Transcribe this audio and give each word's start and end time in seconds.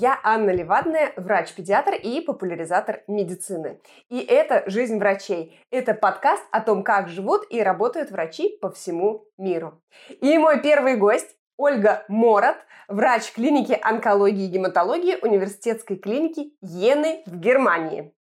Я 0.00 0.18
Анна 0.22 0.48
Левадная, 0.48 1.12
врач-педиатр 1.16 1.92
и 1.92 2.22
популяризатор 2.22 3.02
медицины. 3.06 3.82
И 4.08 4.18
это 4.20 4.62
«Жизнь 4.64 4.98
врачей». 4.98 5.60
Это 5.70 5.92
подкаст 5.92 6.42
о 6.52 6.62
том, 6.62 6.84
как 6.84 7.08
живут 7.08 7.42
и 7.50 7.60
работают 7.62 8.10
врачи 8.10 8.56
по 8.62 8.70
всему 8.70 9.26
миру. 9.36 9.78
И 10.22 10.38
мой 10.38 10.62
первый 10.62 10.96
гость 10.96 11.36
Ольга 11.58 12.06
Морот, 12.08 12.56
врач 12.88 13.30
клиники 13.32 13.78
онкологии 13.82 14.46
и 14.46 14.50
гематологии 14.50 15.18
университетской 15.20 15.98
клиники 15.98 16.54
Йены 16.62 17.22
в 17.26 17.36
Германии. 17.36 18.14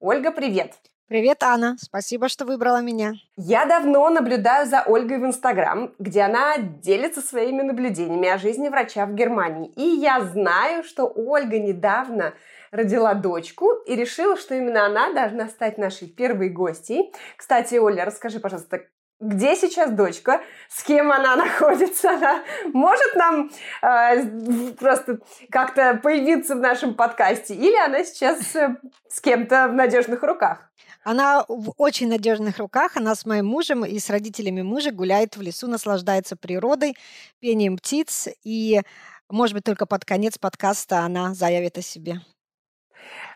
Ольга, 0.00 0.32
привет! 0.32 0.72
Привет, 1.12 1.42
Анна. 1.42 1.76
Спасибо, 1.78 2.30
что 2.30 2.46
выбрала 2.46 2.80
меня. 2.80 3.12
Я 3.36 3.66
давно 3.66 4.08
наблюдаю 4.08 4.66
за 4.66 4.80
Ольгой 4.80 5.18
в 5.18 5.26
Инстаграм, 5.26 5.92
где 5.98 6.22
она 6.22 6.56
делится 6.56 7.20
своими 7.20 7.60
наблюдениями 7.60 8.30
о 8.30 8.38
жизни 8.38 8.70
врача 8.70 9.04
в 9.04 9.12
Германии. 9.12 9.70
И 9.76 9.82
я 9.82 10.22
знаю, 10.22 10.82
что 10.84 11.04
Ольга 11.04 11.58
недавно 11.58 12.32
родила 12.70 13.12
дочку 13.12 13.72
и 13.86 13.94
решила, 13.94 14.38
что 14.38 14.54
именно 14.54 14.86
она 14.86 15.12
должна 15.12 15.48
стать 15.48 15.76
нашей 15.76 16.08
первой 16.08 16.48
гостьей. 16.48 17.12
Кстати, 17.36 17.74
Оля, 17.74 18.06
расскажи, 18.06 18.40
пожалуйста, 18.40 18.80
где 19.20 19.54
сейчас 19.54 19.90
дочка, 19.90 20.40
с 20.70 20.82
кем 20.82 21.12
она 21.12 21.36
находится, 21.44 22.12
она 22.12 22.42
может 22.72 23.14
нам 23.16 23.50
э, 23.82 24.72
просто 24.78 25.18
как-то 25.50 26.00
появиться 26.02 26.56
в 26.56 26.60
нашем 26.60 26.94
подкасте, 26.94 27.54
или 27.54 27.76
она 27.76 28.02
сейчас 28.02 28.56
э, 28.56 28.76
с 29.10 29.20
кем-то 29.20 29.68
в 29.68 29.74
надежных 29.74 30.22
руках? 30.22 30.72
Она 31.04 31.44
в 31.48 31.72
очень 31.78 32.08
надежных 32.08 32.58
руках. 32.58 32.96
Она 32.96 33.14
с 33.14 33.26
моим 33.26 33.46
мужем 33.46 33.84
и 33.84 33.98
с 33.98 34.08
родителями 34.10 34.62
мужа 34.62 34.90
гуляет 34.90 35.36
в 35.36 35.42
лесу, 35.42 35.66
наслаждается 35.66 36.36
природой, 36.36 36.96
пением 37.40 37.76
птиц. 37.76 38.28
И, 38.44 38.80
может 39.28 39.54
быть, 39.54 39.64
только 39.64 39.86
под 39.86 40.04
конец 40.04 40.38
подкаста 40.38 41.00
она 41.00 41.34
заявит 41.34 41.78
о 41.78 41.82
себе. 41.82 42.20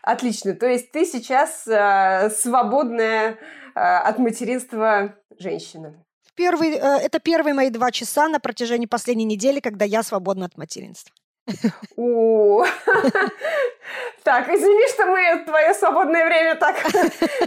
Отлично. 0.01 0.53
То 0.53 0.67
есть 0.67 0.91
ты 0.91 1.05
сейчас 1.05 1.67
э, 1.67 2.29
свободная 2.29 3.31
э, 3.31 3.79
от 3.79 4.17
материнства 4.19 5.15
женщина. 5.37 5.93
Первый, 6.35 6.71
э, 6.71 6.77
это 6.77 7.19
первые 7.19 7.53
мои 7.53 7.69
два 7.69 7.91
часа 7.91 8.29
на 8.29 8.39
протяжении 8.39 8.85
последней 8.85 9.25
недели, 9.25 9.59
когда 9.59 9.83
я 9.83 10.03
свободна 10.03 10.45
от 10.45 10.57
материнства. 10.57 11.13
Так, 14.23 14.49
извини, 14.49 14.87
что 14.89 15.05
мы 15.05 15.45
твое 15.45 15.73
свободное 15.73 16.25
время 16.25 16.55
так 16.55 16.75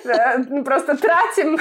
э, 0.05 0.63
просто 0.65 0.97
тратим 0.97 1.59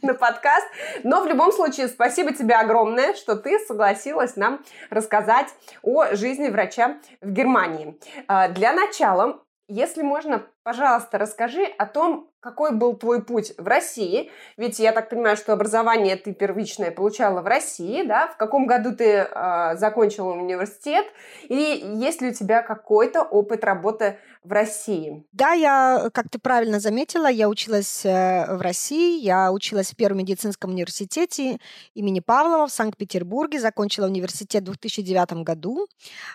на 0.00 0.14
подкаст. 0.14 0.66
Но 1.02 1.22
в 1.22 1.26
любом 1.26 1.52
случае, 1.52 1.88
спасибо 1.88 2.32
тебе 2.32 2.54
огромное, 2.54 3.12
что 3.12 3.36
ты 3.36 3.58
согласилась 3.58 4.36
нам 4.36 4.64
рассказать 4.88 5.48
о 5.82 6.14
жизни 6.14 6.48
врача 6.48 6.96
в 7.20 7.30
Германии. 7.32 7.98
А, 8.28 8.48
для 8.48 8.72
начала, 8.72 9.42
если 9.68 10.02
можно, 10.02 10.42
пожалуйста, 10.62 11.18
расскажи 11.18 11.64
о 11.64 11.84
том, 11.84 12.31
какой 12.42 12.72
был 12.72 12.96
твой 12.96 13.22
путь 13.22 13.52
в 13.56 13.66
России? 13.68 14.30
Ведь 14.56 14.80
я 14.80 14.90
так 14.90 15.08
понимаю, 15.08 15.36
что 15.36 15.52
образование 15.52 16.16
ты 16.16 16.34
первичное 16.34 16.90
получала 16.90 17.40
в 17.40 17.46
России, 17.46 18.02
да? 18.02 18.26
В 18.26 18.36
каком 18.36 18.66
году 18.66 18.94
ты 18.94 19.04
э, 19.04 19.76
закончила 19.76 20.32
университет? 20.32 21.06
И 21.44 21.54
есть 21.94 22.20
ли 22.20 22.30
у 22.30 22.34
тебя 22.34 22.62
какой-то 22.62 23.22
опыт 23.22 23.62
работы 23.62 24.18
в 24.42 24.50
России? 24.50 25.24
Да, 25.30 25.52
я, 25.52 26.10
как 26.12 26.30
ты 26.30 26.40
правильно 26.40 26.80
заметила, 26.80 27.30
я 27.30 27.48
училась 27.48 28.04
э, 28.04 28.56
в 28.56 28.60
России. 28.60 29.20
Я 29.20 29.52
училась 29.52 29.92
в 29.92 29.96
Первом 29.96 30.18
медицинском 30.18 30.72
университете 30.72 31.58
имени 31.94 32.18
Павлова 32.18 32.66
в 32.66 32.72
Санкт-Петербурге. 32.72 33.60
Закончила 33.60 34.06
университет 34.06 34.62
в 34.62 34.72
2009 34.72 35.44
году. 35.44 35.86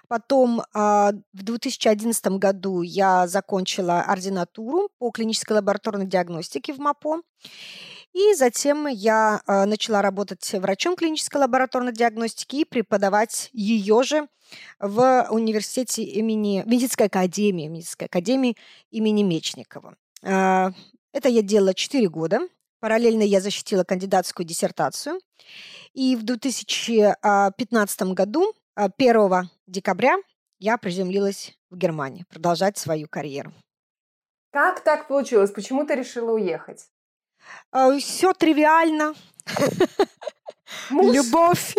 Потом 0.08 0.62
э, 0.62 0.64
в 0.74 1.44
2011 1.44 2.28
году 2.28 2.82
я 2.82 3.28
закончила 3.28 4.04
ординатуру 4.04 4.88
по 5.00 5.12
клинической 5.12 5.58
лаборатории 5.58 5.97
лабораторной 5.98 6.08
диагностики 6.08 6.72
в 6.72 6.80
МАПО. 6.80 7.22
И 8.14 8.34
затем 8.34 8.88
я 8.88 9.42
э, 9.46 9.66
начала 9.66 10.02
работать 10.02 10.54
врачом 10.54 10.96
клинической 10.96 11.42
лабораторной 11.42 11.94
диагностики 11.94 12.58
и 12.58 12.66
преподавать 12.66 13.50
ее 13.54 14.02
же 14.04 14.28
в 14.80 15.28
университете 15.30 16.04
имени 16.04 16.64
медицинской 16.66 17.08
академии, 17.08 17.68
медицинской 17.68 18.08
академии 18.08 18.56
имени 18.92 19.24
Мечникова. 19.24 19.96
Э, 20.24 20.72
это 21.14 21.30
я 21.30 21.42
делала 21.42 21.74
4 21.74 22.08
года. 22.10 22.40
Параллельно 22.80 23.24
я 23.24 23.42
защитила 23.42 23.84
кандидатскую 23.84 24.46
диссертацию. 24.46 25.20
И 25.94 26.16
в 26.16 26.24
2015 26.24 28.02
году, 28.14 28.54
1 28.76 29.50
декабря, 29.68 30.18
я 30.60 30.78
приземлилась 30.78 31.58
в 31.70 31.78
Германии 31.78 32.26
продолжать 32.30 32.78
свою 32.78 33.08
карьеру. 33.08 33.52
Как 34.58 34.80
так 34.80 35.08
получилось? 35.08 35.52
Почему 35.52 35.86
ты 35.86 35.94
решила 35.94 36.32
уехать? 36.32 36.88
А, 37.72 37.96
Все 38.00 38.34
тривиально. 38.34 39.14
Любовь. 40.90 41.76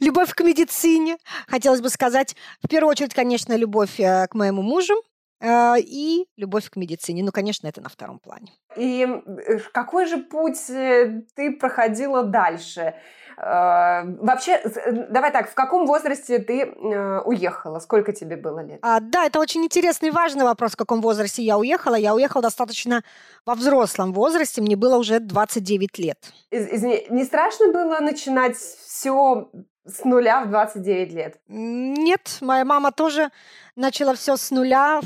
любовь 0.00 0.34
к 0.34 0.40
медицине. 0.42 1.16
Хотелось 1.46 1.80
бы 1.80 1.90
сказать, 1.90 2.34
в 2.60 2.66
первую 2.66 2.90
очередь, 2.90 3.14
конечно, 3.14 3.56
любовь 3.56 4.00
э, 4.00 4.26
к 4.26 4.34
моему 4.34 4.62
мужу 4.62 5.00
и 5.42 6.26
любовь 6.36 6.70
к 6.70 6.76
медицине. 6.76 7.22
Ну, 7.22 7.32
конечно, 7.32 7.66
это 7.66 7.80
на 7.80 7.88
втором 7.88 8.18
плане. 8.18 8.52
И 8.76 9.06
э, 9.06 9.58
какой 9.72 10.06
же 10.06 10.18
путь 10.18 10.66
ты 10.66 11.56
проходила 11.58 12.22
дальше? 12.22 12.94
Э, 13.36 14.04
вообще, 14.20 14.52
э, 14.52 14.92
давай 15.10 15.32
так, 15.32 15.50
в 15.50 15.54
каком 15.54 15.86
возрасте 15.86 16.38
ты 16.38 16.62
э, 16.62 17.20
уехала? 17.24 17.78
Сколько 17.80 18.12
тебе 18.12 18.36
было 18.36 18.60
лет? 18.60 18.78
А, 18.82 19.00
да, 19.00 19.26
это 19.26 19.40
очень 19.40 19.64
интересный 19.64 20.08
и 20.08 20.12
важный 20.12 20.44
вопрос, 20.44 20.72
в 20.72 20.76
каком 20.76 21.00
возрасте 21.00 21.42
я 21.42 21.58
уехала. 21.58 21.94
Я 21.94 22.14
уехала 22.14 22.42
достаточно 22.42 23.02
во 23.44 23.54
взрослом 23.54 24.12
возрасте, 24.12 24.60
мне 24.62 24.76
было 24.76 24.96
уже 24.96 25.20
29 25.20 25.98
лет. 25.98 26.18
Из, 26.50 26.66
извини, 26.66 27.06
не 27.10 27.24
страшно 27.24 27.72
было 27.72 27.98
начинать 28.00 28.56
все 28.56 29.50
с 29.86 30.04
нуля 30.04 30.44
в 30.44 30.50
29 30.50 31.12
лет? 31.12 31.40
Нет, 31.48 32.38
моя 32.40 32.64
мама 32.64 32.92
тоже 32.92 33.30
начала 33.76 34.14
все 34.14 34.36
с 34.36 34.50
нуля 34.50 35.00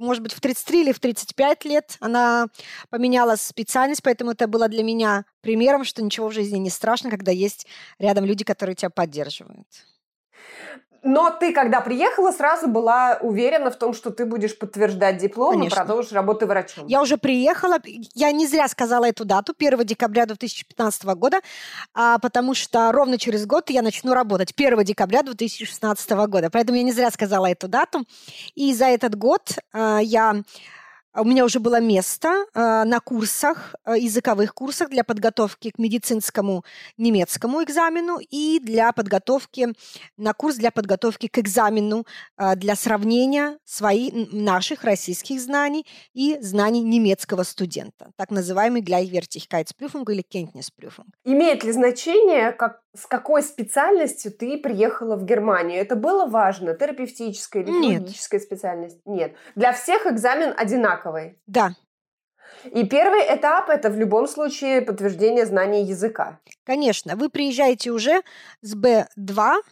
может 0.00 0.22
быть, 0.22 0.32
в 0.32 0.40
33 0.40 0.80
или 0.80 0.92
в 0.92 0.98
35 0.98 1.64
лет 1.66 1.96
она 2.00 2.46
поменяла 2.88 3.36
специальность, 3.36 4.02
поэтому 4.02 4.30
это 4.30 4.48
было 4.48 4.66
для 4.66 4.82
меня 4.82 5.26
примером, 5.42 5.84
что 5.84 6.02
ничего 6.02 6.28
в 6.28 6.32
жизни 6.32 6.56
не 6.56 6.70
страшно, 6.70 7.10
когда 7.10 7.30
есть 7.30 7.66
рядом 7.98 8.24
люди, 8.24 8.42
которые 8.42 8.74
тебя 8.74 8.88
поддерживают. 8.88 9.66
Но 11.02 11.30
ты, 11.30 11.52
когда 11.52 11.80
приехала, 11.80 12.30
сразу 12.30 12.68
была 12.68 13.18
уверена 13.22 13.70
в 13.70 13.76
том, 13.76 13.94
что 13.94 14.10
ты 14.10 14.26
будешь 14.26 14.58
подтверждать 14.58 15.16
диплом 15.16 15.52
Конечно. 15.52 15.74
и 15.74 15.76
продолжишь 15.78 16.12
работу 16.12 16.46
врачом. 16.46 16.86
Я 16.86 17.00
уже 17.00 17.16
приехала, 17.16 17.78
я 18.14 18.32
не 18.32 18.46
зря 18.46 18.68
сказала 18.68 19.06
эту 19.06 19.24
дату, 19.24 19.54
1 19.56 19.84
декабря 19.84 20.26
2015 20.26 21.04
года, 21.14 21.40
а, 21.94 22.18
потому 22.18 22.54
что 22.54 22.92
ровно 22.92 23.18
через 23.18 23.46
год 23.46 23.70
я 23.70 23.82
начну 23.82 24.12
работать, 24.12 24.52
1 24.54 24.84
декабря 24.84 25.22
2016 25.22 26.10
года. 26.26 26.50
Поэтому 26.50 26.76
я 26.76 26.84
не 26.84 26.92
зря 26.92 27.10
сказала 27.10 27.46
эту 27.46 27.68
дату. 27.68 28.04
И 28.54 28.74
за 28.74 28.86
этот 28.86 29.14
год 29.14 29.58
а, 29.72 30.00
я 30.00 30.42
у 31.16 31.24
меня 31.24 31.44
уже 31.44 31.58
было 31.58 31.80
место 31.80 32.46
э, 32.54 32.84
на 32.84 33.00
курсах, 33.00 33.74
э, 33.84 33.98
языковых 33.98 34.54
курсах 34.54 34.90
для 34.90 35.02
подготовки 35.02 35.70
к 35.70 35.78
медицинскому 35.78 36.64
немецкому 36.98 37.62
экзамену 37.64 38.18
и 38.20 38.60
для 38.60 38.92
подготовки 38.92 39.68
на 40.16 40.32
курс 40.34 40.56
для 40.56 40.70
подготовки 40.70 41.26
к 41.26 41.38
экзамену 41.38 42.06
э, 42.38 42.54
для 42.54 42.76
сравнения 42.76 43.58
своих 43.64 44.12
наших 44.32 44.84
российских 44.84 45.40
знаний 45.40 45.84
и 46.14 46.38
знаний 46.40 46.82
немецкого 46.82 47.42
студента, 47.42 48.12
так 48.16 48.30
называемый 48.30 48.82
Gleichwertigkeitsprüfung 48.82 50.04
или 50.12 50.22
Kenntnisprüfung. 50.22 51.06
Имеет 51.24 51.64
ли 51.64 51.72
значение, 51.72 52.52
как, 52.52 52.82
с 52.96 53.06
какой 53.06 53.42
специальностью 53.42 54.30
ты 54.30 54.58
приехала 54.58 55.16
в 55.16 55.24
Германию? 55.24 55.80
Это 55.80 55.96
было 55.96 56.26
важно? 56.26 56.74
Терапевтическая 56.74 57.64
или 57.64 57.70
хирургическая 57.70 58.40
специальность? 58.40 59.00
Нет. 59.04 59.34
Для 59.56 59.72
всех 59.72 60.06
экзамен 60.06 60.54
одинаковый 60.56 60.99
одинаковый? 61.00 61.38
Да. 61.46 61.74
И 62.64 62.84
первый 62.84 63.22
этап– 63.22 63.68
это 63.68 63.90
в 63.90 63.96
любом 63.96 64.26
случае 64.26 64.82
подтверждение 64.82 65.46
знания 65.46 65.82
языка. 65.82 66.40
Конечно. 66.64 67.16
Вы 67.16 67.28
приезжаете 67.30 67.90
уже 67.90 68.22
с 68.60 68.74
B2 68.74 69.62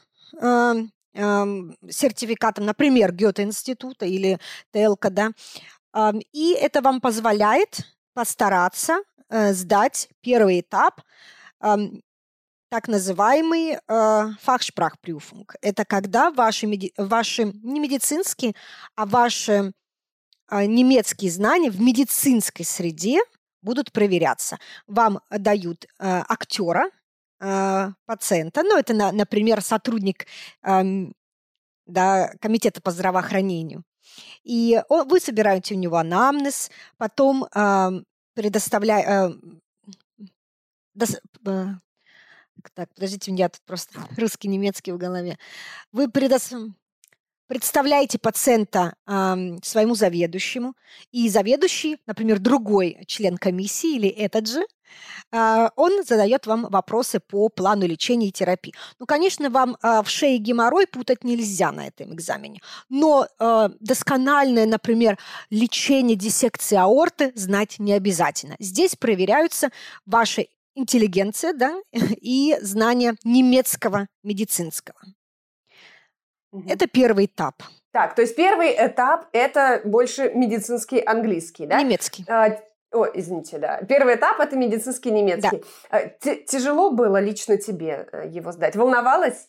э, 0.40 0.74
э, 1.14 1.44
сертификатом, 1.90 2.66
например, 2.66 3.12
Гёте-института 3.12 4.06
или 4.06 4.38
ТЛК, 4.72 5.10
да, 5.10 5.30
э, 5.94 6.12
и 6.32 6.52
это 6.52 6.80
вам 6.80 7.00
позволяет 7.00 7.80
постараться 8.14 8.98
э, 9.28 9.52
сдать 9.52 10.08
первый 10.22 10.60
этап, 10.60 11.00
э, 11.60 11.76
так 12.70 12.86
называемый 12.86 13.78
э. 13.88 14.24
Это 15.62 15.84
когда 15.84 16.30
ваши, 16.30 16.66
меди- 16.66 16.92
ваши 16.96 17.44
не 17.44 17.80
медицинские, 17.80 18.54
а 18.94 19.04
ваши 19.06 19.72
немецкие 20.50 21.30
знания 21.30 21.70
в 21.70 21.80
медицинской 21.80 22.64
среде 22.64 23.20
будут 23.62 23.92
проверяться. 23.92 24.58
Вам 24.86 25.20
дают 25.30 25.84
э, 25.84 25.88
актера, 25.98 26.90
э, 27.40 27.90
пациента, 28.06 28.62
ну, 28.62 28.78
это, 28.78 28.94
на, 28.94 29.12
например, 29.12 29.60
сотрудник 29.62 30.26
да, 31.88 32.32
комитета 32.40 32.80
по 32.80 32.90
здравоохранению. 32.90 33.82
И 34.44 34.80
вы 34.88 35.20
собираете 35.20 35.74
у 35.74 35.78
него 35.78 35.96
анамнез, 35.96 36.70
потом 36.96 37.44
э, 37.44 37.90
предоставляя... 38.34 39.30
Э, 39.30 39.32
дос, 40.94 41.20
э, 41.46 41.66
так, 42.74 42.92
подождите, 42.94 43.30
у 43.30 43.34
меня 43.34 43.48
тут 43.48 43.62
просто 43.62 43.98
русский, 44.16 44.48
немецкий 44.48 44.92
в 44.92 44.98
голове. 44.98 45.38
Вы 45.92 46.10
предос, 46.10 46.52
представляете 47.48 48.18
пациента 48.18 48.94
э, 49.06 49.56
своему 49.62 49.94
заведующему, 49.94 50.74
и 51.10 51.28
заведующий, 51.28 51.98
например, 52.06 52.38
другой 52.38 52.98
член 53.06 53.36
комиссии 53.36 53.96
или 53.96 54.08
этот 54.08 54.46
же, 54.46 54.64
э, 55.32 55.68
он 55.74 56.04
задает 56.04 56.46
вам 56.46 56.66
вопросы 56.70 57.20
по 57.20 57.48
плану 57.48 57.86
лечения 57.86 58.28
и 58.28 58.32
терапии. 58.32 58.74
Ну, 58.98 59.06
конечно, 59.06 59.50
вам 59.50 59.76
э, 59.82 60.02
в 60.02 60.08
шее 60.08 60.38
геморрой 60.38 60.86
путать 60.86 61.24
нельзя 61.24 61.72
на 61.72 61.86
этом 61.86 62.14
экзамене, 62.14 62.60
но 62.88 63.26
э, 63.26 63.68
доскональное, 63.80 64.66
например, 64.66 65.18
лечение 65.50 66.16
диссекции 66.16 66.76
аорты 66.76 67.32
знать 67.34 67.78
не 67.78 67.94
обязательно. 67.94 68.56
Здесь 68.58 68.94
проверяются 68.94 69.70
ваши 70.06 70.48
интеллигенция, 70.74 71.52
да, 71.54 71.80
и 71.92 72.56
знание 72.60 73.14
немецкого 73.24 74.06
медицинского. 74.22 74.98
Угу. 76.52 76.68
Это 76.68 76.86
первый 76.86 77.26
этап. 77.26 77.62
Так, 77.92 78.14
то 78.14 78.22
есть 78.22 78.36
первый 78.36 78.74
этап– 78.74 79.28
это 79.32 79.80
больше 79.84 80.30
медицинский 80.34 81.00
английский, 81.00 81.66
да? 81.66 81.82
Немецкий. 81.82 82.24
А, 82.28 82.58
о, 82.92 83.06
извините, 83.14 83.58
да. 83.58 83.82
Первый 83.82 84.14
этап– 84.14 84.40
это 84.40 84.56
медицинский 84.56 85.10
немецкий. 85.10 85.62
Да. 85.90 85.98
А, 85.98 86.08
тяжело 86.46 86.90
было 86.90 87.20
лично 87.20 87.56
тебе 87.56 88.08
э, 88.12 88.28
его 88.28 88.52
сдать? 88.52 88.76
Волновалась? 88.76 89.48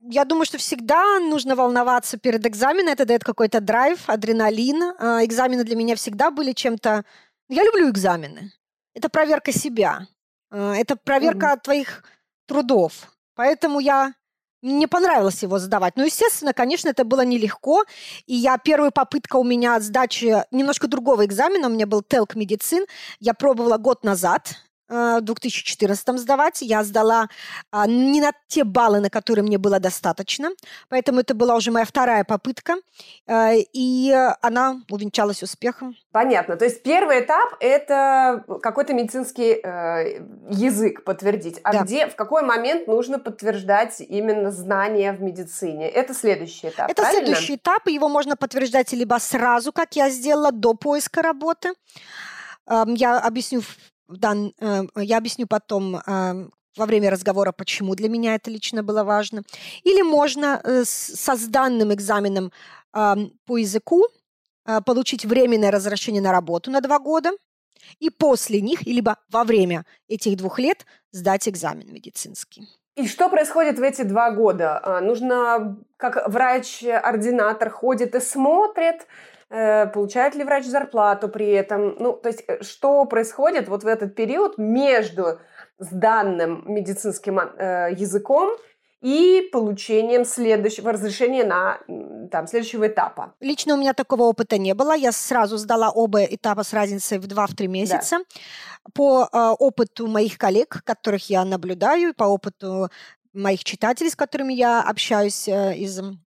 Я 0.00 0.24
думаю, 0.24 0.44
что 0.44 0.58
всегда 0.58 1.18
нужно 1.20 1.56
волноваться 1.56 2.18
перед 2.18 2.46
экзаменом. 2.46 2.92
Это 2.92 3.06
дает 3.06 3.24
какой-то 3.24 3.60
драйв, 3.60 4.08
адреналин. 4.08 4.94
А, 4.98 5.24
экзамены 5.24 5.64
для 5.64 5.76
меня 5.76 5.94
всегда 5.94 6.30
были 6.30 6.52
чем-то... 6.52 7.04
Я 7.48 7.64
люблю 7.64 7.90
экзамены. 7.90 8.52
Это 8.94 9.08
проверка 9.08 9.52
себя. 9.52 10.06
А, 10.50 10.74
это 10.76 10.96
проверка 10.96 11.54
mm-hmm. 11.54 11.60
твоих 11.62 12.04
трудов. 12.46 12.92
Поэтому 13.34 13.80
я 13.80 14.14
мне 14.64 14.88
понравилось 14.88 15.42
его 15.42 15.58
сдавать. 15.58 15.96
Ну, 15.96 16.04
естественно, 16.04 16.52
конечно, 16.52 16.88
это 16.88 17.04
было 17.04 17.24
нелегко. 17.24 17.84
И 18.26 18.34
я 18.34 18.56
первая 18.58 18.90
попытка 18.90 19.36
у 19.36 19.44
меня 19.44 19.78
сдачи 19.80 20.42
немножко 20.50 20.88
другого 20.88 21.26
экзамена, 21.26 21.68
у 21.68 21.70
меня 21.70 21.86
был 21.86 22.02
телк 22.02 22.34
медицин. 22.34 22.86
Я 23.20 23.34
пробовала 23.34 23.76
год 23.76 24.04
назад. 24.04 24.56
Э, 24.88 25.18
в 25.18 25.22
2014 25.22 26.18
сдавать. 26.18 26.60
Я 26.60 26.84
сдала 26.84 27.28
а, 27.70 27.86
не 27.86 28.20
на 28.20 28.32
те 28.48 28.64
баллы, 28.64 29.00
на 29.00 29.08
которые 29.08 29.42
мне 29.42 29.56
было 29.56 29.80
достаточно, 29.80 30.50
поэтому 30.90 31.20
это 31.20 31.34
была 31.34 31.56
уже 31.56 31.70
моя 31.70 31.86
вторая 31.86 32.24
попытка, 32.24 32.74
э, 33.26 33.60
и 33.72 34.12
она 34.42 34.82
увенчалась 34.90 35.42
успехом. 35.42 35.96
Понятно. 36.12 36.56
То 36.56 36.66
есть 36.66 36.82
первый 36.82 37.20
этап– 37.20 37.56
это 37.60 38.44
какой-то 38.62 38.92
медицинский 38.92 39.58
э, 39.62 40.22
язык 40.50 41.04
подтвердить. 41.04 41.60
А 41.64 41.72
да. 41.72 41.82
где, 41.82 42.06
в 42.06 42.14
какой 42.14 42.42
момент 42.42 42.86
нужно 42.86 43.18
подтверждать 43.18 44.00
именно 44.00 44.50
знания 44.50 45.12
в 45.12 45.22
медицине? 45.22 45.88
Это 45.88 46.12
следующий 46.12 46.68
этап, 46.68 46.90
Это 46.90 47.02
правильно? 47.02 47.26
следующий 47.26 47.56
этап, 47.56 47.86
и 47.86 47.94
его 47.94 48.10
можно 48.10 48.36
подтверждать 48.36 48.92
либо 48.92 49.16
сразу, 49.18 49.72
как 49.72 49.96
я 49.96 50.10
сделала, 50.10 50.52
до 50.52 50.74
поиска 50.74 51.22
работы. 51.22 51.72
Я 52.66 53.18
объясню 53.18 53.62
дан, 54.08 54.52
э, 54.60 54.82
я 54.96 55.18
объясню 55.18 55.46
потом 55.46 56.00
во 56.76 56.86
время 56.86 57.10
разговора, 57.10 57.52
почему 57.52 57.94
для 57.94 58.08
меня 58.08 58.34
это 58.34 58.50
лично 58.50 58.82
было 58.82 59.04
важно. 59.04 59.42
Или 59.84 60.02
можно 60.02 60.60
э, 60.64 60.82
со 60.84 61.36
сданным 61.36 61.92
экзаменом 61.94 62.52
по 62.92 63.56
языку 63.56 64.04
получить 64.86 65.24
временное 65.24 65.72
разрешение 65.72 66.22
на 66.22 66.30
работу 66.30 66.70
на 66.70 66.80
два 66.80 67.00
года, 67.00 67.32
и 67.98 68.10
после 68.10 68.60
них, 68.60 68.82
либо 68.82 69.18
во 69.30 69.44
время 69.44 69.84
этих 70.08 70.36
двух 70.36 70.58
лет 70.58 70.86
сдать 71.12 71.48
экзамен 71.48 71.92
медицинский. 71.92 72.68
И 72.96 73.08
что 73.08 73.28
происходит 73.28 73.78
в 73.78 73.82
эти 73.82 74.02
два 74.02 74.30
года? 74.30 74.80
А, 74.82 75.00
нужно, 75.00 75.76
как 75.96 76.28
врач-ординатор 76.28 77.68
ходит 77.70 78.14
и 78.14 78.20
смотрит, 78.20 79.06
получает 79.92 80.34
ли 80.34 80.44
врач 80.44 80.64
зарплату 80.64 81.28
при 81.28 81.50
этом. 81.50 81.96
Ну, 81.98 82.12
то 82.12 82.28
есть, 82.28 82.44
э, 82.48 82.62
что 82.62 83.04
происходит 83.04 83.68
вот 83.68 83.84
в 83.84 83.86
этот 83.86 84.14
период 84.14 84.58
между 84.58 85.38
сданным 85.78 86.64
медицинским 86.66 87.38
э, 87.38 87.94
языком 87.96 88.56
и 89.00 89.48
получением 89.52 90.24
следующего 90.24 90.92
разрешения 90.92 91.44
на 91.44 91.78
там, 92.30 92.46
следующего 92.46 92.86
этапа. 92.86 93.34
Лично 93.40 93.74
у 93.74 93.76
меня 93.76 93.92
такого 93.92 94.22
опыта 94.22 94.56
не 94.58 94.74
было. 94.74 94.96
Я 94.96 95.12
сразу 95.12 95.56
сдала 95.58 95.90
оба 95.90 96.24
этапа 96.24 96.62
с 96.62 96.72
разницей 96.72 97.18
в 97.18 97.26
2-3 97.26 97.66
месяца. 97.68 98.18
Да. 98.18 98.90
По 98.94 99.28
э, 99.30 99.54
опыту 99.58 100.06
моих 100.06 100.38
коллег, 100.38 100.82
которых 100.84 101.30
я 101.30 101.44
наблюдаю, 101.44 102.14
по 102.14 102.24
опыту 102.24 102.88
моих 103.32 103.62
читателей, 103.64 104.10
с 104.10 104.16
которыми 104.16 104.52
я 104.52 104.82
общаюсь 104.82 105.48
э, 105.48 105.76
из 105.76 106.00
Э, 106.00 106.23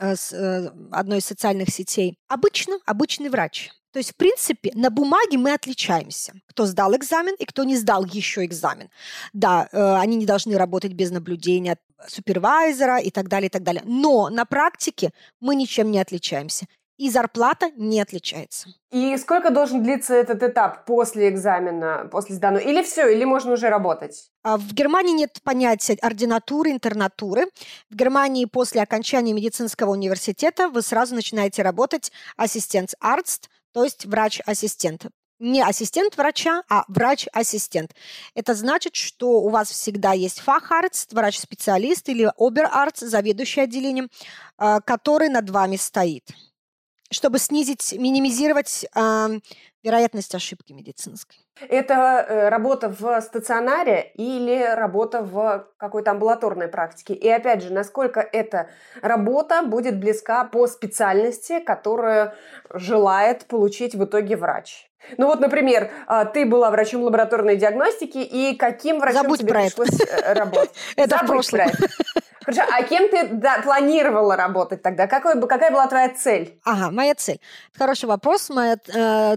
с 0.00 0.32
э, 0.32 0.70
одной 0.90 1.18
из 1.18 1.26
социальных 1.26 1.70
сетей. 1.70 2.18
Обычно 2.28 2.78
обычный 2.86 3.28
врач. 3.28 3.70
То 3.92 3.98
есть, 3.98 4.12
в 4.12 4.16
принципе, 4.16 4.70
на 4.74 4.90
бумаге 4.90 5.36
мы 5.36 5.52
отличаемся. 5.52 6.32
Кто 6.46 6.64
сдал 6.66 6.94
экзамен 6.94 7.34
и 7.38 7.44
кто 7.44 7.64
не 7.64 7.76
сдал 7.76 8.04
еще 8.04 8.44
экзамен. 8.44 8.88
Да, 9.32 9.68
э, 9.72 9.94
они 9.96 10.16
не 10.16 10.26
должны 10.26 10.56
работать 10.56 10.92
без 10.92 11.10
наблюдения 11.10 11.76
супервайзера 12.06 12.98
и 12.98 13.10
так 13.10 13.28
далее, 13.28 13.48
и 13.48 13.50
так 13.50 13.62
далее. 13.62 13.82
Но 13.84 14.30
на 14.30 14.44
практике 14.44 15.10
мы 15.40 15.54
ничем 15.54 15.90
не 15.90 15.98
отличаемся 15.98 16.66
и 17.00 17.08
зарплата 17.08 17.70
не 17.76 17.98
отличается. 17.98 18.68
И 18.92 19.16
сколько 19.16 19.50
должен 19.50 19.82
длиться 19.82 20.14
этот 20.14 20.42
этап 20.42 20.84
после 20.84 21.30
экзамена, 21.30 22.06
после 22.12 22.34
сданного? 22.34 22.62
Или 22.62 22.82
все, 22.82 23.08
или 23.08 23.24
можно 23.24 23.54
уже 23.54 23.70
работать? 23.70 24.30
А 24.42 24.58
в 24.58 24.74
Германии 24.74 25.14
нет 25.14 25.38
понятия 25.42 25.96
ординатуры, 26.02 26.70
интернатуры. 26.70 27.46
В 27.88 27.96
Германии 27.96 28.44
после 28.44 28.82
окончания 28.82 29.32
медицинского 29.32 29.92
университета 29.92 30.68
вы 30.68 30.82
сразу 30.82 31.14
начинаете 31.14 31.62
работать 31.62 32.12
ассистент-арст, 32.36 33.48
то 33.72 33.82
есть 33.82 34.04
врач-ассистент 34.04 35.06
не 35.38 35.62
ассистент 35.62 36.18
врача, 36.18 36.64
а 36.68 36.84
врач-ассистент. 36.88 37.94
Это 38.34 38.54
значит, 38.54 38.94
что 38.94 39.40
у 39.40 39.48
вас 39.48 39.70
всегда 39.70 40.12
есть 40.12 40.40
фахарц, 40.40 41.06
врач-специалист 41.10 42.06
или 42.10 42.30
оберарц, 42.36 43.00
заведующий 43.00 43.62
отделением, 43.62 44.10
а, 44.58 44.82
который 44.82 45.30
над 45.30 45.48
вами 45.48 45.76
стоит 45.76 46.28
чтобы 47.10 47.38
снизить, 47.38 47.92
минимизировать 47.98 48.86
э, 48.94 49.28
вероятность 49.82 50.34
ошибки 50.34 50.72
медицинской. 50.72 51.38
Это 51.68 51.94
э, 51.94 52.48
работа 52.48 52.88
в 52.88 53.20
стационаре 53.20 54.12
или 54.14 54.74
работа 54.74 55.22
в 55.22 55.66
какой-то 55.76 56.12
амбулаторной 56.12 56.68
практике? 56.68 57.14
И 57.14 57.28
опять 57.28 57.62
же, 57.62 57.72
насколько 57.72 58.20
эта 58.20 58.68
работа 59.02 59.62
будет 59.62 59.98
близка 59.98 60.44
по 60.44 60.66
специальности, 60.66 61.60
которую 61.60 62.32
желает 62.72 63.46
получить 63.46 63.94
в 63.94 64.04
итоге 64.04 64.36
врач? 64.36 64.90
Ну 65.16 65.26
вот, 65.26 65.40
например, 65.40 65.90
а, 66.06 66.24
ты 66.24 66.44
была 66.44 66.70
врачом 66.70 67.02
лабораторной 67.02 67.56
диагностики, 67.56 68.18
и 68.18 68.54
каким 68.54 68.98
врачом 68.98 69.22
Забудь 69.22 69.40
тебе 69.40 69.54
пришлось 69.54 70.00
это. 70.00 70.16
Э, 70.16 70.32
работать? 70.34 70.70
Это 70.96 71.18
в 71.18 71.26
прошлом. 71.26 71.68
Хорошо, 72.44 72.62
а 72.70 72.82
кем 72.82 73.08
ты 73.08 73.28
да, 73.28 73.60
планировала 73.62 74.36
работать 74.36 74.82
тогда? 74.82 75.06
Какой, 75.06 75.40
какая 75.40 75.70
была 75.70 75.86
твоя 75.86 76.08
цель? 76.14 76.58
Ага, 76.64 76.90
моя 76.90 77.14
цель. 77.14 77.40
Хороший 77.76 78.06
вопрос. 78.06 78.48
Моя 78.48 78.76
э, 78.88 79.36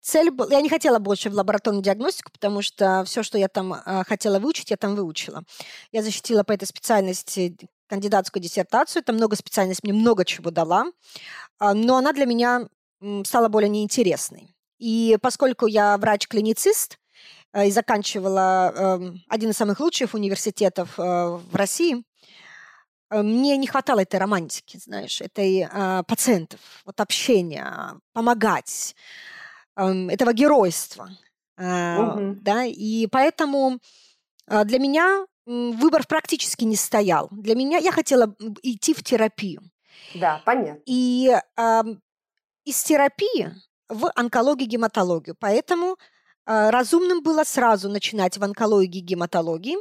цель 0.00 0.30
была... 0.30 0.50
Я 0.50 0.60
не 0.60 0.68
хотела 0.68 0.98
больше 0.98 1.30
в 1.30 1.34
лабораторную 1.34 1.82
диагностику, 1.82 2.30
потому 2.32 2.62
что 2.62 3.02
все, 3.06 3.22
что 3.22 3.38
я 3.38 3.48
там 3.48 3.74
э, 3.74 4.04
хотела 4.04 4.38
выучить, 4.38 4.70
я 4.70 4.76
там 4.76 4.94
выучила. 4.94 5.42
Я 5.90 6.02
защитила 6.02 6.44
по 6.44 6.52
этой 6.52 6.66
специальности 6.66 7.56
кандидатскую 7.88 8.42
диссертацию. 8.42 9.02
Это 9.02 9.12
много 9.12 9.36
специальностей, 9.36 9.90
мне 9.90 10.00
много 10.00 10.24
чего 10.24 10.50
дала. 10.50 10.86
Э, 11.60 11.72
но 11.72 11.96
она 11.96 12.12
для 12.12 12.26
меня 12.26 12.68
стала 13.24 13.48
более 13.48 13.68
неинтересной. 13.68 14.54
И 14.78 15.18
поскольку 15.20 15.66
я 15.66 15.96
врач-клиницист, 15.96 16.98
э, 17.52 17.68
и 17.68 17.70
заканчивала 17.70 18.72
э, 18.74 19.12
один 19.28 19.50
из 19.50 19.56
самых 19.56 19.80
лучших 19.80 20.14
университетов 20.14 20.98
э, 20.98 21.02
в 21.02 21.54
России, 21.54 22.04
мне 23.10 23.56
не 23.56 23.66
хватало 23.66 24.00
этой 24.00 24.18
романтики, 24.18 24.76
знаешь, 24.76 25.20
этой 25.20 25.68
э, 25.70 26.02
пациентов, 26.06 26.60
вот 26.84 27.00
общения, 27.00 28.00
помогать, 28.12 28.96
э, 29.76 30.08
этого 30.08 30.32
геройства, 30.32 31.10
э, 31.56 31.98
угу. 31.98 32.36
да, 32.40 32.64
и 32.64 33.06
поэтому 33.06 33.78
э, 34.48 34.64
для 34.64 34.78
меня 34.78 35.26
выбор 35.46 36.06
практически 36.06 36.64
не 36.64 36.76
стоял. 36.76 37.28
Для 37.30 37.54
меня 37.54 37.78
я 37.78 37.92
хотела 37.92 38.34
идти 38.62 38.94
в 38.94 39.02
терапию. 39.02 39.62
Да, 40.14 40.40
понятно. 40.44 40.80
И 40.86 41.30
э, 41.56 41.82
из 42.64 42.82
терапии 42.82 43.54
в 43.88 44.10
онкологию, 44.14 44.68
гематологию. 44.68 45.36
Поэтому 45.38 45.96
э, 46.46 46.70
разумным 46.70 47.22
было 47.22 47.44
сразу 47.44 47.88
начинать 47.88 48.38
в 48.38 48.44
онкологии, 48.44 49.00
гематологии, 49.00 49.76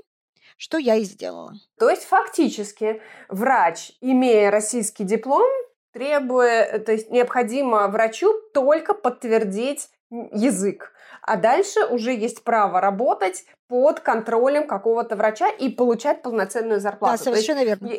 что 0.58 0.78
я 0.78 0.96
и 0.96 1.04
сделала. 1.04 1.54
То 1.78 1.90
есть 1.90 2.04
фактически 2.04 3.02
врач, 3.30 3.92
имея 4.02 4.52
российский 4.52 5.04
диплом, 5.04 5.50
требует, 5.92 6.86
то 6.86 6.92
есть 6.92 7.12
необходимо 7.12 7.88
врачу 7.88 8.34
только 8.54 8.94
подтвердить 8.94 9.90
язык. 10.10 10.94
А 11.22 11.38
дальше 11.38 11.86
уже 11.86 12.14
есть 12.14 12.44
право 12.44 12.82
работать 12.82 13.46
под 13.68 14.00
контролем 14.00 14.68
какого-то 14.68 15.16
врача 15.16 15.50
и 15.50 15.70
получать 15.70 16.22
полноценную 16.22 16.80
зарплату. 16.80 17.18
Да, 17.18 17.24
совершенно 17.24 17.60
есть, 17.60 17.82
верно. 17.82 17.98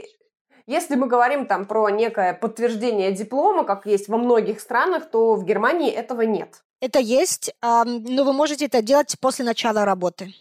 Если 0.66 0.94
мы 0.94 1.06
говорим 1.06 1.46
там 1.46 1.66
про 1.66 1.88
некое 1.90 2.32
подтверждение 2.32 3.12
диплома, 3.12 3.64
как 3.64 3.86
есть 3.86 4.08
во 4.08 4.16
многих 4.16 4.60
странах, 4.60 5.10
то 5.10 5.34
в 5.34 5.44
Германии 5.44 5.90
этого 5.90 6.22
нет. 6.22 6.62
Это 6.80 6.98
есть, 6.98 7.54
но 7.62 8.24
вы 8.24 8.32
можете 8.32 8.66
это 8.66 8.82
делать 8.82 9.16
после 9.20 9.44
начала 9.44 9.84
работы. 9.84 10.34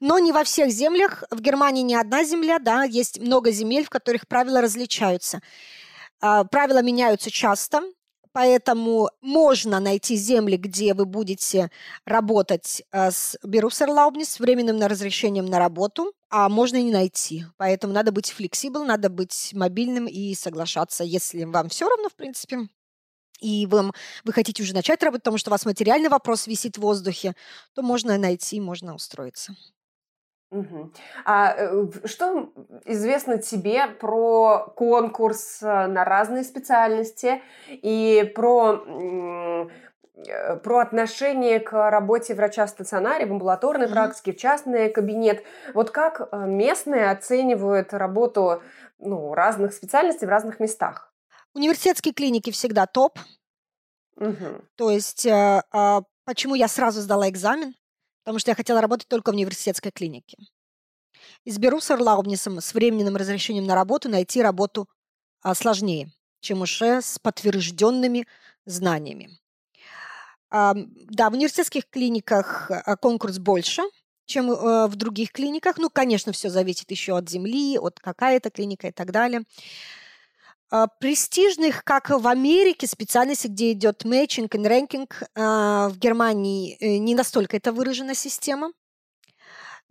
Но 0.00 0.18
не 0.18 0.32
во 0.32 0.44
всех 0.44 0.70
землях. 0.70 1.24
В 1.30 1.40
Германии 1.40 1.82
не 1.82 1.94
одна 1.94 2.24
земля, 2.24 2.58
да, 2.58 2.84
есть 2.84 3.18
много 3.20 3.50
земель, 3.50 3.84
в 3.84 3.90
которых 3.90 4.26
правила 4.28 4.60
различаются. 4.60 5.40
А, 6.20 6.44
правила 6.44 6.82
меняются 6.82 7.30
часто, 7.30 7.82
поэтому 8.32 9.10
можно 9.20 9.80
найти 9.80 10.16
земли, 10.16 10.56
где 10.56 10.94
вы 10.94 11.04
будете 11.04 11.70
работать 12.04 12.82
а, 12.90 13.10
с 13.10 13.36
Berufserlaubnis, 13.44 14.26
с 14.26 14.40
временным 14.40 14.80
разрешением 14.80 15.46
на 15.46 15.58
работу, 15.58 16.12
а 16.30 16.48
можно 16.48 16.76
и 16.76 16.82
не 16.82 16.92
найти. 16.92 17.44
Поэтому 17.56 17.92
надо 17.92 18.12
быть 18.12 18.30
флексибл, 18.30 18.84
надо 18.84 19.10
быть 19.10 19.50
мобильным 19.52 20.06
и 20.06 20.34
соглашаться, 20.34 21.04
если 21.04 21.44
вам 21.44 21.68
все 21.68 21.88
равно, 21.88 22.08
в 22.08 22.14
принципе, 22.14 22.68
и 23.42 23.66
вам, 23.66 23.92
вы 24.24 24.32
хотите 24.32 24.62
уже 24.62 24.74
начать 24.74 25.02
работать, 25.02 25.24
потому 25.24 25.38
что 25.38 25.50
у 25.50 25.52
вас 25.52 25.66
материальный 25.66 26.08
вопрос 26.08 26.46
висит 26.46 26.76
в 26.76 26.80
воздухе, 26.80 27.34
то 27.74 27.82
можно 27.82 28.16
найти, 28.18 28.60
можно 28.60 28.94
устроиться. 28.94 29.54
Угу. 30.52 30.92
А 31.24 31.54
э, 31.56 31.86
что 32.04 32.52
известно 32.84 33.38
тебе 33.38 33.86
про 33.86 34.70
конкурс 34.76 35.62
э, 35.62 35.86
на 35.86 36.04
разные 36.04 36.44
специальности 36.44 37.40
и 37.70 38.30
про 38.34 38.84
э, 38.86 39.68
про 40.62 40.80
отношение 40.80 41.58
к 41.58 41.90
работе 41.90 42.34
врача 42.34 42.66
в 42.66 42.68
стационаре, 42.68 43.26
в 43.26 43.32
амбулаторной 43.32 43.86
mm-hmm. 43.86 43.92
практике, 43.92 44.32
в 44.32 44.36
частный 44.36 44.90
кабинет. 44.90 45.42
Вот 45.74 45.90
как 45.90 46.28
местные 46.32 47.10
оценивают 47.10 47.92
работу 47.92 48.62
ну, 49.00 49.34
разных 49.34 49.72
специальностей 49.72 50.26
в 50.26 50.30
разных 50.30 50.60
местах? 50.60 51.11
Университетские 51.54 52.14
клиники 52.14 52.50
всегда 52.50 52.86
топ. 52.86 53.18
Угу. 54.16 54.64
То 54.76 54.90
есть, 54.90 55.26
э, 55.26 55.62
э, 55.72 56.00
почему 56.24 56.54
я 56.54 56.68
сразу 56.68 57.00
сдала 57.00 57.28
экзамен? 57.28 57.74
потому 58.22 58.38
что 58.38 58.50
я 58.50 58.54
хотела 58.54 58.80
работать 58.80 59.08
только 59.08 59.30
в 59.30 59.34
университетской 59.34 59.90
клинике. 59.90 60.38
Изберу 61.44 61.80
с 61.80 61.90
Эрлаубнисом 61.90 62.60
с 62.60 62.74
временным 62.74 63.16
разрешением 63.16 63.64
на 63.64 63.74
работу 63.74 64.08
найти 64.08 64.42
работу 64.42 64.88
а, 65.42 65.54
сложнее, 65.54 66.12
чем 66.40 66.62
уже 66.62 67.02
с 67.02 67.18
подтвержденными 67.18 68.26
знаниями. 68.64 69.30
А, 70.50 70.74
да, 70.74 71.30
в 71.30 71.34
университетских 71.34 71.88
клиниках 71.88 72.70
конкурс 73.00 73.38
больше, 73.38 73.82
чем 74.26 74.50
а, 74.50 74.86
в 74.86 74.96
других 74.96 75.32
клиниках. 75.32 75.78
Ну, 75.78 75.90
конечно, 75.90 76.32
все 76.32 76.48
зависит 76.48 76.90
еще 76.90 77.16
от 77.16 77.28
земли, 77.28 77.78
от 77.78 77.98
какая 77.98 78.36
это 78.36 78.50
клиника 78.50 78.88
и 78.88 78.92
так 78.92 79.10
далее. 79.10 79.42
А, 80.72 80.86
престижных, 80.86 81.84
как 81.84 82.08
в 82.08 82.26
Америке, 82.26 82.86
специальностей, 82.86 83.50
где 83.50 83.72
идет 83.72 84.06
мэтчинг 84.06 84.54
и 84.54 84.58
рэнкинг, 84.58 85.22
а, 85.34 85.90
в 85.90 85.98
Германии 85.98 86.78
э, 86.80 86.96
не 86.96 87.14
настолько 87.14 87.58
это 87.58 87.72
выражена 87.72 88.14
система. 88.14 88.72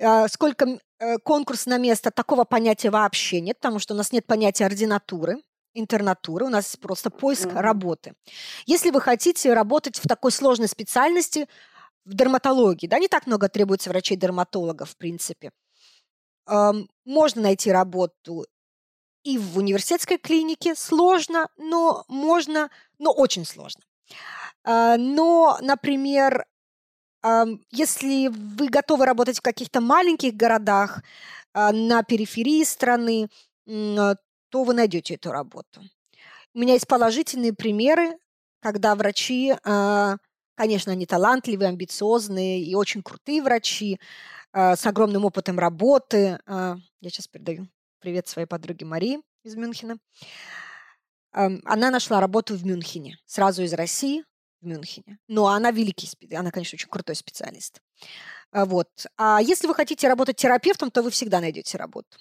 А, 0.02 0.28
сколько 0.28 0.80
э, 0.98 1.20
конкурс 1.20 1.68
на 1.68 1.78
место, 1.78 2.10
такого 2.10 2.46
понятия 2.46 2.90
вообще 2.90 3.42
нет, 3.42 3.60
потому 3.60 3.78
что 3.78 3.94
у 3.94 3.98
нас 3.98 4.12
нет 4.12 4.26
понятия 4.26 4.66
ординатуры, 4.66 5.38
интернатуры, 5.76 6.48
у 6.48 6.50
нас 6.50 6.76
просто 6.78 7.12
поиск 7.12 7.50
mm-hmm. 7.50 7.62
работы. 7.62 8.14
Если 8.66 8.90
вы 8.90 9.02
хотите 9.02 9.54
работать 9.54 10.00
в 10.00 10.08
такой 10.08 10.32
сложной 10.32 10.68
специальности, 10.68 11.48
в 12.06 12.16
дерматологии, 12.16 12.88
да, 12.88 12.98
не 12.98 13.08
так 13.08 13.28
много 13.28 13.50
требуется 13.50 13.92
врачей-дерматологов, 13.92 14.90
в 14.90 14.98
принципе, 14.98 15.52
можно 17.06 17.42
найти 17.44 17.72
работу 17.72 18.48
и 19.24 19.38
в 19.38 19.58
университетской 19.58 20.18
клинике 20.18 20.76
сложно, 20.76 21.48
но 21.58 22.04
можно, 22.08 22.70
но 23.00 23.12
очень 23.12 23.46
сложно. 23.46 23.84
А, 24.64 24.98
но, 24.98 25.58
например, 25.62 26.46
если 27.70 28.30
вы 28.30 28.70
готовы 28.70 29.06
работать 29.06 29.38
в 29.38 29.44
каких-то 29.44 29.80
маленьких 29.80 30.34
городах, 30.34 31.04
а, 31.54 31.72
на 31.72 32.04
периферии 32.04 32.64
страны, 32.64 33.30
то 33.66 34.64
вы 34.64 34.74
найдете 34.74 35.16
эту 35.16 35.32
работу. 35.32 35.82
У 36.54 36.60
меня 36.60 36.74
есть 36.74 36.88
положительные 36.88 37.54
примеры, 37.54 38.18
когда 38.60 38.96
врачи, 38.96 39.54
а, 39.64 40.18
конечно, 40.56 40.92
они 40.92 41.06
талантливые, 41.06 41.70
амбициозные 41.70 42.64
и 42.64 42.74
очень 42.76 43.04
крутые 43.04 43.42
врачи 43.44 44.00
с 44.54 44.86
огромным 44.86 45.24
опытом 45.24 45.60
работы. 45.60 46.38
Я 46.46 46.78
сейчас 47.02 47.28
передаю 47.28 47.68
привет 48.02 48.28
своей 48.28 48.48
подруге 48.48 48.86
Марии 48.86 49.20
из 49.44 49.56
Мюнхена. 49.56 49.98
Она 51.32 51.92
нашла 51.92 52.20
работу 52.20 52.56
в 52.56 52.66
Мюнхене, 52.66 53.18
сразу 53.26 53.64
из 53.64 53.74
России 53.74 54.26
в 54.60 54.66
Мюнхене. 54.66 55.20
Но 55.28 55.48
она 55.48 55.72
великий, 55.72 56.10
она, 56.36 56.52
конечно, 56.52 56.76
очень 56.76 56.90
крутой 56.90 57.16
специалист. 57.16 57.80
А, 58.52 58.66
вот. 58.66 58.90
А 59.18 59.40
если 59.42 59.68
вы 59.68 59.76
хотите 59.76 60.10
работать 60.10 60.36
терапевтом, 60.36 60.92
то 60.92 61.04
вы 61.04 61.10
всегда 61.12 61.40
найдете 61.40 61.78
работу. 61.78 62.18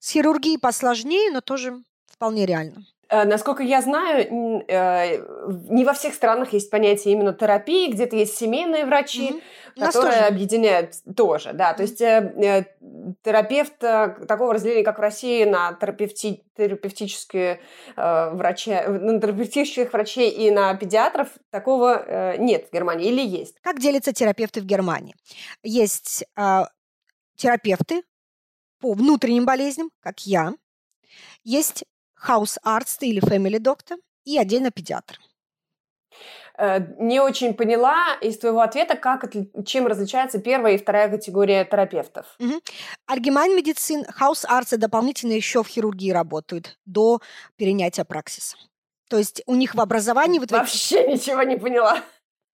С 0.00 0.10
хирургией 0.10 0.58
посложнее, 0.58 1.30
но 1.30 1.40
тоже 1.42 1.84
вполне 2.06 2.46
реально. 2.46 2.86
Э, 3.08 3.24
насколько 3.24 3.62
я 3.62 3.82
знаю, 3.82 4.64
э, 4.66 5.18
не 5.70 5.84
во 5.84 5.92
всех 5.92 6.14
странах 6.14 6.52
есть 6.52 6.70
понятие 6.70 7.14
именно 7.14 7.32
терапии, 7.32 7.92
где-то 7.92 8.16
есть 8.16 8.36
семейные 8.36 8.84
врачи, 8.84 9.30
mm-hmm. 9.30 9.80
которые 9.80 10.14
тоже. 10.14 10.26
объединяют 10.26 10.94
тоже, 11.16 11.52
да. 11.52 11.72
То 11.74 11.82
есть 11.82 12.00
э, 12.00 12.66
терапевт 13.22 13.78
такого 13.78 14.54
разделения, 14.54 14.82
как 14.82 14.98
в 14.98 15.02
России, 15.02 15.44
на 15.44 15.72
терапевти, 15.74 16.44
терапевтические 16.56 17.60
врачи, 17.96 18.72
на 18.72 19.20
терапевтических 19.20 19.92
врачей 19.92 20.30
и 20.30 20.50
на 20.50 20.74
педиатров, 20.74 21.28
такого 21.50 22.36
нет 22.38 22.68
в 22.68 22.72
Германии 22.72 23.08
или 23.08 23.20
есть? 23.20 23.56
Как 23.60 23.78
делятся 23.78 24.12
терапевты 24.12 24.60
в 24.60 24.64
Германии? 24.64 25.14
Есть 25.62 26.24
терапевты 27.36 28.02
по 28.80 28.94
внутренним 28.94 29.44
болезням, 29.44 29.90
как 30.00 30.26
я, 30.26 30.54
есть 31.44 31.84
Hausarzt 32.16 33.02
или 33.02 33.22
family 33.22 33.58
doctor 33.58 33.98
и 34.24 34.38
отдельно 34.38 34.70
педиатр. 34.70 35.18
Э, 36.58 36.80
не 36.98 37.20
очень 37.20 37.54
поняла 37.54 38.16
из 38.20 38.38
твоего 38.38 38.60
ответа, 38.60 38.96
как, 38.96 39.30
чем 39.66 39.86
различается 39.86 40.38
первая 40.40 40.74
и 40.74 40.78
вторая 40.78 41.08
категория 41.10 41.64
терапевтов. 41.64 42.26
Угу. 42.38 42.60
Альгемайн 43.06 43.54
медицин, 43.54 44.04
хаус-арцы 44.04 44.78
дополнительно 44.78 45.32
еще 45.32 45.62
в 45.62 45.68
хирургии 45.68 46.10
работают 46.10 46.78
до 46.86 47.20
перенятия 47.56 48.04
праксиса. 48.04 48.56
То 49.08 49.18
есть 49.18 49.42
у 49.46 49.54
них 49.54 49.74
в 49.74 49.80
образовании... 49.80 50.38
Вот 50.38 50.50
Вообще 50.50 51.02
эти... 51.02 51.10
ничего 51.10 51.42
не 51.42 51.56
поняла. 51.56 52.00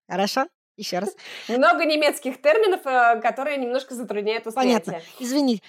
Хорошо. 0.08 0.46
Еще 0.76 0.98
раз. 0.98 1.14
Много 1.48 1.84
немецких 1.84 2.40
терминов, 2.40 2.86
э, 2.86 3.20
которые 3.20 3.58
немножко 3.58 3.94
затрудняют 3.94 4.46
восприятие. 4.46 4.84
Понятно. 4.84 5.06
Извини. 5.18 5.62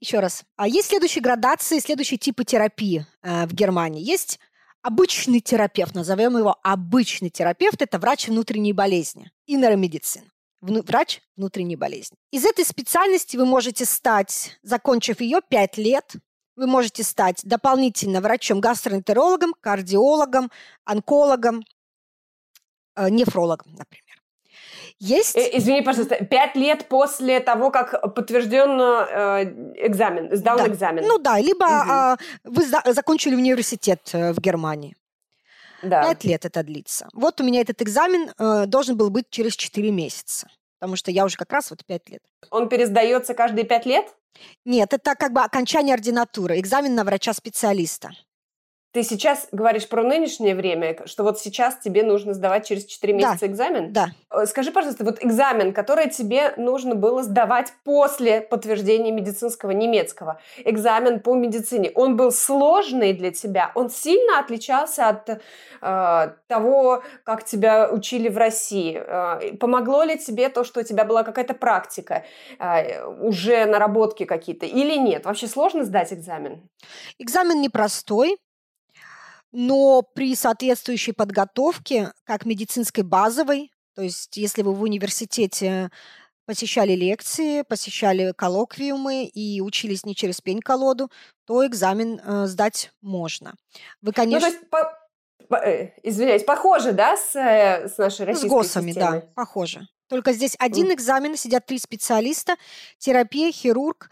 Еще 0.00 0.20
раз. 0.20 0.44
А 0.56 0.68
есть 0.68 0.88
следующие 0.88 1.22
градации, 1.22 1.78
следующие 1.78 2.18
типы 2.18 2.44
терапии 2.44 3.06
э, 3.22 3.46
в 3.46 3.54
Германии. 3.54 4.02
Есть 4.02 4.38
обычный 4.82 5.40
терапевт, 5.40 5.94
назовем 5.94 6.36
его 6.36 6.56
обычный 6.62 7.30
терапевт, 7.30 7.80
это 7.80 7.98
врач 7.98 8.28
внутренней 8.28 8.74
болезни, 8.74 9.32
иннер-медицин 9.46 10.30
врач 10.64 11.20
внутренней 11.36 11.76
болезни. 11.76 12.16
Из 12.30 12.44
этой 12.44 12.64
специальности 12.64 13.36
вы 13.36 13.44
можете 13.44 13.84
стать, 13.84 14.58
закончив 14.62 15.20
ее 15.20 15.40
5 15.46 15.78
лет, 15.78 16.12
вы 16.56 16.66
можете 16.66 17.02
стать 17.02 17.40
дополнительно 17.44 18.20
врачом-гастроэнтерологом, 18.20 19.54
кардиологом, 19.60 20.50
онкологом, 20.84 21.64
Э, 22.96 23.08
нефрологом, 23.10 23.74
например. 23.76 24.14
Есть... 25.00 25.36
Э, 25.36 25.50
извини, 25.58 25.82
пожалуйста, 25.82 26.24
пять 26.24 26.54
лет 26.54 26.88
после 26.88 27.40
того, 27.40 27.70
как 27.70 28.14
подтвержден 28.14 28.80
э, 28.80 29.86
экзамен, 29.86 30.34
сдал 30.36 30.58
да. 30.58 30.68
экзамен. 30.68 31.04
Ну 31.06 31.18
да, 31.18 31.38
либо 31.38 31.64
угу. 31.64 31.90
э, 31.90 32.16
вы 32.44 32.92
закончили 32.92 33.34
университет 33.34 34.00
э, 34.12 34.32
в 34.32 34.38
Германии. 34.38 34.96
Да. 35.82 36.02
Пять 36.02 36.24
лет 36.24 36.44
это 36.44 36.62
длится. 36.62 37.08
Вот 37.12 37.40
у 37.40 37.44
меня 37.44 37.60
этот 37.60 37.82
экзамен 37.82 38.30
э, 38.38 38.66
должен 38.66 38.96
был 38.96 39.10
быть 39.10 39.26
через 39.30 39.56
четыре 39.56 39.90
месяца, 39.90 40.48
потому 40.78 40.96
что 40.96 41.10
я 41.10 41.24
уже 41.24 41.36
как 41.36 41.52
раз 41.52 41.70
вот 41.70 41.84
пять 41.84 42.08
лет. 42.08 42.22
Он 42.50 42.68
пересдается 42.68 43.34
каждые 43.34 43.64
пять 43.64 43.84
лет? 43.86 44.06
Нет, 44.64 44.92
это 44.94 45.14
как 45.14 45.32
бы 45.32 45.42
окончание 45.42 45.94
ординатуры, 45.94 46.58
экзамен 46.58 46.94
на 46.94 47.04
врача-специалиста. 47.04 48.10
Ты 48.94 49.02
сейчас 49.02 49.48
говоришь 49.50 49.88
про 49.88 50.04
нынешнее 50.04 50.54
время, 50.54 50.96
что 51.06 51.24
вот 51.24 51.40
сейчас 51.40 51.78
тебе 51.78 52.04
нужно 52.04 52.32
сдавать 52.32 52.64
через 52.64 52.84
4 52.84 53.12
месяца 53.12 53.40
да. 53.40 53.46
экзамен? 53.48 53.92
Да. 53.92 54.06
Э, 54.30 54.46
скажи, 54.46 54.70
пожалуйста, 54.70 55.02
вот 55.02 55.18
экзамен, 55.24 55.72
который 55.72 56.08
тебе 56.10 56.54
нужно 56.56 56.94
было 56.94 57.24
сдавать 57.24 57.72
после 57.82 58.40
подтверждения 58.40 59.10
медицинского 59.10 59.72
немецкого, 59.72 60.40
экзамен 60.58 61.18
по 61.18 61.34
медицине, 61.34 61.90
он 61.96 62.16
был 62.16 62.30
сложный 62.30 63.14
для 63.14 63.32
тебя? 63.32 63.72
Он 63.74 63.90
сильно 63.90 64.38
отличался 64.38 65.08
от 65.08 65.28
э, 65.28 66.34
того, 66.46 67.02
как 67.24 67.44
тебя 67.44 67.90
учили 67.90 68.28
в 68.28 68.38
России? 68.38 68.96
Э, 68.96 69.56
помогло 69.56 70.04
ли 70.04 70.16
тебе 70.16 70.48
то, 70.50 70.62
что 70.62 70.78
у 70.78 70.82
тебя 70.84 71.04
была 71.04 71.24
какая-то 71.24 71.54
практика, 71.54 72.24
э, 72.60 73.04
уже 73.04 73.66
наработки 73.66 74.24
какие-то 74.24 74.66
или 74.66 74.94
нет? 74.94 75.24
Вообще 75.24 75.48
сложно 75.48 75.82
сдать 75.82 76.12
экзамен? 76.12 76.62
Экзамен 77.18 77.60
непростой 77.60 78.38
но 79.54 80.02
при 80.02 80.34
соответствующей 80.34 81.12
подготовке, 81.12 82.12
как 82.24 82.44
медицинской 82.44 83.04
базовой, 83.04 83.70
то 83.94 84.02
есть 84.02 84.36
если 84.36 84.62
вы 84.62 84.74
в 84.74 84.82
университете 84.82 85.90
посещали 86.44 86.92
лекции, 86.92 87.62
посещали 87.62 88.32
коллоквиумы 88.36 89.24
и 89.24 89.60
учились 89.60 90.04
не 90.04 90.16
через 90.16 90.40
пень-колоду, 90.40 91.10
то 91.46 91.64
экзамен 91.64 92.20
э, 92.22 92.46
сдать 92.46 92.90
можно. 93.00 93.54
Вы, 94.02 94.12
конечно... 94.12 94.48
Ну, 94.48 94.52
то 94.52 94.58
есть, 94.58 94.70
по, 94.70 94.98
по, 95.48 95.54
э, 95.54 95.92
извиняюсь, 96.02 96.42
похоже, 96.42 96.92
да, 96.92 97.16
с, 97.16 97.36
э, 97.36 97.88
с 97.88 97.96
нашей 97.96 98.26
российской 98.26 98.48
С 98.48 98.50
ГОСами, 98.50 98.90
системой? 98.90 99.20
да, 99.20 99.26
похоже. 99.34 99.86
Только 100.08 100.32
здесь 100.32 100.56
один 100.58 100.92
экзамен, 100.92 101.36
сидят 101.36 101.64
три 101.64 101.78
специалиста, 101.78 102.56
терапия, 102.98 103.52
хирург, 103.52 104.10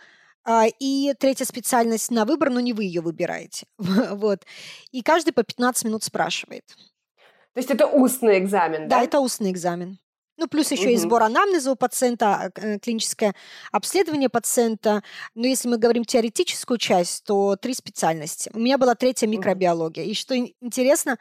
и 0.78 1.14
третья 1.18 1.44
специальность 1.44 2.11
на 2.11 2.25
выбор, 2.25 2.50
но 2.50 2.61
не 2.61 2.72
вы 2.72 2.84
ее 2.84 3.00
выбираете. 3.00 3.66
вот. 3.78 4.44
И 4.90 5.02
каждый 5.02 5.32
по 5.32 5.42
15 5.42 5.84
минут 5.84 6.02
спрашивает. 6.02 6.64
То 7.54 7.58
есть 7.58 7.70
это 7.70 7.87
устный 7.87 8.38
экзамен, 8.38 8.88
да? 8.88 8.99
Да, 8.99 9.04
это 9.04 9.20
устный 9.20 9.50
экзамен. 9.50 9.99
Ну, 10.38 10.49
плюс 10.49 10.72
еще 10.72 10.84
угу. 10.84 10.92
и 10.92 10.96
сбор 10.96 11.22
анамнеза 11.22 11.70
у 11.70 11.76
пациента, 11.76 12.34
а, 12.34 12.50
э, 12.61 12.78
клиническое 12.78 13.34
обследование 13.70 14.30
пациента. 14.30 15.02
Но 15.34 15.46
если 15.46 15.68
мы 15.68 15.76
говорим 15.76 16.04
теоретическую 16.04 16.78
часть, 16.78 17.25
то 17.25 17.56
три 17.56 17.75
специальности. 17.75 18.50
У 18.54 18.58
меня 18.58 18.78
была 18.78 18.94
третья 18.94 19.26
микробиология. 19.26 20.04
И 20.04 20.14
что 20.14 20.34
интересно, 20.37 21.18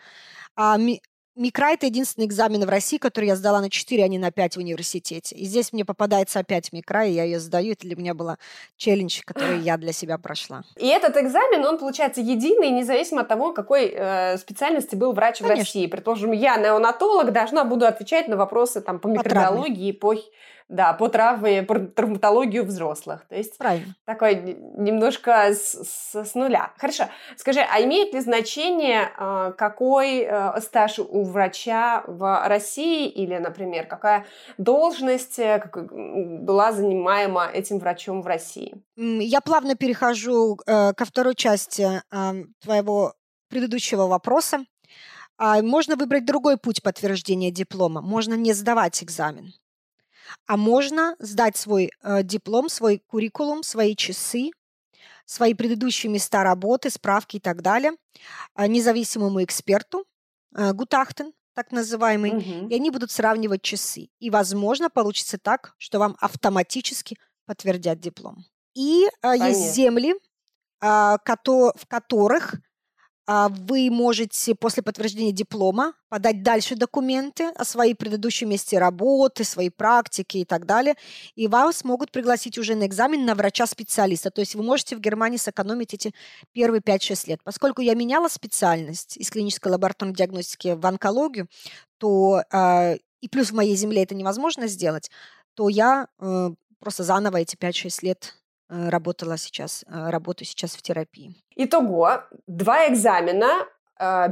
а, 0.55 0.77
Микра– 1.41 1.71
это 1.73 1.87
единственный 1.87 2.25
экзамен 2.27 2.63
в 2.63 2.69
России, 2.69 2.99
который 2.99 3.25
я 3.25 3.35
сдала 3.35 3.61
на 3.61 3.71
4, 3.71 4.03
а 4.03 4.07
не 4.07 4.19
на 4.19 4.29
5 4.29 4.57
в 4.57 4.59
университете. 4.59 5.35
И 5.35 5.45
здесь 5.45 5.73
мне 5.73 5.83
попадается 5.83 6.37
опять 6.37 6.71
микра, 6.71 7.03
и 7.03 7.13
я 7.13 7.23
ее 7.23 7.39
сдаю. 7.39 7.71
Это 7.71 7.81
для 7.87 7.95
меня 7.95 8.13
был 8.13 8.35
челлендж, 8.77 9.21
который 9.25 9.59
я 9.59 9.77
для 9.77 9.91
себя 9.91 10.19
прошла. 10.19 10.61
И 10.77 10.87
этот 10.87 11.17
экзамен, 11.17 11.65
он 11.65 11.79
получается 11.79 12.21
единый, 12.21 12.69
независимо 12.69 13.21
от 13.21 13.27
того, 13.27 13.53
какой 13.53 13.91
э, 13.91 14.37
специальности 14.37 14.95
был 14.95 15.13
врач 15.13 15.39
Конечно. 15.39 15.55
в 15.55 15.59
России. 15.65 15.87
Предположим, 15.87 16.31
я 16.31 16.57
неонатолог, 16.57 17.31
должна 17.31 17.63
буду 17.63 17.87
отвечать 17.87 18.27
на 18.27 18.37
вопросы 18.37 18.79
там, 18.79 18.99
по 18.99 19.07
микробиологии, 19.07 19.93
по 19.93 20.13
да, 20.71 20.93
по 20.93 21.09
травме, 21.09 21.63
по 21.63 21.77
травматологию 21.79 22.63
взрослых. 22.63 23.25
То 23.27 23.35
есть 23.35 23.57
Правильно. 23.57 23.93
такой 24.05 24.35
немножко 24.77 25.53
с, 25.53 25.83
с, 25.83 26.23
с 26.23 26.33
нуля. 26.33 26.71
Хорошо. 26.77 27.05
Скажи, 27.35 27.59
а 27.59 27.81
имеет 27.81 28.13
ли 28.13 28.21
значение, 28.21 29.11
а, 29.17 29.51
какой 29.51 30.21
э, 30.21 30.61
стаж 30.61 30.99
у 30.99 31.23
врача 31.23 32.03
в 32.07 32.47
России 32.47 33.09
или, 33.09 33.37
например, 33.37 33.85
какая 33.85 34.25
должность 34.57 35.39
э, 35.39 35.61
была 35.73 36.71
занимаема 36.71 37.47
этим 37.47 37.79
врачом 37.79 38.21
в 38.21 38.27
России? 38.27 38.81
Я 38.95 39.41
плавно 39.41 39.75
перехожу 39.75 40.57
э, 40.65 40.93
ко 40.93 41.05
второй 41.05 41.35
части 41.35 42.01
твоего 42.63 43.13
предыдущего 43.49 44.07
вопроса. 44.07 44.65
А, 45.37 45.61
можно 45.61 45.97
выбрать 45.97 46.25
другой 46.25 46.57
путь 46.57 46.81
подтверждения 46.81 47.51
диплома. 47.51 48.01
Можно 48.01 48.35
не 48.35 48.53
сдавать 48.53 49.03
экзамен 49.03 49.53
а 50.47 50.57
можно 50.57 51.15
сдать 51.19 51.57
свой 51.57 51.91
э, 52.03 52.23
диплом, 52.23 52.69
свой 52.69 52.99
куррикулум, 52.99 53.63
свои 53.63 53.95
часы, 53.95 54.51
свои 55.25 55.53
предыдущие 55.53 56.11
места 56.11 56.43
работы, 56.43 56.89
справки 56.89 57.37
и 57.37 57.39
так 57.39 57.61
далее 57.61 57.93
э, 58.55 58.67
независимому 58.67 59.43
эксперту, 59.43 60.05
э, 60.55 60.73
Гутахтен, 60.73 61.33
так 61.53 61.71
называемый, 61.71 62.31
угу. 62.31 62.67
и 62.69 62.75
они 62.75 62.91
будут 62.91 63.11
сравнивать 63.11 63.61
часы. 63.61 64.09
И, 64.19 64.29
возможно, 64.29 64.89
получится 64.89 65.37
так, 65.37 65.73
что 65.77 65.99
вам 65.99 66.15
автоматически 66.19 67.17
подтвердят 67.45 67.99
диплом. 67.99 68.45
И 68.73 69.07
э, 69.21 69.33
есть 69.37 69.73
земли, 69.73 70.13
э, 70.13 71.17
кото- 71.25 71.73
в 71.75 71.85
которых 71.87 72.55
вы 73.49 73.89
можете 73.89 74.55
после 74.55 74.83
подтверждения 74.83 75.31
диплома 75.31 75.93
подать 76.09 76.43
дальше 76.43 76.75
документы 76.75 77.45
о 77.55 77.63
своей 77.63 77.93
предыдущем 77.95 78.49
месте 78.49 78.77
работы, 78.77 79.45
своей 79.45 79.69
практике 79.69 80.39
и 80.39 80.45
так 80.45 80.65
далее, 80.65 80.95
и 81.35 81.47
вас 81.47 81.85
могут 81.85 82.11
пригласить 82.11 82.57
уже 82.57 82.75
на 82.75 82.85
экзамен 82.85 83.25
на 83.25 83.33
врача-специалиста. 83.33 84.31
То 84.31 84.41
есть 84.41 84.55
вы 84.55 84.63
можете 84.63 84.97
в 84.97 84.99
Германии 84.99 85.37
сэкономить 85.37 85.93
эти 85.93 86.13
первые 86.51 86.81
5-6 86.81 87.29
лет. 87.29 87.39
Поскольку 87.43 87.81
я 87.81 87.93
меняла 87.93 88.27
специальность 88.27 89.15
из 89.15 89.29
клинической 89.29 89.71
лабораторной 89.71 90.13
диагностики 90.13 90.75
в 90.75 90.85
онкологию, 90.85 91.47
то 91.99 92.43
э, 92.51 92.97
и 93.21 93.29
плюс 93.29 93.51
в 93.51 93.55
моей 93.55 93.75
земле 93.75 94.03
это 94.03 94.13
невозможно 94.13 94.67
сделать, 94.67 95.09
то 95.53 95.69
я 95.69 96.07
э, 96.19 96.49
просто 96.79 97.03
заново 97.03 97.37
эти 97.37 97.55
5-6 97.55 97.99
лет 98.01 98.35
работала 98.71 99.37
сейчас, 99.37 99.83
э, 99.87 100.09
работаю 100.09 100.47
сейчас 100.47 100.75
в 100.75 100.81
терапии. 100.81 101.35
Итого, 101.55 102.23
два 102.47 102.87
экзамена 102.87 103.67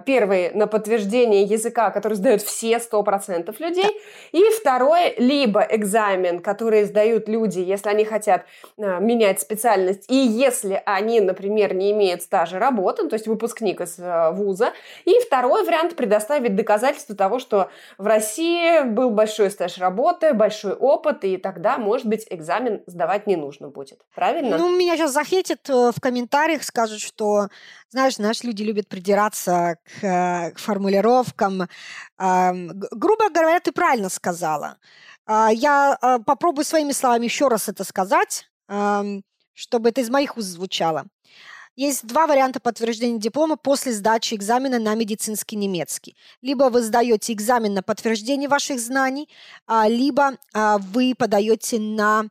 первый 0.05 0.51
на 0.53 0.67
подтверждение 0.67 1.43
языка, 1.43 1.91
который 1.91 2.13
сдают 2.13 2.41
все 2.41 2.77
100% 2.77 3.55
людей, 3.59 3.89
и 4.31 4.43
второй 4.59 5.15
либо 5.17 5.61
экзамен, 5.61 6.39
который 6.39 6.83
сдают 6.85 7.27
люди, 7.27 7.59
если 7.59 7.89
они 7.89 8.05
хотят 8.05 8.45
а, 8.77 8.99
менять 8.99 9.39
специальность, 9.39 10.09
и 10.09 10.15
если 10.15 10.81
они, 10.85 11.19
например, 11.19 11.73
не 11.73 11.91
имеют 11.91 12.21
стажа 12.21 12.59
работы, 12.59 13.07
то 13.07 13.13
есть 13.15 13.27
выпускник 13.27 13.81
из 13.81 13.97
а, 13.99 14.31
вуза, 14.31 14.73
и 15.05 15.19
второй 15.25 15.65
вариант 15.65 15.95
предоставить 15.95 16.55
доказательство 16.55 17.15
того, 17.15 17.39
что 17.39 17.69
в 17.97 18.07
России 18.07 18.83
был 18.83 19.09
большой 19.09 19.51
стаж 19.51 19.77
работы, 19.77 20.33
большой 20.33 20.73
опыт, 20.73 21.23
и 21.23 21.37
тогда, 21.37 21.77
может 21.77 22.07
быть, 22.07 22.25
экзамен 22.29 22.81
сдавать 22.85 23.27
не 23.27 23.35
нужно 23.35 23.69
будет. 23.69 23.99
Правильно? 24.15 24.57
Ну, 24.57 24.75
меня 24.75 24.97
сейчас 24.97 25.11
захейтят 25.11 25.69
э, 25.69 25.91
в 25.95 26.01
комментариях, 26.01 26.63
скажут, 26.63 26.99
что 26.99 27.47
знаешь, 27.89 28.17
наши 28.17 28.45
люди 28.45 28.63
любят 28.63 28.87
придираться 28.87 29.77
к, 29.83 30.03
э, 30.03 30.51
к 30.51 30.59
формулировкам. 30.59 31.67
Грубо 32.17 33.29
говоря, 33.29 33.59
ты 33.59 33.71
правильно 33.71 34.09
сказала. 34.09 34.77
А, 35.29 35.51
я 35.51 35.95
а, 36.01 36.17
попробую 36.17 36.65
своими 36.65 36.91
словами 36.91 37.25
еще 37.25 37.49
раз 37.49 37.69
это 37.69 37.83
сказать, 37.83 38.49
чтобы 39.53 39.89
это 39.89 40.01
из 40.01 40.09
моих 40.09 40.37
уст 40.37 40.47
звучало. 40.47 41.05
Есть 41.75 42.05
два 42.05 42.25
варианта 42.25 42.59
подтверждения 42.59 43.19
диплома 43.19 43.55
после 43.55 43.93
сдачи 43.93 44.33
экзамена 44.33 44.79
на 44.79 44.95
медицинский 44.95 45.55
немецкий. 45.55 46.17
Либо 46.41 46.63
вы 46.65 46.81
сдаете 46.81 47.33
экзамен 47.33 47.73
на 47.75 47.83
подтверждение 47.83 48.49
ваших 48.49 48.79
знаний, 48.79 49.29
а, 49.67 49.87
либо 49.87 50.37
вы 50.53 51.13
подаете 51.15 51.79
на 51.79 52.25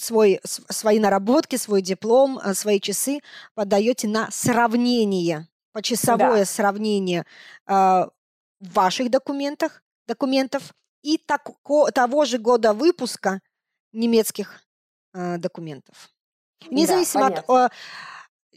свой, 0.00 0.40
свои 0.44 0.98
наработки, 0.98 1.56
свой 1.56 1.82
диплом, 1.82 2.38
э, 2.38 2.54
свои 2.54 2.80
часы 2.80 3.20
подаете 3.54 4.08
на 4.08 4.30
сравнение, 4.30 5.48
почасовое 5.72 6.40
да. 6.40 6.44
сравнение 6.44 7.24
э, 7.66 8.06
ваших 8.60 9.10
документах, 9.10 9.82
документов 10.06 10.74
и 11.02 11.18
так, 11.18 11.48
того 11.94 12.24
же 12.24 12.38
года 12.38 12.72
выпуска 12.74 13.40
немецких 13.92 14.60
э, 15.14 15.38
документов. 15.38 16.10
Независимо 16.70 17.30
да, 17.30 17.44
от... 17.46 17.72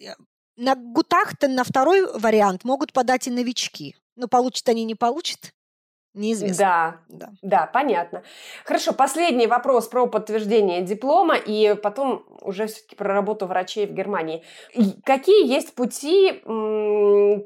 Э, 0.01 0.15
на 0.55 0.75
Гутахтен, 0.75 1.55
на 1.55 1.63
второй 1.63 2.05
вариант 2.19 2.63
могут 2.63 2.93
подать 2.93 3.27
и 3.27 3.31
новички. 3.31 3.95
Но 4.15 4.27
получат 4.27 4.69
они, 4.69 4.83
не 4.83 4.95
получат. 4.95 5.53
Неизвестно. 6.13 6.57
Да, 6.57 6.95
да, 7.09 7.29
да, 7.41 7.69
понятно. 7.73 8.21
Хорошо, 8.65 8.93
последний 8.93 9.47
вопрос 9.47 9.87
про 9.87 10.05
подтверждение 10.05 10.81
диплома 10.81 11.35
и 11.35 11.73
потом 11.73 12.23
уже 12.41 12.67
все-таки 12.67 12.95
про 12.95 13.13
работу 13.13 13.47
врачей 13.47 13.87
в 13.87 13.93
Германии. 13.93 14.43
Какие 15.03 15.47
есть 15.47 15.73
пути 15.73 16.43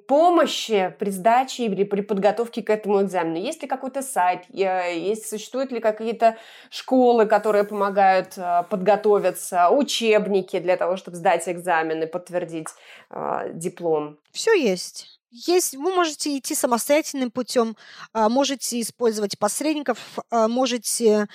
помощи 0.08 0.94
при 1.00 1.10
сдаче 1.12 1.66
или 1.66 1.86
при 1.86 2.02
подготовке 2.02 2.62
к 2.62 2.70
этому 2.70 3.02
экзамену? 3.04 3.38
Есть 3.38 3.62
ли 3.62 3.70
какой-то 3.70 4.02
сайт? 4.02 4.42
Есть, 4.50 5.30
существуют 5.30 5.72
ли 5.72 5.80
какие-то 5.80 6.36
школы, 6.70 7.26
которые 7.26 7.64
помогают 7.64 8.38
э, 8.38 8.64
подготовиться, 8.70 9.70
учебники 9.70 10.60
для 10.60 10.76
того, 10.76 10.98
чтобы 10.98 11.16
сдать 11.18 11.48
экзамен 11.48 12.04
и 12.04 12.06
подтвердить 12.06 12.68
э, 13.12 13.52
диплом? 13.54 14.18
Все 14.32 14.54
есть. 14.54 15.17
Есть, 15.30 15.76
вы 15.76 15.94
можете 15.94 16.38
идти 16.38 16.56
самостоятельным 16.56 17.32
путем, 17.32 17.76
а, 18.14 18.30
можете 18.30 18.80
использовать 18.82 19.38
посредников, 19.38 19.98
а, 20.30 20.48
можете 20.48 21.28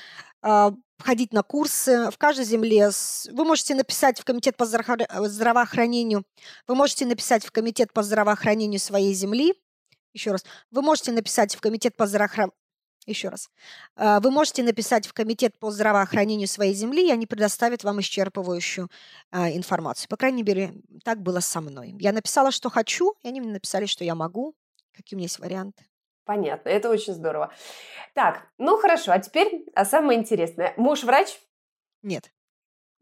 а, 0.43 0.73
ходить 0.99 1.33
на 1.33 1.43
курсы 1.43 2.11
в 2.11 2.19
каждой 2.19 2.45
земле. 2.45 2.91
Вы 3.31 3.45
можете 3.45 3.75
написать 3.75 4.21
в 4.21 4.25
комитет 4.25 4.57
по 4.57 4.67
здравоохранению, 4.67 6.25
вы 6.67 6.75
можете 6.75 7.07
написать 7.07 7.45
в 7.45 7.51
комитет 7.51 7.93
по 7.93 8.03
здравоохранению 8.03 8.81
своей 8.81 9.15
земли, 9.15 9.55
еще 10.15 10.31
раз, 10.33 10.45
вы 10.71 10.83
можете 10.83 11.13
написать 11.13 11.55
в 11.55 11.61
комитет 11.61 11.97
по 11.97 12.07
здравоохранению 12.07 12.55
еще 13.07 13.29
раз. 13.29 13.51
Вы 13.97 14.31
можете 14.31 14.63
написать 14.63 15.07
в 15.07 15.13
комитет 15.13 15.59
по 15.59 15.71
здравоохранению 15.71 16.49
своей 16.49 16.75
земли, 16.75 17.09
и 17.09 17.11
они 17.11 17.27
предоставят 17.27 17.85
вам 17.85 18.01
исчерпывающую 18.01 18.89
информацию. 19.33 20.09
По 20.09 20.17
крайней 20.17 20.43
мере, 20.43 20.75
так 21.05 21.21
было 21.21 21.41
со 21.41 21.61
мной. 21.61 21.95
Я 21.99 22.13
написала, 22.13 22.51
что 22.51 22.71
хочу, 22.71 23.15
и 23.23 23.29
они 23.29 23.41
мне 23.41 23.53
написали, 23.53 23.87
что 23.87 24.05
я 24.05 24.15
могу, 24.15 24.55
какие 24.95 25.17
у 25.17 25.19
меня 25.19 25.27
есть 25.27 25.39
варианты. 25.39 25.85
Понятно, 26.25 26.69
это 26.69 26.89
очень 26.89 27.15
здорово. 27.15 27.53
Так, 28.15 28.47
ну 28.57 28.79
хорошо, 28.79 29.11
а 29.11 29.19
теперь 29.19 29.65
а 29.75 29.85
самое 29.85 30.19
интересное. 30.21 30.73
Муж 30.77 31.03
врач? 31.03 31.41
Нет. 32.03 32.33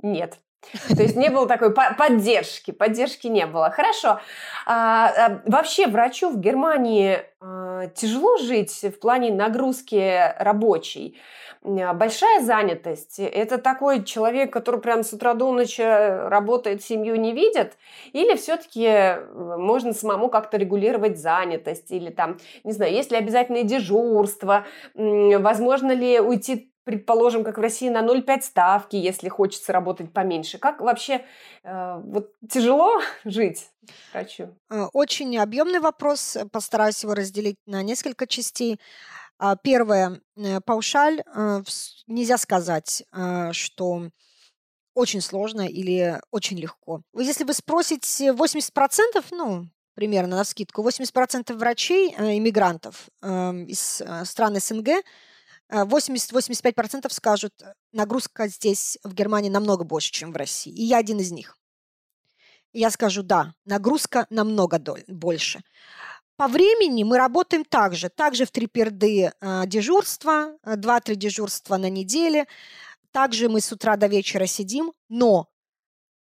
Нет. 0.02 0.38
То 0.96 1.02
есть 1.02 1.16
не 1.16 1.30
было 1.30 1.46
такой 1.46 1.72
поддержки, 1.72 2.70
поддержки 2.70 3.26
не 3.26 3.46
было. 3.46 3.70
Хорошо. 3.70 4.20
А, 4.66 5.08
а, 5.08 5.42
вообще 5.46 5.86
врачу 5.86 6.30
в 6.30 6.38
Германии 6.38 7.22
а, 7.40 7.86
тяжело 7.88 8.36
жить 8.36 8.72
в 8.82 8.98
плане 9.00 9.32
нагрузки 9.32 10.34
рабочей. 10.38 11.18
А, 11.62 11.94
большая 11.94 12.40
занятость. 12.42 13.18
Это 13.18 13.58
такой 13.58 14.04
человек, 14.04 14.52
который 14.52 14.80
прям 14.80 15.02
с 15.02 15.12
утра 15.12 15.34
до 15.34 15.50
ночи 15.52 15.82
работает, 15.82 16.82
семью 16.82 17.16
не 17.16 17.32
видит? 17.32 17.76
Или 18.12 18.36
все-таки 18.36 18.84
э, 18.84 19.56
можно 19.56 19.92
самому 19.92 20.28
как-то 20.28 20.56
регулировать 20.56 21.18
занятость? 21.18 21.90
Или 21.90 22.10
там, 22.10 22.38
не 22.64 22.72
знаю, 22.72 22.92
есть 22.92 23.10
ли 23.10 23.16
обязательное 23.16 23.62
дежурство? 23.62 24.66
Возможно 24.94 25.92
ли 25.92 26.20
уйти 26.20 26.69
предположим, 26.84 27.44
как 27.44 27.58
в 27.58 27.60
России, 27.60 27.88
на 27.88 28.02
0,5 28.02 28.42
ставки, 28.42 28.96
если 28.96 29.28
хочется 29.28 29.72
работать 29.72 30.12
поменьше. 30.12 30.58
Как 30.58 30.80
вообще 30.80 31.24
э, 31.62 32.00
вот 32.04 32.32
тяжело 32.48 33.00
жить 33.24 33.70
врачу? 34.12 34.56
Э, 34.70 34.86
очень 34.92 35.36
объемный 35.38 35.80
вопрос. 35.80 36.36
Постараюсь 36.52 37.02
его 37.02 37.14
разделить 37.14 37.56
на 37.66 37.82
несколько 37.82 38.26
частей. 38.26 38.80
А, 39.38 39.56
первое. 39.56 40.20
Э, 40.36 40.60
паушаль. 40.60 41.22
Э, 41.34 41.62
нельзя 42.06 42.38
сказать, 42.38 43.04
что 43.52 44.08
очень 44.94 45.20
сложно 45.20 45.62
или 45.66 46.20
очень 46.30 46.58
легко. 46.58 47.02
Если 47.14 47.44
вы 47.44 47.54
спросите 47.54 48.32
80%, 48.32 49.24
ну, 49.30 49.68
примерно 49.94 50.36
на 50.36 50.44
скидку, 50.44 50.82
80% 50.82 51.54
врачей, 51.54 52.10
иммигрантов 52.10 53.08
из 53.22 54.02
стран 54.24 54.56
СНГ 54.56 55.04
80-85% 55.70 57.12
скажут, 57.12 57.54
э, 57.62 57.74
нагрузка 57.92 58.48
здесь, 58.48 58.98
в 59.04 59.14
Германии, 59.14 59.50
намного 59.50 59.84
больше, 59.84 60.10
чем 60.10 60.32
в 60.32 60.36
России. 60.36 60.72
И 60.72 60.84
я 60.84 60.98
один 60.98 61.18
из 61.20 61.30
них. 61.30 61.56
я 62.72 62.90
скажу, 62.90 63.22
да, 63.22 63.54
нагрузка 63.64 64.26
намного 64.30 64.80
больше. 65.08 65.60
По 66.36 66.48
времени 66.48 67.02
мы 67.04 67.18
работаем 67.18 67.64
также. 67.64 68.08
Также 68.08 68.46
в 68.46 68.50
три 68.50 68.66
перды 68.66 69.32
э, 69.40 69.62
дежурства, 69.66 70.56
2-3 70.64 71.00
э, 71.04 71.14
дежурства 71.16 71.76
на 71.76 71.90
неделе. 71.90 72.46
Также 73.12 73.48
мы 73.48 73.60
с 73.60 73.72
утра 73.72 73.96
до 73.96 74.06
вечера 74.06 74.46
сидим. 74.46 74.92
Но 75.08 75.48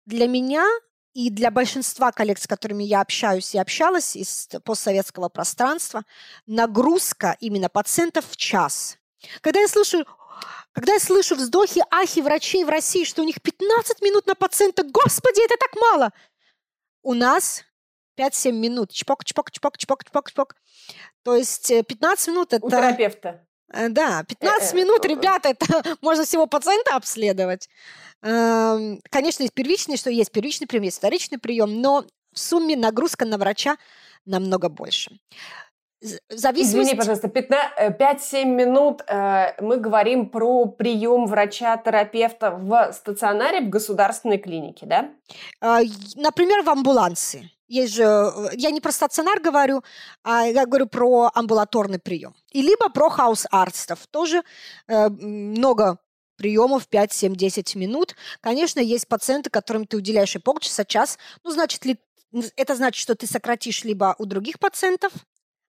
для 0.05 0.27
меня 0.27 0.65
и 1.13 1.29
для 1.29 1.51
большинства 1.51 2.11
коллег, 2.11 2.39
с 2.39 2.47
которыми 2.47 2.83
я 2.83 3.01
общаюсь 3.01 3.53
и 3.53 3.59
общалась 3.59 4.15
из 4.15 4.47
постсоветского 4.63 5.29
пространства, 5.29 6.03
нагрузка 6.47 7.35
именно 7.39 7.69
пациентов 7.69 8.29
в 8.29 8.37
час– 8.37 8.97
когда 9.41 9.59
я 9.59 9.67
слышу, 9.67 10.05
когда 10.73 10.93
я 10.93 10.99
слышу 10.99 11.35
вздохи, 11.35 11.83
ахи 11.91 12.19
врачей 12.21 12.63
в 12.63 12.69
России, 12.69 13.03
что 13.03 13.21
у 13.21 13.25
них 13.25 13.41
15 13.41 14.01
минут 14.01 14.27
на 14.27 14.35
пациента, 14.35 14.83
господи, 14.83 15.43
это 15.43 15.55
так 15.57 15.75
мало. 15.75 16.11
У 17.03 17.13
нас 17.13 17.63
5-7 18.17 18.51
минут. 18.51 18.91
Чпок, 18.91 19.25
чпок, 19.25 19.51
чпок, 19.51 19.77
чпок, 19.77 20.03
чпок, 20.03 20.29
чпок. 20.31 20.55
То 21.23 21.35
есть 21.35 21.67
15 21.67 22.27
э, 22.27 22.31
минут 22.31 22.53
это... 22.53 22.65
У 22.65 22.69
терапевта. 22.69 23.45
Э, 23.73 23.89
да, 23.89 24.23
15 24.23 24.73
э, 24.73 24.77
минут, 24.77 25.05
ребята, 25.05 25.49
это 25.49 25.97
можно 26.01 26.25
всего 26.25 26.47
пациента 26.47 26.95
обследовать. 26.95 27.69
Эм, 28.21 29.01
конечно, 29.09 29.43
есть 29.43 29.53
первичный, 29.53 29.97
что 29.97 30.09
есть 30.09 30.31
первичный 30.31 30.67
прием, 30.67 30.83
есть 30.83 30.97
вторичный 30.97 31.39
прием, 31.39 31.81
но 31.81 32.05
в 32.33 32.39
сумме 32.39 32.75
нагрузка 32.75 33.25
на 33.25 33.37
врача 33.37 33.77
намного 34.25 34.69
больше 34.69 35.19
зависимости... 36.29 36.81
Извини, 36.81 36.95
пожалуйста, 36.95 37.27
5-7 37.27 38.35
э, 38.35 38.45
минут 38.45 39.01
э, 39.07 39.53
мы 39.61 39.77
говорим 39.77 40.29
про 40.29 40.65
прием 40.65 41.25
врача-терапевта 41.27 42.51
в 42.51 42.91
стационаре 42.93 43.61
в 43.61 43.69
государственной 43.69 44.37
клинике, 44.37 44.85
да? 44.85 45.09
Э, 45.61 45.83
например, 46.15 46.63
в 46.63 46.69
амбулансе. 46.69 47.51
Есть 47.67 47.93
же, 47.93 48.03
э, 48.03 48.49
я 48.53 48.71
не 48.71 48.81
про 48.81 48.91
стационар 48.91 49.39
говорю, 49.39 49.83
а 50.23 50.45
я 50.45 50.65
говорю 50.65 50.87
про 50.87 51.31
амбулаторный 51.33 51.99
прием. 51.99 52.35
И 52.51 52.61
либо 52.61 52.89
про 52.89 53.09
хаус-артстов. 53.09 54.07
Тоже 54.07 54.43
э, 54.87 55.09
много 55.09 55.99
приемов 56.35 56.87
5, 56.87 57.13
7, 57.13 57.35
10 57.35 57.75
минут. 57.75 58.15
Конечно, 58.41 58.79
есть 58.79 59.07
пациенты, 59.07 59.49
которым 59.49 59.85
ты 59.85 59.97
уделяешь 59.97 60.35
и 60.35 60.39
полчаса, 60.39 60.83
час. 60.83 61.19
Ну, 61.43 61.51
значит 61.51 61.85
ли 61.85 61.97
это 62.55 62.75
значит, 62.75 63.01
что 63.01 63.15
ты 63.15 63.27
сократишь 63.27 63.83
либо 63.83 64.15
у 64.17 64.25
других 64.25 64.59
пациентов 64.59 65.11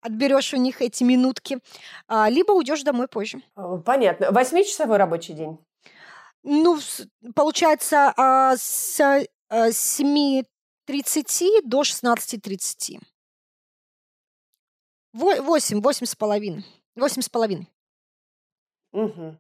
отберешь 0.01 0.55
у 0.55 0.57
них 0.57 0.83
эти 0.83 1.05
минутки, 1.05 1.59
а, 2.07 2.29
либо 2.29 2.53
уйдешь 2.53 2.83
домой 2.83 3.09
позже. 3.09 3.43
А, 3.55 3.79
понятно. 3.79 4.31
Восьмичасовой 4.31 4.97
рабочий 4.97 5.35
день? 5.35 5.59
Ну, 6.43 6.79
получается, 7.35 8.13
а, 8.17 8.57
с 8.57 9.01
7.30 9.51 11.63
до 11.65 11.83
16.30. 11.83 13.01
Восемь, 15.13 15.81
восемь 15.81 16.07
с 16.07 16.15
половиной. 16.15 16.65
Восемь 16.95 17.23
с 17.23 17.29
половиной. 17.29 17.69
Угу. 18.93 19.37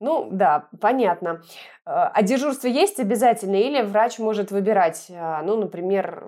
Ну, 0.00 0.28
да, 0.30 0.68
понятно. 0.80 1.42
А 1.84 2.22
дежурство 2.22 2.68
есть 2.68 3.00
обязательно 3.00 3.56
или 3.56 3.82
врач 3.82 4.18
может 4.18 4.50
выбирать, 4.50 5.06
ну, 5.08 5.56
например, 5.56 6.26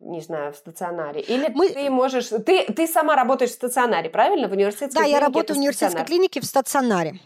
не 0.00 0.20
знаю, 0.20 0.52
в 0.52 0.56
стационаре? 0.56 1.20
Или 1.20 1.48
Мы... 1.54 1.68
ты 1.68 1.90
можешь... 1.90 2.28
Ты, 2.28 2.64
ты 2.64 2.86
сама 2.86 3.14
работаешь 3.16 3.50
в 3.50 3.54
стационаре, 3.54 4.10
правильно? 4.10 4.48
В 4.48 4.52
университетской 4.52 4.94
да, 4.94 5.00
клинике? 5.02 5.12
Да, 5.12 5.18
я 5.18 5.26
работаю 5.26 5.56
в 5.56 5.58
университетской 5.58 6.00
стационар. 6.00 6.06
клинике 6.06 6.40
в 6.40 6.44
стационаре. 6.44 7.20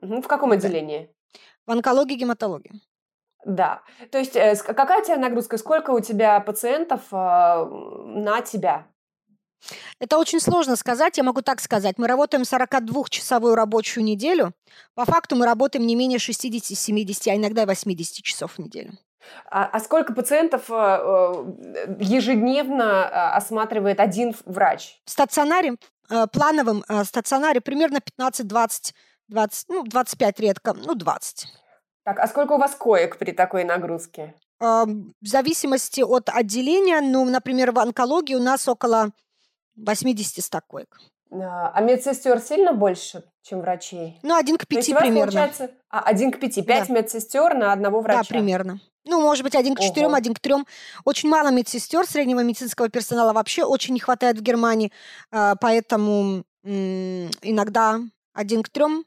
Угу. 0.00 0.22
В 0.22 0.26
каком 0.26 0.52
отделении? 0.52 1.10
В 1.66 1.70
онкологии, 1.70 2.14
гематологии. 2.14 2.72
Да. 3.44 3.82
То 4.10 4.18
есть 4.18 4.36
э, 4.36 4.56
какая 4.56 5.02
у 5.02 5.04
тебя 5.04 5.16
нагрузка? 5.16 5.58
Сколько 5.58 5.90
у 5.90 6.00
тебя 6.00 6.40
пациентов 6.40 7.02
э, 7.12 7.14
на 7.14 8.40
тебя? 8.40 8.86
Это 9.98 10.18
очень 10.18 10.40
сложно 10.40 10.76
сказать. 10.76 11.16
Я 11.16 11.24
могу 11.24 11.42
так 11.42 11.60
сказать. 11.60 11.98
Мы 11.98 12.06
работаем 12.06 12.42
42-часовую 12.42 13.54
рабочую 13.54 14.04
неделю. 14.04 14.52
По 14.94 15.04
факту 15.04 15.36
мы 15.36 15.46
работаем 15.46 15.86
не 15.86 15.94
менее 15.94 16.18
60-70, 16.18 17.30
а 17.30 17.36
иногда 17.36 17.66
80 17.66 18.22
часов 18.22 18.54
в 18.54 18.58
неделю. 18.58 18.92
А, 19.50 19.64
а 19.66 19.80
сколько 19.80 20.12
пациентов 20.14 20.70
э, 20.70 20.74
э, 20.74 21.96
ежедневно 22.00 22.82
э, 22.82 23.36
осматривает 23.36 24.00
один 24.00 24.34
врач? 24.44 25.00
В 25.04 25.10
стационаре, 25.10 25.76
плановом 26.32 26.84
стационаре 27.04 27.60
примерно 27.60 27.98
15-20, 28.18 28.92
20, 29.28 29.68
ну, 29.68 29.82
25 29.84 30.40
редко, 30.40 30.74
ну, 30.74 30.94
20. 30.94 31.46
Так, 32.04 32.18
а 32.18 32.26
сколько 32.28 32.52
у 32.52 32.58
вас 32.58 32.74
коек 32.74 33.18
при 33.18 33.32
такой 33.32 33.64
нагрузке? 33.64 34.34
В 34.60 35.06
зависимости 35.22 36.00
от 36.02 36.28
отделения, 36.28 37.00
ну, 37.00 37.24
например, 37.24 37.72
в 37.72 37.78
онкологии 37.78 38.34
у 38.34 38.42
нас 38.42 38.68
около 38.68 39.10
80-100 39.78 40.60
коек. 40.68 40.98
А 41.42 41.80
медсестер 41.80 42.40
сильно 42.40 42.72
больше, 42.72 43.24
чем 43.42 43.60
врачей? 43.60 44.18
Ну, 44.22 44.36
один 44.36 44.56
к 44.56 44.66
пяти 44.66 44.94
примерно. 44.94 45.32
Получается, 45.32 45.70
а, 45.90 46.00
один 46.00 46.30
к 46.30 46.38
пяти. 46.38 46.62
Пять 46.62 46.88
да. 46.88 46.94
медсестер 46.94 47.54
на 47.54 47.72
одного 47.72 48.00
врача? 48.00 48.20
Да, 48.20 48.28
примерно. 48.28 48.80
Ну, 49.04 49.20
может 49.20 49.42
быть, 49.42 49.54
один 49.54 49.74
к 49.74 49.80
четырем, 49.80 50.08
Ого. 50.08 50.16
один 50.16 50.34
к 50.34 50.40
трем. 50.40 50.66
Очень 51.04 51.28
мало 51.28 51.50
медсестер, 51.50 52.06
среднего 52.06 52.40
медицинского 52.40 52.88
персонала 52.88 53.32
вообще 53.32 53.64
очень 53.64 53.94
не 53.94 54.00
хватает 54.00 54.38
в 54.38 54.42
Германии, 54.42 54.92
а, 55.30 55.56
поэтому 55.56 56.44
иногда 56.62 58.00
один 58.32 58.62
к 58.62 58.70
трем 58.70 59.04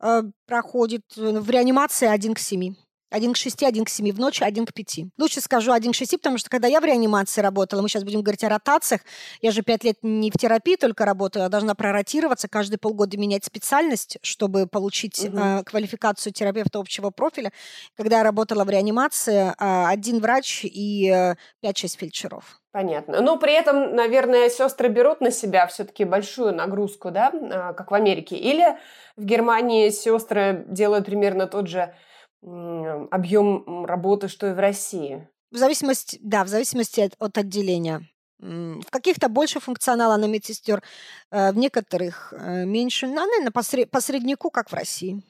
а, 0.00 0.22
проходит 0.46 1.02
в 1.16 1.50
реанимации 1.50 2.06
один 2.06 2.34
к 2.34 2.38
семи. 2.38 2.76
Один 3.12 3.34
к 3.34 3.36
шести, 3.36 3.66
один 3.66 3.84
к 3.84 3.88
семи 3.88 4.10
в 4.10 4.18
ночь, 4.18 4.40
один 4.42 4.66
к 4.66 4.72
пяти. 4.72 5.08
Лучше 5.18 5.40
скажу 5.40 5.72
один 5.72 5.92
к 5.92 5.94
шести, 5.94 6.16
потому 6.16 6.38
что 6.38 6.50
когда 6.50 6.66
я 6.66 6.80
в 6.80 6.84
реанимации 6.84 7.40
работала, 7.42 7.82
мы 7.82 7.88
сейчас 7.88 8.04
будем 8.04 8.22
говорить 8.22 8.42
о 8.44 8.48
ротациях, 8.48 9.02
я 9.40 9.50
же 9.50 9.62
пять 9.62 9.84
лет 9.84 9.98
не 10.02 10.30
в 10.30 10.34
терапии 10.34 10.76
только 10.76 11.04
работаю, 11.04 11.44
а 11.44 11.48
должна 11.48 11.74
проротироваться, 11.74 12.48
каждые 12.48 12.78
полгода 12.78 13.18
менять 13.18 13.44
специальность, 13.44 14.18
чтобы 14.22 14.66
получить 14.66 15.24
угу. 15.24 15.38
э, 15.38 15.62
квалификацию 15.64 16.32
терапевта 16.32 16.78
общего 16.78 17.10
профиля. 17.10 17.52
Когда 17.96 18.18
я 18.18 18.22
работала 18.24 18.64
в 18.64 18.70
реанимации, 18.70 19.52
э, 19.58 19.86
один 19.86 20.20
врач 20.20 20.64
и 20.64 21.10
э, 21.10 21.34
5-6 21.62 21.98
фельдшеров. 21.98 22.62
Понятно. 22.72 23.20
Но 23.20 23.36
при 23.36 23.52
этом, 23.52 23.94
наверное, 23.94 24.48
сестры 24.48 24.88
берут 24.88 25.20
на 25.20 25.30
себя 25.30 25.66
все-таки 25.66 26.04
большую 26.04 26.54
нагрузку, 26.54 27.10
да, 27.10 27.30
а, 27.34 27.72
как 27.74 27.90
в 27.90 27.94
Америке. 27.94 28.34
Или 28.34 28.78
в 29.16 29.24
Германии 29.24 29.90
сестры 29.90 30.64
делают 30.68 31.04
примерно 31.04 31.46
тот 31.46 31.68
же 31.68 31.94
объем 32.42 33.84
работы, 33.86 34.28
что 34.28 34.48
и 34.48 34.52
в 34.52 34.58
России. 34.58 35.28
В 35.50 35.56
зависимости, 35.56 36.18
да, 36.22 36.44
в 36.44 36.48
зависимости 36.48 37.00
от, 37.00 37.14
от 37.18 37.38
отделения. 37.38 38.08
В 38.38 38.90
каких-то 38.90 39.28
больше 39.28 39.60
функционала 39.60 40.16
на 40.16 40.24
медсестер, 40.24 40.82
э, 41.30 41.52
в 41.52 41.56
некоторых 41.56 42.32
э, 42.32 42.64
меньше. 42.64 43.06
Ну, 43.06 43.14
наверное, 43.14 43.52
по, 43.52 43.62
сред, 43.62 43.90
по 43.90 44.00
среднику, 44.00 44.50
как 44.50 44.70
в 44.70 44.74
России. 44.74 45.22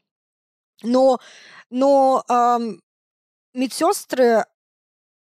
Но, 0.83 1.21
но 1.69 2.25
эм, 2.31 2.81
медсестры 3.53 4.47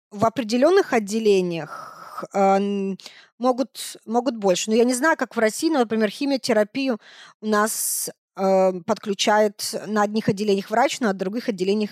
в 0.10 0.26
определенных 0.26 0.94
отделениях 0.94 2.26
э, 2.34 2.96
могут, 3.38 3.98
могут 4.06 4.38
больше. 4.38 4.70
Но 4.70 4.78
я 4.78 4.86
не 4.86 4.94
знаю, 4.94 5.18
как 5.18 5.36
в 5.36 5.40
России, 5.40 5.70
но, 5.70 5.80
например, 5.80 6.10
химиотерапию 6.10 6.98
у 7.42 7.48
нас 7.48 8.10
э, 8.36 8.72
подключает 8.86 9.76
на 9.88 10.04
одних 10.04 10.30
отделениях 10.30 10.70
врач, 10.70 11.00
на 11.00 11.14
других 11.14 11.50
отделениях 11.50 11.92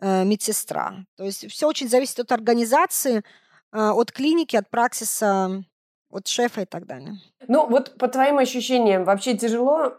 э, 0.00 0.24
медсестра. 0.24 1.04
То 1.16 1.24
есть 1.24 1.50
все 1.50 1.66
очень 1.66 1.88
зависит 1.88 2.20
от 2.20 2.32
организации, 2.32 3.18
э, 3.72 3.78
от 3.78 4.12
клиники, 4.12 4.56
от 4.56 4.68
праксиса, 4.70 5.64
от 6.10 6.28
шефа 6.28 6.62
и 6.62 6.64
так 6.64 6.86
далее. 6.86 7.14
Ну, 7.48 7.68
вот 7.68 7.98
по 7.98 8.08
твоим 8.08 8.38
ощущениям, 8.38 9.04
вообще 9.04 9.36
тяжело 9.36 9.94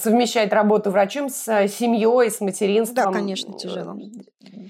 совмещать 0.00 0.52
работу 0.52 0.90
врачом 0.90 1.28
с 1.28 1.44
семьей, 1.68 2.30
с 2.30 2.40
материнством? 2.40 3.12
Да, 3.12 3.12
конечно, 3.12 3.56
тяжело. 3.58 3.96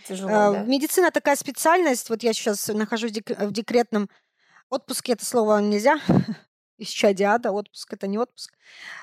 Тяжело, 0.06 0.30
э, 0.30 0.52
да? 0.52 0.62
Медицина 0.64 1.10
такая 1.10 1.36
специальность. 1.36 2.10
Вот 2.10 2.22
я 2.22 2.32
сейчас 2.32 2.68
нахожусь 2.68 3.12
в 3.12 3.52
декретном 3.52 4.08
отпуске, 4.68 5.12
это 5.12 5.24
слово 5.24 5.58
нельзя 5.58 5.98
из 6.80 6.88
чадиада, 6.88 7.52
отпуск 7.52 7.92
это 7.92 8.06
не 8.06 8.18
отпуск. 8.18 8.56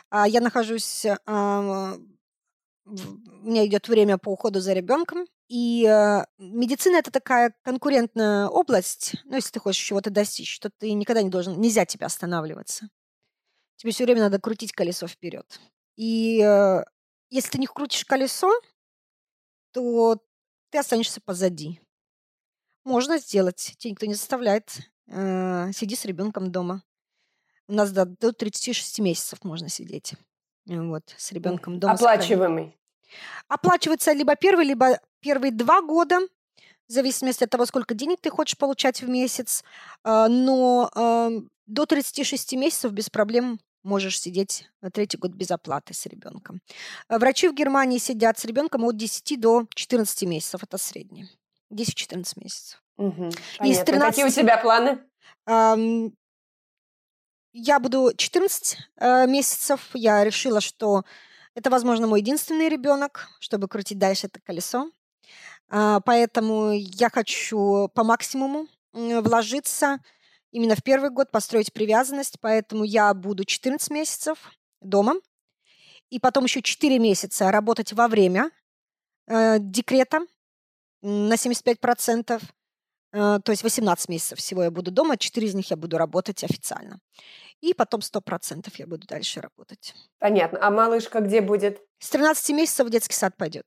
А, 0.09 0.27
я 0.27 0.41
нахожусь, 0.41 1.05
а, 1.25 1.97
у 2.85 3.47
меня 3.47 3.65
идет 3.65 3.87
время 3.87 4.17
по 4.17 4.29
уходу 4.29 4.59
за 4.59 4.73
ребенком, 4.73 5.27
и 5.49 5.85
э, 5.85 6.25
медицина 6.37 6.97
это 6.97 7.11
такая 7.11 7.53
конкурентная 7.63 8.47
область. 8.47 9.15
Ну, 9.25 9.35
если 9.35 9.51
ты 9.51 9.59
хочешь 9.59 9.83
чего-то 9.83 10.09
достичь, 10.09 10.59
то 10.59 10.69
ты 10.69 10.91
никогда 10.93 11.21
не 11.21 11.29
должен, 11.29 11.59
нельзя 11.59 11.85
тебя 11.85 12.07
останавливаться. 12.07 12.89
Тебе 13.77 13.91
все 13.91 14.05
время 14.05 14.21
надо 14.21 14.39
крутить 14.39 14.73
колесо 14.73 15.07
вперед. 15.07 15.59
И 15.95 16.41
э, 16.41 16.83
если 17.29 17.49
ты 17.49 17.57
не 17.59 17.67
крутишь 17.67 18.05
колесо, 18.05 18.51
то 19.71 20.21
ты 20.69 20.79
останешься 20.79 21.21
позади. 21.21 21.79
Можно 22.83 23.17
сделать, 23.17 23.75
тебя 23.77 23.91
никто 23.91 24.05
не 24.05 24.15
заставляет. 24.15 24.79
Э, 25.07 25.71
сиди 25.73 25.95
с 25.95 26.05
ребенком 26.05 26.51
дома. 26.51 26.83
У 27.67 27.73
нас 27.73 27.91
до, 27.91 28.05
до 28.05 28.31
36 28.31 28.99
месяцев 28.99 29.43
можно 29.43 29.69
сидеть. 29.69 30.13
Вот, 30.65 31.03
с 31.17 31.31
ребенком 31.31 31.79
дома. 31.79 31.93
Оплачиваемый. 31.93 32.77
Оплачивается 33.47 34.11
либо 34.11 34.35
первый, 34.35 34.65
либо 34.65 34.99
первые 35.21 35.51
два 35.51 35.81
года, 35.81 36.19
в 36.87 36.91
зависимости 36.91 37.43
от 37.43 37.49
того, 37.49 37.65
сколько 37.65 37.93
денег 37.93 38.19
ты 38.21 38.29
хочешь 38.29 38.57
получать 38.57 39.01
в 39.01 39.09
месяц. 39.09 39.63
А, 40.03 40.27
но 40.27 40.89
до 41.65 41.85
36 41.85 42.53
месяцев 42.53 42.91
без 42.91 43.09
проблем 43.09 43.59
можешь 43.83 44.19
сидеть 44.19 44.69
третий 44.93 45.17
год 45.17 45.31
без 45.31 45.51
оплаты 45.51 45.93
с 45.93 46.05
ребенком. 46.05 46.61
Врачи 47.09 47.47
в 47.47 47.53
Германии 47.53 47.97
сидят 47.97 48.37
с 48.37 48.45
ребенком 48.45 48.83
от 48.83 48.97
10 48.97 49.39
до 49.39 49.65
14 49.73 50.23
месяцев. 50.23 50.63
Это 50.63 50.77
среднее. 50.77 51.29
10-14 51.73 52.33
месяцев. 52.37 52.81
Угу, 52.97 53.29
Из 53.63 53.79
13... 53.79 54.01
Какие 54.01 54.25
у 54.25 54.29
тебя 54.29 54.57
планы? 54.57 54.99
Я 57.59 57.79
буду 57.79 58.11
14 58.15 58.77
э, 58.97 59.25
месяцев. 59.25 59.89
Я 59.95 60.23
решила, 60.23 60.61
что 60.61 61.03
это, 61.55 61.71
возможно, 61.71 62.05
мой 62.05 62.19
единственный 62.19 62.69
ребенок, 62.69 63.29
чтобы 63.39 63.67
крутить 63.67 63.97
дальше 63.97 64.27
это 64.27 64.39
колесо. 64.39 64.91
Э, 65.71 65.99
поэтому 66.05 66.73
я 66.73 67.09
хочу 67.09 67.89
по 67.95 68.03
максимуму 68.03 68.67
вложиться 68.93 69.97
именно 70.51 70.75
в 70.75 70.83
первый 70.83 71.09
год, 71.09 71.31
построить 71.31 71.73
привязанность. 71.73 72.39
Поэтому 72.41 72.83
я 72.83 73.11
буду 73.15 73.43
14 73.43 73.89
месяцев 73.89 74.37
дома. 74.79 75.15
И 76.11 76.19
потом 76.19 76.43
еще 76.43 76.61
4 76.61 76.99
месяца 76.99 77.51
работать 77.51 77.91
во 77.91 78.07
время 78.07 78.51
э, 79.25 79.57
декрета 79.59 80.19
на 81.01 81.33
75%. 81.33 82.39
Э, 83.13 83.39
то 83.43 83.51
есть 83.51 83.63
18 83.63 84.09
месяцев 84.09 84.37
всего 84.37 84.61
я 84.61 84.69
буду 84.69 84.91
дома, 84.91 85.17
4 85.17 85.47
из 85.47 85.55
них 85.55 85.71
я 85.71 85.75
буду 85.75 85.97
работать 85.97 86.43
официально 86.43 86.99
и 87.61 87.73
потом 87.73 88.01
100% 88.01 88.71
я 88.77 88.87
буду 88.87 89.07
дальше 89.07 89.41
работать. 89.41 89.93
Понятно. 90.19 90.59
А 90.61 90.69
малышка 90.71 91.19
где 91.19 91.41
будет? 91.41 91.81
С 91.99 92.09
13 92.09 92.55
месяцев 92.55 92.87
в 92.87 92.89
детский 92.89 93.15
сад 93.15 93.35
пойдет. 93.37 93.65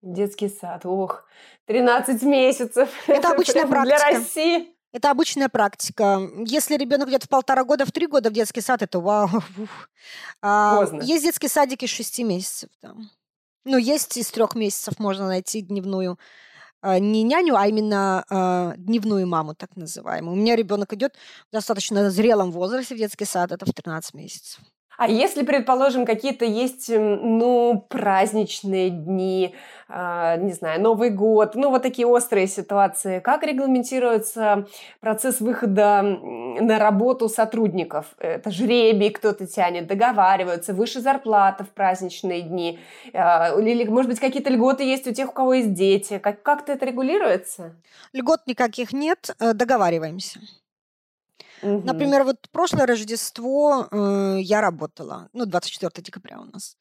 Детский 0.00 0.48
сад, 0.48 0.86
ох, 0.86 1.24
13 1.66 2.22
месяцев. 2.22 2.88
Это 3.08 3.30
обычная 3.30 3.66
практика. 3.66 3.98
Для 3.98 4.18
России. 4.18 4.74
Это 4.92 5.10
обычная 5.10 5.48
практика. 5.48 6.20
Если 6.46 6.76
ребенок 6.76 7.08
идет 7.10 7.24
в 7.24 7.28
полтора 7.28 7.64
года, 7.64 7.84
в 7.84 7.92
три 7.92 8.06
года 8.06 8.30
в 8.30 8.32
детский 8.32 8.62
сад, 8.62 8.82
это 8.82 9.00
вау. 9.00 9.28
А. 10.40 10.86
Есть 11.02 11.24
детские 11.24 11.50
садики 11.50 11.84
с 11.84 11.90
шести 11.90 12.24
месяцев. 12.24 12.70
Там. 12.80 13.10
Ну, 13.64 13.76
есть 13.76 14.16
из 14.16 14.30
трех 14.30 14.54
месяцев 14.54 14.98
можно 14.98 15.26
найти 15.26 15.60
дневную 15.60 16.18
не 16.82 17.22
няню, 17.22 17.56
а 17.56 17.66
именно 17.66 18.24
э, 18.30 18.74
дневную 18.76 19.26
маму, 19.26 19.54
так 19.54 19.76
называемую. 19.76 20.32
У 20.32 20.36
меня 20.36 20.56
ребенок 20.56 20.92
идет 20.92 21.14
в 21.48 21.52
достаточно 21.52 22.10
зрелом 22.10 22.52
возрасте 22.52 22.94
в 22.94 22.98
детский 22.98 23.24
сад, 23.24 23.52
это 23.52 23.66
в 23.66 23.72
13 23.72 24.14
месяцев. 24.14 24.60
А 24.98 25.06
если, 25.08 25.44
предположим, 25.44 26.04
какие-то 26.04 26.44
есть, 26.44 26.90
ну, 26.90 27.86
праздничные 27.88 28.90
дни, 28.90 29.54
э, 29.88 30.36
не 30.40 30.52
знаю, 30.52 30.82
Новый 30.82 31.10
год, 31.10 31.54
ну, 31.54 31.70
вот 31.70 31.82
такие 31.82 32.04
острые 32.04 32.48
ситуации, 32.48 33.20
как 33.20 33.44
регламентируется 33.44 34.66
процесс 34.98 35.38
выхода 35.40 36.02
на 36.02 36.80
работу 36.80 37.28
сотрудников? 37.28 38.06
Это 38.18 38.50
жребий 38.50 39.10
кто-то 39.10 39.46
тянет, 39.46 39.86
договариваются, 39.86 40.74
выше 40.74 41.00
зарплата 41.00 41.62
в 41.62 41.68
праздничные 41.68 42.42
дни, 42.42 42.80
э, 43.12 43.60
или, 43.62 43.84
может 43.84 44.10
быть, 44.10 44.18
какие-то 44.18 44.50
льготы 44.50 44.82
есть 44.82 45.06
у 45.06 45.12
тех, 45.14 45.28
у 45.28 45.32
кого 45.32 45.54
есть 45.54 45.74
дети? 45.74 46.18
Как- 46.18 46.42
как-то 46.42 46.72
это 46.72 46.84
регулируется? 46.84 47.76
Льгот 48.12 48.40
никаких 48.48 48.92
нет, 48.92 49.30
э, 49.38 49.52
договариваемся. 49.52 50.40
Угу. 51.62 51.86
Например, 51.86 52.24
вот 52.24 52.48
прошлое 52.50 52.86
Рождество 52.86 53.88
э, 53.90 54.38
я 54.40 54.60
работала, 54.60 55.28
ну, 55.32 55.46
24 55.46 55.90
декабря 56.04 56.40
у 56.40 56.44
нас. 56.44 56.76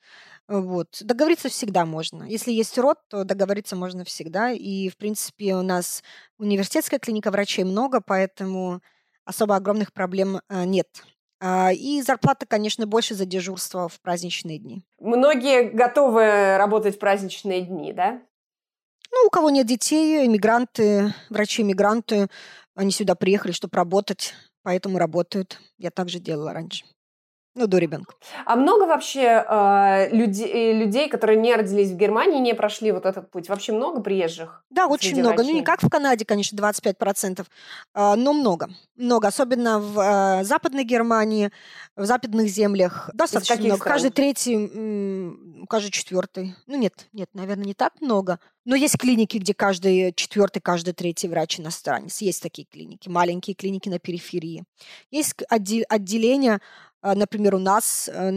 Вот. 0.47 0.87
Договориться 1.01 1.49
всегда 1.49 1.85
можно. 1.85 2.23
Если 2.23 2.51
есть 2.51 2.77
род, 2.77 2.97
то 3.09 3.23
договориться 3.23 3.75
можно 3.75 4.03
всегда. 4.05 4.51
И, 4.51 4.89
в 4.89 4.97
принципе, 4.97 5.55
у 5.55 5.61
нас 5.61 6.03
университетская 6.37 6.99
клиника 6.99 7.31
врачей 7.31 7.65
много, 7.65 8.01
поэтому 8.01 8.81
особо 9.25 9.55
огромных 9.55 9.91
проблем 9.93 10.39
э, 10.49 10.63
нет. 10.63 10.87
А, 11.39 11.71
и 11.71 12.01
зарплата, 12.01 12.45
конечно, 12.47 12.87
больше 12.87 13.13
за 13.13 13.25
дежурство 13.25 13.89
в 13.89 13.99
праздничные 14.01 14.57
дни. 14.57 14.83
Многие 14.99 15.69
готовы 15.69 16.57
работать 16.57 16.95
в 16.95 16.99
праздничные 16.99 17.61
дни, 17.61 17.93
да? 17.93 18.21
Ну, 19.11 19.27
у 19.27 19.29
кого 19.29 19.49
нет 19.49 19.67
детей, 19.67 20.25
иммигранты, 20.25 21.13
врачи-иммигранты, 21.29 22.27
они 22.75 22.91
сюда 22.91 23.15
приехали, 23.15 23.51
чтобы 23.51 23.75
работать 23.75 24.33
поэтому 24.67 24.97
работают. 24.99 25.61
Я 25.77 25.91
также 25.91 26.19
делала 26.19 26.51
раньше. 26.51 26.83
Ну, 27.57 27.65
до 27.65 27.79
ребенка. 27.79 28.13
А 28.45 28.55
много 28.55 28.85
вообще 28.85 29.43
э, 29.49 30.15
людей, 30.15 30.73
людей, 30.73 31.09
которые 31.09 31.39
не 31.39 31.55
родились 31.55 31.89
в 31.89 31.97
Германии, 31.97 32.39
не 32.39 32.53
прошли 32.53 32.91
вот 32.91 33.07
этот 33.07 33.31
путь? 33.31 33.49
Вообще 33.49 33.73
много 33.73 33.99
приезжих? 33.99 34.63
Да, 34.69 34.85
очень 34.85 35.19
много. 35.19 35.37
Врачей? 35.37 35.53
Ну, 35.53 35.59
не 35.59 35.65
как 35.65 35.81
в 35.81 35.89
Канаде, 35.89 36.23
конечно, 36.23 36.55
25%, 36.55 37.41
э, 37.41 37.43
а, 37.95 38.15
но 38.15 38.33
много. 38.33 38.69
Много. 38.95 39.29
Особенно 39.29 39.79
в 39.79 39.99
э, 39.99 40.43
Западной 40.43 40.83
Германии, 40.83 41.51
в 41.95 42.05
западных 42.05 42.47
землях. 42.47 43.09
Достаточно 43.15 43.55
много. 43.55 43.77
Стран? 43.77 43.93
Каждый 43.93 44.11
третий, 44.11 45.65
каждый 45.67 45.89
четвертый. 45.89 46.55
Ну, 46.67 46.77
нет, 46.77 47.07
нет, 47.11 47.29
наверное, 47.33 47.65
не 47.65 47.73
так 47.73 47.99
много. 48.01 48.37
Но 48.67 48.75
есть 48.75 48.97
клиники, 48.97 49.37
где 49.37 49.53
каждый 49.53 50.13
четвертый, 50.13 50.59
каждый 50.59 50.93
третий 50.93 51.29
врач 51.29 51.57
иностранец. 51.57 52.19
Есть 52.19 52.43
такие 52.43 52.67
клиники, 52.69 53.07
маленькие 53.07 53.55
клиники 53.55 53.87
на 53.87 53.97
периферии. 53.97 54.65
Есть 55.09 55.35
отделения 55.47 56.55
а, 56.55 56.59
например, 57.15 57.55
у 57.55 57.59
нас, 57.59 58.09
э, 58.09 58.31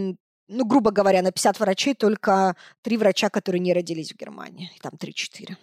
ну, 0.48 0.64
грубо 0.64 0.90
говоря, 0.90 1.22
на 1.22 1.32
50 1.32 1.60
врачей 1.60 1.94
только 1.94 2.56
три 2.82 2.96
врача, 2.96 3.30
которые 3.30 3.60
не 3.60 3.72
родились 3.72 4.12
в 4.12 4.16
Германии. 4.16 4.70
Там 4.82 4.92
3-4. 4.94 5.56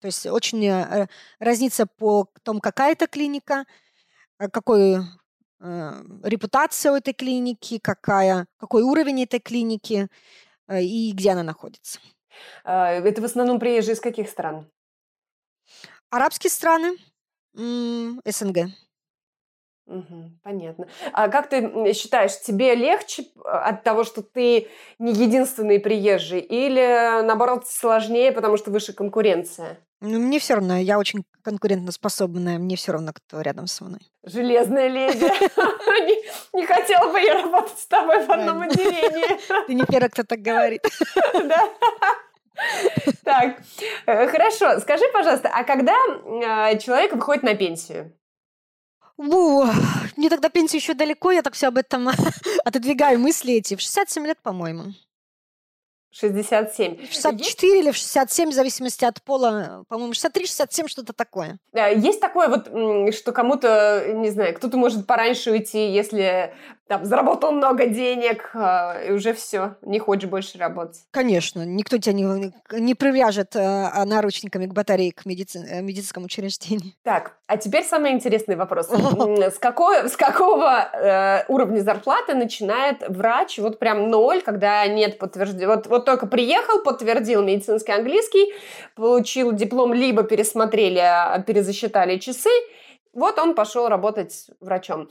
То 0.00 0.06
есть 0.06 0.26
очень 0.26 0.66
э, 0.66 1.08
разница 1.38 1.86
по 1.86 2.28
тому, 2.42 2.60
какая 2.60 2.92
это 2.92 3.06
клиника, 3.06 3.64
э, 4.38 4.48
какой 4.48 4.98
репутация 5.58 6.92
у 6.92 6.96
этой 6.96 7.14
клиники, 7.14 7.78
какая, 7.78 8.46
какой 8.58 8.82
уровень 8.82 9.22
этой 9.22 9.40
клиники 9.40 10.08
и 10.70 11.12
где 11.12 11.30
она 11.30 11.42
находится. 11.42 11.98
А, 12.62 12.90
это 12.92 13.22
в 13.22 13.24
основном 13.24 13.58
приезжие 13.58 13.94
из 13.94 14.00
каких 14.00 14.28
стран? 14.28 14.70
Арабские 16.10 16.50
страны, 16.50 16.98
СНГ. 17.54 18.68
Угу, 19.86 20.30
понятно. 20.42 20.88
А 21.12 21.28
как 21.28 21.48
ты 21.48 21.92
считаешь, 21.92 22.40
тебе 22.40 22.74
легче 22.74 23.26
а, 23.44 23.68
от 23.68 23.84
того, 23.84 24.02
что 24.02 24.20
ты 24.22 24.68
не 24.98 25.12
единственный 25.12 25.78
приезжий, 25.78 26.40
или 26.40 27.22
наоборот 27.22 27.68
сложнее, 27.68 28.32
потому 28.32 28.56
что 28.56 28.72
выше 28.72 28.92
конкуренция? 28.92 29.78
Ну, 30.00 30.18
мне 30.18 30.38
все 30.40 30.54
равно, 30.54 30.76
я 30.76 30.98
очень 30.98 31.24
конкурентоспособная, 31.42 32.58
мне 32.58 32.76
все 32.76 32.92
равно, 32.92 33.12
кто 33.14 33.40
рядом 33.40 33.66
со 33.66 33.84
мной. 33.84 34.00
Железная 34.24 34.88
леди. 34.88 35.24
Не 36.52 36.66
хотела 36.66 37.10
бы 37.10 37.20
я 37.20 37.42
работать 37.42 37.78
с 37.78 37.86
тобой 37.86 38.24
в 38.26 38.30
одном 38.30 38.62
отделении. 38.62 39.66
Ты 39.66 39.74
не 39.74 39.84
первый, 39.84 40.10
кто 40.10 40.24
так 40.24 40.40
говорит. 40.40 40.82
Да. 41.32 41.68
Так, 43.22 43.58
э, 44.06 44.26
хорошо. 44.28 44.80
Скажи, 44.80 45.04
пожалуйста, 45.12 45.50
а 45.52 45.62
когда 45.64 45.92
э, 45.92 46.78
человек 46.78 47.12
выходит 47.12 47.42
на 47.42 47.54
пенсию? 47.54 48.12
Бу, 49.16 49.64
мне 50.16 50.28
тогда 50.28 50.48
пенсия 50.50 50.76
еще 50.76 50.94
далеко, 50.94 51.30
я 51.30 51.42
так 51.42 51.54
все 51.54 51.68
об 51.68 51.78
этом 51.78 52.08
отодвигаю 52.64 53.18
мысли 53.18 53.54
эти. 53.54 53.76
В 53.76 53.80
67 53.80 54.26
лет, 54.26 54.38
по-моему. 54.42 54.92
67. 56.18 57.06
64 57.06 57.78
или 57.80 57.90
в 57.90 57.96
67, 57.96 58.50
в 58.50 58.54
зависимости 58.54 59.04
от 59.04 59.22
пола. 59.22 59.84
По-моему, 59.88 60.12
63-67, 60.12 60.88
что-то 60.88 61.12
такое. 61.12 61.58
Есть 61.74 62.20
такое 62.20 62.48
вот, 62.48 63.14
что 63.14 63.32
кому-то, 63.32 64.12
не 64.14 64.30
знаю, 64.30 64.54
кто-то 64.54 64.78
может 64.78 65.06
пораньше 65.06 65.50
уйти, 65.50 65.90
если 65.90 66.54
там 66.88 67.04
заработал 67.04 67.50
много 67.50 67.86
денег, 67.86 68.50
а, 68.54 69.00
и 69.02 69.10
уже 69.10 69.32
все, 69.34 69.74
не 69.82 69.98
хочешь 69.98 70.28
больше 70.28 70.56
работать. 70.58 71.00
Конечно, 71.10 71.64
никто 71.64 71.98
тебя 71.98 72.12
не, 72.12 72.52
не 72.72 72.94
привяжет 72.94 73.56
э, 73.56 74.04
наручниками 74.04 74.66
к 74.66 74.72
батарее 74.72 75.12
к 75.12 75.26
медици, 75.26 75.66
э, 75.68 75.82
медицинскому 75.82 76.26
учреждению. 76.26 76.92
Так, 77.02 77.36
а 77.46 77.56
теперь 77.56 77.84
самый 77.84 78.12
интересный 78.12 78.56
вопрос. 78.56 78.88
С, 78.90 79.58
какой, 79.58 80.08
с 80.08 80.16
какого 80.16 80.88
э, 80.92 81.44
уровня 81.48 81.80
зарплаты 81.80 82.34
начинает 82.34 83.08
врач, 83.08 83.58
вот 83.58 83.78
прям 83.78 84.10
ноль, 84.10 84.42
когда 84.42 84.86
нет 84.86 85.18
подтверждения? 85.18 85.68
Вот, 85.68 85.86
вот 85.86 86.04
только 86.04 86.26
приехал, 86.26 86.82
подтвердил 86.82 87.42
медицинский 87.42 87.92
английский, 87.92 88.52
получил 88.94 89.52
диплом, 89.52 89.92
либо 89.92 90.22
пересмотрели, 90.22 90.98
а, 90.98 91.38
перезасчитали 91.40 92.18
часы, 92.18 92.50
вот 93.16 93.38
он 93.38 93.54
пошел 93.54 93.88
работать 93.88 94.50
врачом. 94.60 95.08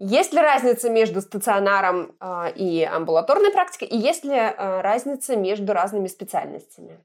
Есть 0.00 0.32
ли 0.32 0.38
разница 0.38 0.88
между 0.90 1.20
стационаром 1.20 2.14
э, 2.20 2.52
и 2.54 2.84
амбулаторной 2.84 3.50
практикой, 3.50 3.88
и 3.88 3.98
есть 3.98 4.22
ли 4.22 4.32
э, 4.32 4.80
разница 4.80 5.34
между 5.34 5.72
разными 5.72 6.06
специальностями? 6.06 7.00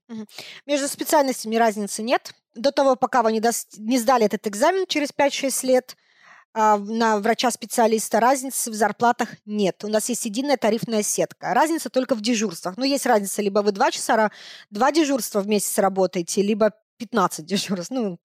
Между 0.68 0.88
специальностями 0.88 1.56
разницы 1.56 2.04
нет. 2.04 2.34
До 2.54 2.72
того, 2.72 2.96
пока 2.96 3.24
вы 3.24 3.32
не, 3.32 3.40
до... 3.40 3.50
не 3.78 3.98
сдали 3.98 4.28
этот 4.28 4.46
экзамен 4.46 4.86
через 4.86 5.10
5-6 5.10 5.66
лет, 5.66 5.98
э, 6.54 6.76
на 6.78 7.18
врача-специалиста 7.18 8.20
разницы 8.20 8.70
в 8.70 8.76
зарплатах 8.76 9.30
нет. 9.48 9.84
У 9.84 9.88
нас 9.88 10.08
есть 10.10 10.26
единая 10.26 10.58
тарифная 10.58 11.02
сетка. 11.02 11.56
Разница 11.56 11.90
только 11.90 12.14
в 12.14 12.22
дежурствах. 12.22 12.78
Но 12.78 12.86
есть 12.86 13.08
разница, 13.08 13.42
либо 13.42 13.62
вы 13.62 13.72
2 13.72 13.90
часа, 13.90 14.30
2 14.70 14.92
дежурства 14.92 15.40
в 15.40 15.48
месяц 15.48 15.80
работаете, 15.80 16.44
либо 16.44 16.74
15 16.98 17.44
дежурств. 17.44 17.90
Ну, 17.90 18.20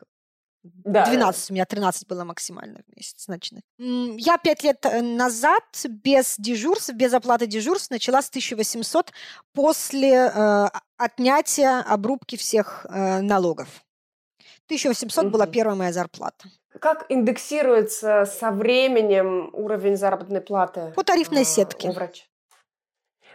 да. 0.62 1.06
12, 1.06 1.50
у 1.50 1.54
меня 1.54 1.64
13 1.64 2.06
было 2.08 2.24
максимально 2.24 2.80
в 2.86 2.96
месяц 2.96 3.28
ночных. 3.28 3.62
Я 3.78 4.38
пять 4.38 4.62
лет 4.64 4.84
э, 4.84 5.00
назад 5.00 5.62
без 5.88 6.36
дежурств, 6.38 6.92
без 6.92 7.12
оплаты 7.14 7.46
дежурств 7.46 7.90
начала 7.90 8.22
с 8.22 8.28
1800 8.28 9.12
после 9.52 10.30
э, 10.34 10.68
отнятия 10.96 11.80
обрубки 11.80 12.36
всех 12.36 12.86
э, 12.88 13.20
налогов. 13.20 13.68
1800 14.66 15.24
угу. 15.24 15.32
была 15.32 15.46
первая 15.46 15.76
моя 15.76 15.92
зарплата. 15.92 16.48
Как 16.80 17.06
индексируется 17.08 18.26
со 18.26 18.50
временем 18.50 19.50
уровень 19.52 19.96
заработной 19.96 20.40
платы? 20.40 20.92
По 20.94 21.02
тарифной 21.02 21.44
сетке. 21.44 21.88
У 21.88 21.92
врача. 21.92 22.24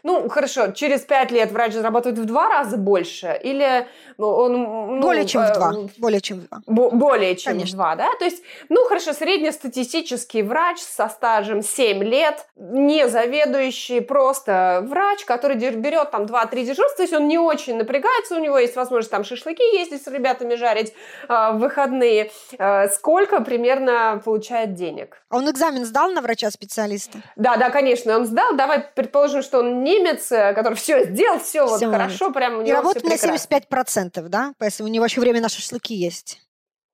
Ну, 0.03 0.27
хорошо, 0.27 0.71
через 0.71 1.01
пять 1.01 1.31
лет 1.31 1.51
врач 1.51 1.73
зарабатывает 1.73 2.19
в 2.19 2.25
два 2.25 2.49
раза 2.49 2.77
больше 2.77 3.39
или 3.41 3.87
ну, 4.17 4.27
он... 4.27 4.53
Ну, 4.53 5.01
более 5.01 5.25
чем 5.25 5.45
в 5.45 5.49
э, 5.49 5.53
два. 5.53 5.73
Более 5.97 6.19
чем 6.19 6.41
в 6.41 6.47
два. 6.47 6.61
более 6.67 7.35
чем 7.37 7.53
Конечно. 7.53 7.73
в 7.73 7.77
два, 7.77 7.95
да? 7.95 8.09
То 8.19 8.25
есть, 8.25 8.43
ну, 8.67 8.83
хорошо, 8.85 9.13
среднестатистический 9.13 10.43
врач 10.43 10.79
со 10.79 11.07
стажем 11.07 11.61
7 11.61 12.03
лет, 12.03 12.45
не 12.57 13.07
заведующий, 13.07 14.01
просто 14.01 14.83
врач, 14.85 15.23
который 15.23 15.55
берет 15.55 16.11
там 16.11 16.23
2-3 16.23 16.63
дежурства, 16.63 16.97
то 16.97 17.03
есть 17.03 17.13
он 17.13 17.29
не 17.29 17.37
очень 17.37 17.77
напрягается, 17.77 18.35
у 18.35 18.39
него 18.39 18.57
есть 18.57 18.75
возможность 18.75 19.11
там 19.11 19.23
шашлыки 19.23 19.63
ездить 19.77 20.03
с 20.03 20.07
ребятами 20.07 20.55
жарить 20.55 20.93
э, 21.29 21.51
в 21.53 21.59
выходные. 21.59 22.29
Э, 22.57 22.89
сколько 22.89 23.41
примерно 23.41 24.21
получает 24.23 24.73
денег? 24.73 25.23
А 25.29 25.37
он 25.37 25.49
экзамен 25.49 25.85
сдал 25.85 26.11
на 26.11 26.21
врача-специалиста? 26.21 27.19
Да, 27.37 27.55
да, 27.55 27.69
конечно, 27.69 28.17
он 28.17 28.25
сдал. 28.25 28.53
Давай 28.55 28.85
предположим, 28.93 29.41
что 29.41 29.59
он 29.59 29.83
не 29.83 29.92
немец, 29.93 30.31
э, 30.31 30.53
который 30.53 30.75
все 30.75 31.05
сделал, 31.05 31.39
все, 31.39 31.65
все 31.65 31.87
вот 31.87 31.91
хорошо, 31.91 32.31
прям 32.31 32.55
у 32.55 32.61
него 32.61 32.67
И 32.67 32.71
работает 32.71 33.05
на 33.05 33.13
75%, 33.13 34.27
да? 34.29 34.53
Поэтому 34.57 34.89
у 34.89 34.91
него 34.91 35.05
еще 35.05 35.21
время 35.21 35.41
на 35.41 35.49
шашлыки 35.49 35.93
есть. 35.93 36.41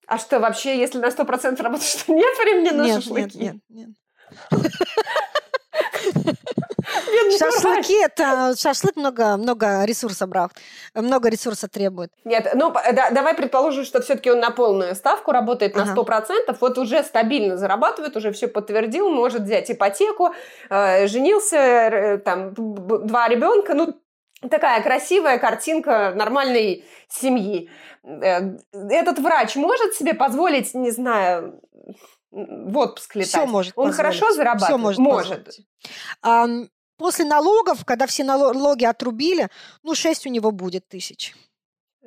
А 0.08 0.18
что, 0.18 0.40
вообще, 0.40 0.78
если 0.80 0.98
на 0.98 1.08
100% 1.08 1.62
работаешь, 1.62 1.90
что 2.00 2.14
нет 2.14 2.38
времени 2.38 2.70
на 2.70 2.84
нет, 2.84 3.04
шашлыки? 3.04 3.38
Нет, 3.38 3.56
нет, 3.70 3.90
нет. 4.50 4.66
Шашлыки 7.38 8.04
это 8.04 8.54
шашлык 8.58 8.96
много 8.96 9.38
много 9.38 9.86
ресурсов 9.86 10.30
брал, 10.30 10.50
много 10.94 11.30
ресурса 11.30 11.68
требует. 11.68 12.12
Нет, 12.26 12.52
ну 12.56 12.72
да, 12.72 13.12
давай 13.12 13.34
предположим, 13.34 13.86
что 13.86 14.02
все-таки 14.02 14.32
он 14.32 14.40
на 14.40 14.52
полную 14.52 14.96
ставку 14.96 15.32
работает 15.32 15.76
на 15.76 15.86
сто 15.86 16.04
процентов, 16.04 16.58
вот 16.62 16.78
уже 16.78 17.04
стабильно 17.04 17.58
зарабатывает, 17.58 18.16
уже 18.16 18.32
все 18.32 18.48
подтвердил, 18.48 19.10
может 19.10 19.44
взять 19.44 19.72
ипотеку, 19.72 20.34
э, 20.70 21.08
женился, 21.08 21.58
э, 21.58 22.18
там 22.18 22.54
два 22.54 23.28
ребенка, 23.28 23.74
ну 23.74 23.94
такая 24.50 24.82
красивая 24.82 25.38
картинка 25.38 26.14
нормальной 26.16 26.86
семьи. 27.10 27.70
Э, 28.04 28.58
этот 28.72 29.20
врач 29.20 29.56
может 29.56 29.94
себе 29.94 30.14
позволить, 30.14 30.74
не 30.74 30.92
знаю, 30.92 31.62
в 32.32 32.78
отпуск 32.78 33.16
летать. 33.16 33.30
Все 33.30 33.46
может. 33.46 33.74
Он 33.76 33.90
позволить. 33.90 33.98
хорошо 33.98 34.34
зарабатывает. 34.34 34.94
Все 34.94 35.00
может. 35.00 35.00
может. 35.00 35.60
Um, 36.24 36.70
после 36.98 37.26
налогов, 37.26 37.86
когда 37.86 38.06
все 38.08 38.24
налоги 38.24 38.86
отрубили, 38.86 39.50
ну, 39.84 39.96
6 39.96 40.28
у 40.28 40.30
него 40.30 40.52
будет 40.52 40.88
тысяч. 40.88 41.36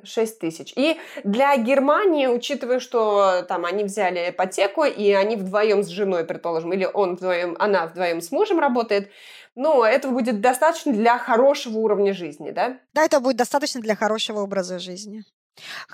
6 0.03 0.39
тысяч. 0.39 0.73
И 0.75 0.97
для 1.23 1.55
Германии, 1.57 2.27
учитывая, 2.27 2.79
что 2.79 3.43
там 3.47 3.65
они 3.65 3.83
взяли 3.83 4.29
ипотеку, 4.29 4.83
и 4.83 5.11
они 5.11 5.35
вдвоем 5.35 5.83
с 5.83 5.87
женой, 5.87 6.25
предположим, 6.25 6.73
или 6.73 6.89
он 6.91 7.15
вдвоем, 7.15 7.55
она 7.59 7.87
вдвоем 7.87 8.21
с 8.21 8.31
мужем 8.31 8.59
работает, 8.59 9.09
ну, 9.55 9.83
этого 9.83 10.13
будет 10.13 10.41
достаточно 10.41 10.91
для 10.93 11.17
хорошего 11.17 11.77
уровня 11.77 12.13
жизни, 12.13 12.51
да? 12.51 12.79
Да, 12.93 13.05
это 13.05 13.19
будет 13.19 13.37
достаточно 13.37 13.81
для 13.81 13.95
хорошего 13.95 14.39
образа 14.39 14.79
жизни. 14.79 15.23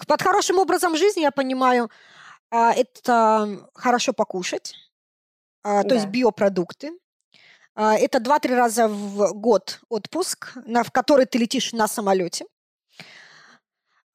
Под 0.07 0.21
хорошим 0.21 0.59
образом 0.59 0.95
жизни 0.95 1.21
я 1.21 1.31
понимаю 1.31 1.85
а, 1.85 1.89
это 2.51 3.69
хорошо 3.73 4.13
покушать, 4.13 4.75
а, 5.63 5.83
то 5.83 5.89
да. 5.89 5.95
есть 5.95 6.07
биопродукты. 6.07 6.91
А, 7.75 7.95
это 7.95 8.19
2-3 8.19 8.55
раза 8.55 8.88
в 8.88 9.33
год 9.33 9.81
отпуск, 9.89 10.53
на, 10.65 10.83
в 10.83 10.91
который 10.91 11.25
ты 11.25 11.38
летишь 11.38 11.73
на 11.73 11.88
самолете. 11.88 12.45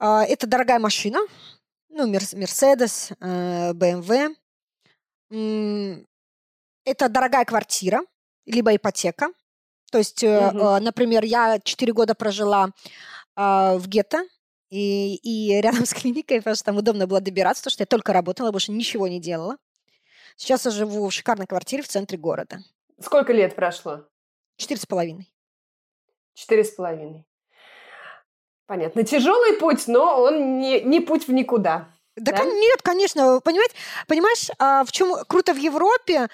Это 0.01 0.47
дорогая 0.47 0.79
машина, 0.81 1.21
ну, 1.89 2.07
Мерседес, 2.07 3.11
БМВ. 3.21 4.37
Это 6.85 7.09
дорогая 7.09 7.45
квартира, 7.45 8.03
либо 8.45 8.75
ипотека. 8.75 9.29
То 9.91 9.99
есть, 9.99 10.23
угу. 10.23 10.79
например, 10.81 11.25
я 11.25 11.59
4 11.59 11.93
года 11.93 12.15
прожила 12.15 12.71
в 13.37 13.83
гетто, 13.87 14.25
и, 14.71 15.17
и 15.17 15.61
рядом 15.61 15.87
с 15.87 15.95
клиникой, 15.95 16.39
потому 16.39 16.57
что 16.57 16.65
там 16.65 16.77
удобно 16.77 17.07
было 17.07 17.21
добираться, 17.21 17.63
потому 17.63 17.73
что 17.73 17.83
я 17.83 17.87
только 17.87 18.13
работала, 18.13 18.51
больше 18.51 18.73
ничего 18.73 19.09
не 19.09 19.21
делала. 19.21 19.57
Сейчас 20.37 20.65
я 20.65 20.71
живу 20.71 21.09
в 21.09 21.13
шикарной 21.13 21.47
квартире 21.47 21.83
в 21.83 21.89
центре 21.89 22.19
города. 22.19 22.59
Сколько 23.01 23.33
лет 23.33 23.55
прошло? 23.55 24.05
Четыре 24.57 24.81
с 24.81 24.87
половиной. 24.87 25.33
Четыре 26.35 26.65
с 26.65 26.71
половиной. 26.71 27.25
Понятно. 28.67 29.05
Тяжелый 29.05 29.55
путь, 29.59 29.87
но 29.87 30.23
он 30.23 30.59
не, 30.59 30.81
не 30.81 31.01
путь 31.01 31.29
в 31.29 31.33
никуда. 31.33 31.89
Да, 32.17 32.33
да? 32.33 32.45
нет, 32.45 32.83
конечно. 32.83 33.41
Понимаешь, 33.41 33.73
понимаешь, 34.07 34.51
а 34.59 34.85
в 34.85 34.93
чем 34.93 35.15
круто 35.27 35.53
в 35.53 35.59
Европе? 35.59 36.29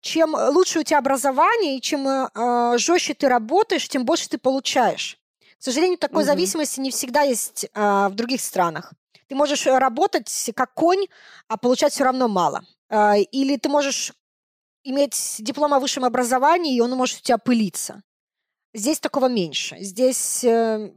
Чем 0.00 0.34
лучше 0.34 0.80
у 0.80 0.82
тебя 0.82 0.98
образование, 0.98 1.78
и 1.78 1.80
чем 1.80 2.06
э, 2.06 2.78
жестче 2.78 3.14
ты 3.14 3.28
работаешь, 3.28 3.88
тем 3.88 4.04
больше 4.04 4.28
ты 4.28 4.38
получаешь. 4.38 5.18
К 5.58 5.64
сожалению, 5.64 5.98
такой 5.98 6.22
угу. 6.22 6.26
зависимости 6.26 6.80
не 6.80 6.90
всегда 6.90 7.22
есть 7.22 7.66
а, 7.74 8.08
в 8.08 8.14
других 8.14 8.40
странах. 8.40 8.92
Ты 9.28 9.34
можешь 9.34 9.66
работать 9.66 10.50
как 10.54 10.74
конь, 10.74 11.06
а 11.48 11.56
получать 11.56 11.92
все 11.92 12.04
равно 12.04 12.28
мало. 12.28 12.64
А, 12.88 13.16
или 13.16 13.56
ты 13.56 13.68
можешь 13.68 14.12
иметь 14.84 15.36
диплом 15.40 15.74
о 15.74 15.80
высшем 15.80 16.04
образовании, 16.04 16.76
и 16.76 16.80
он 16.80 16.90
может 16.92 17.18
у 17.18 17.22
тебя 17.22 17.38
пылиться. 17.38 18.02
Здесь 18.72 19.00
такого 19.00 19.26
меньше. 19.26 19.76
Здесь 19.80 20.44
э, 20.44 20.92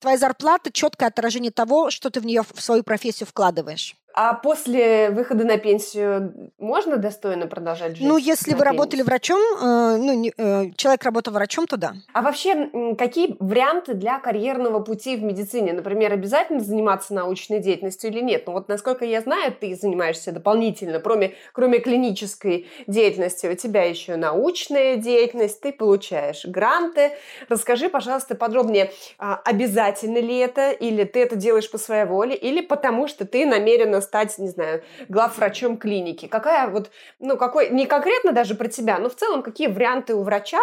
твоя 0.00 0.18
зарплата 0.18 0.72
четкое 0.72 1.08
отражение 1.08 1.52
того, 1.52 1.90
что 1.90 2.10
ты 2.10 2.20
в 2.20 2.26
нее 2.26 2.42
в 2.42 2.60
свою 2.60 2.82
профессию 2.82 3.26
вкладываешь. 3.26 3.94
А 4.20 4.34
после 4.34 5.10
выхода 5.10 5.44
на 5.44 5.58
пенсию 5.58 6.50
можно 6.58 6.96
достойно 6.96 7.46
продолжать 7.46 7.96
жить? 7.96 8.04
Ну, 8.04 8.16
если 8.16 8.52
вы 8.54 8.64
работали 8.64 9.02
врачом, 9.02 9.38
э, 9.38 9.96
ну, 9.96 10.12
не, 10.12 10.32
э, 10.36 10.72
человек 10.74 11.04
работал 11.04 11.32
врачом, 11.32 11.68
то 11.68 11.76
да. 11.76 11.92
А 12.12 12.22
вообще, 12.22 12.68
какие 12.98 13.36
варианты 13.38 13.94
для 13.94 14.18
карьерного 14.18 14.80
пути 14.80 15.14
в 15.14 15.22
медицине? 15.22 15.72
Например, 15.72 16.12
обязательно 16.12 16.58
заниматься 16.58 17.14
научной 17.14 17.60
деятельностью 17.60 18.10
или 18.10 18.20
нет? 18.20 18.42
Ну, 18.48 18.54
вот 18.54 18.66
насколько 18.66 19.04
я 19.04 19.20
знаю, 19.20 19.52
ты 19.52 19.76
занимаешься 19.76 20.32
дополнительно, 20.32 20.98
кроме, 20.98 21.34
кроме 21.52 21.78
клинической 21.78 22.66
деятельности, 22.88 23.46
у 23.46 23.54
тебя 23.54 23.84
еще 23.84 24.16
научная 24.16 24.96
деятельность, 24.96 25.60
ты 25.60 25.72
получаешь 25.72 26.44
гранты. 26.44 27.12
Расскажи, 27.48 27.88
пожалуйста, 27.88 28.34
подробнее, 28.34 28.90
а, 29.20 29.40
обязательно 29.44 30.18
ли 30.18 30.38
это, 30.38 30.72
или 30.72 31.04
ты 31.04 31.20
это 31.20 31.36
делаешь 31.36 31.70
по 31.70 31.78
своей 31.78 32.04
воле, 32.04 32.34
или 32.34 32.62
потому 32.62 33.06
что 33.06 33.24
ты 33.24 33.46
намерена 33.46 34.07
стать, 34.08 34.38
не 34.38 34.48
знаю, 34.48 34.82
главврачом 35.08 35.76
клиники? 35.76 36.26
Какая 36.26 36.68
вот, 36.68 36.90
ну, 37.20 37.36
какой, 37.36 37.68
не 37.68 37.86
конкретно 37.86 38.32
даже 38.32 38.54
про 38.54 38.68
тебя, 38.68 38.98
но 38.98 39.10
в 39.10 39.14
целом 39.14 39.42
какие 39.42 39.68
варианты 39.68 40.14
у 40.14 40.22
врача 40.22 40.60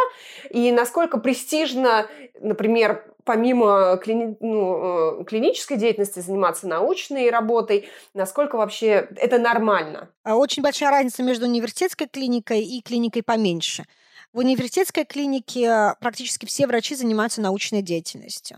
и 0.49 0.71
насколько 0.71 1.19
престижно, 1.19 2.07
например, 2.41 3.05
помимо 3.23 3.97
клини, 3.97 4.35
ну, 4.39 5.21
э, 5.21 5.23
клинической 5.25 5.77
деятельности 5.77 6.19
заниматься 6.19 6.67
научной 6.67 7.29
работой, 7.29 7.87
насколько 8.15 8.57
вообще 8.57 9.07
это 9.15 9.37
нормально? 9.37 10.09
А 10.23 10.35
очень 10.35 10.63
большая 10.63 10.89
разница 10.89 11.21
между 11.21 11.45
университетской 11.45 12.07
клиникой 12.07 12.61
и 12.61 12.81
клиникой 12.81 13.21
поменьше– 13.21 13.85
в 14.36 14.39
университетской 14.39 15.05
клинике 15.05 15.95
практически 16.01 16.45
все 16.45 16.67
врачи 16.67 16.93
занимаются 16.93 17.39
научной 17.39 17.81
деятельностью. 17.81 18.57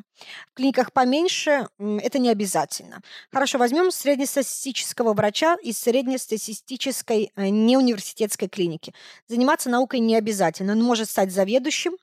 В 0.51 0.55
клиниках 0.55 0.91
поменьше 0.91 1.67
это 1.78 2.17
не 2.17 2.30
обязательно. 2.30 3.01
Хорошо, 3.32 3.59
возьмем 3.59 3.91
среднестатистического 3.91 5.13
врача 5.13 5.55
из 5.61 5.78
среднестатистической 5.78 7.32
э, 7.36 7.49
неуниверситетской 7.49 8.47
клиники. 8.47 8.91
Заниматься 9.28 9.69
наукой 9.69 9.99
не 9.99 10.15
обязательно. 10.15 10.73
Он 10.73 10.82
может 10.82 11.11
стать 11.11 11.32
заведующим 11.32 11.95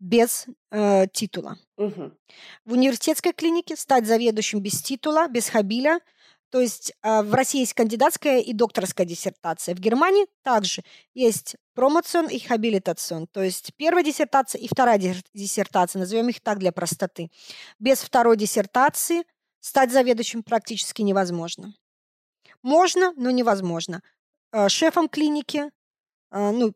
без 0.00 0.46
э, 0.70 1.06
титула. 1.12 1.58
Угу. 1.76 2.12
В 2.64 2.72
университетской 2.72 3.34
клинике 3.34 3.76
стать 3.76 4.06
заведующим 4.06 4.60
без 4.60 4.80
титула, 4.80 5.28
без 5.28 5.50
хабиля– 5.50 6.00
то 6.52 6.60
есть 6.60 6.92
а, 7.00 7.22
в 7.22 7.32
России 7.32 7.60
есть 7.60 7.72
кандидатская 7.72 8.40
и 8.40 8.52
докторская 8.52 9.06
диссертация. 9.06 9.74
В 9.74 9.78
Германии 9.78 10.26
также 10.42 10.82
есть 11.14 11.56
промоцион 11.74 12.28
и 12.28 12.38
хабилитацион. 12.38 13.26
То 13.26 13.42
есть 13.42 13.72
первая 13.76 14.04
диссертация 14.04 14.60
и 14.60 14.68
вторая 14.68 14.98
диссертация, 15.34 16.00
назовем 16.00 16.28
их 16.28 16.40
так 16.40 16.58
для 16.58 16.72
простоты. 16.72 17.30
Без 17.78 18.00
второй 18.00 18.36
диссертации 18.36 19.24
стать 19.60 19.92
заведующим 19.92 20.42
практически 20.42 21.02
невозможно. 21.02 21.74
Можно, 22.62 23.12
но 23.16 23.30
невозможно. 23.30 24.02
А, 24.50 24.68
шефом 24.68 25.08
клиники, 25.08 25.70
а, 26.30 26.52
ну, 26.52 26.72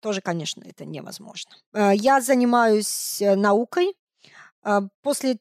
тоже, 0.00 0.20
конечно, 0.20 0.62
это 0.66 0.84
невозможно. 0.84 1.52
Я 1.72 2.20
занимаюсь 2.20 3.20
э, 3.22 3.36
наукой. 3.36 3.94
После 5.02 5.38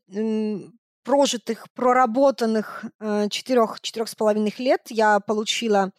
прожитых, 1.03 1.65
проработанных 1.73 2.85
э, 2.99 3.29
четырех, 3.29 3.81
четырех 3.81 4.07
с 4.09 4.15
половиной 4.15 4.53
лет 4.59 4.81
я 4.89 5.19
получила, 5.19 5.91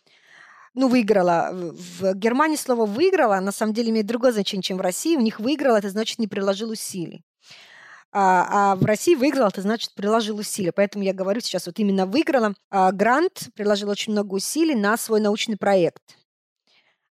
ну, 0.75 0.89
выиграла. 0.89 1.51
В 1.53 2.15
Германии 2.15 2.57
слово 2.57 2.87
«выиграла» 2.87 3.41
на 3.41 3.53
самом 3.53 3.75
деле 3.75 3.91
имеет 3.91 4.07
другое 4.07 4.33
значение, 4.33 4.63
чем 4.63 4.79
в 4.79 4.81
России. 4.81 5.17
У 5.17 5.21
них 5.21 5.41
«выиграла» 5.41 5.77
это 5.77 5.91
значит 5.91 6.19
«не 6.19 6.29
приложил 6.29 6.71
усилий». 6.71 7.25
А, 8.13 8.73
а 8.73 8.77
в 8.77 8.85
России 8.85 9.15
выиграла, 9.15 9.49
это 9.49 9.63
значит 9.63 9.95
приложил 9.95 10.39
усилия. 10.39 10.73
Поэтому 10.73 11.05
я 11.05 11.13
говорю 11.13 11.41
сейчас 11.41 11.67
вот 11.67 11.79
именно 11.79 12.07
выиграла. 12.07 12.55
А 12.71 12.91
грант 12.93 13.51
приложил 13.55 13.89
очень 13.89 14.13
много 14.13 14.35
усилий 14.35 14.75
на 14.75 14.97
свой 14.97 15.21
научный 15.21 15.57
проект. 15.57 16.03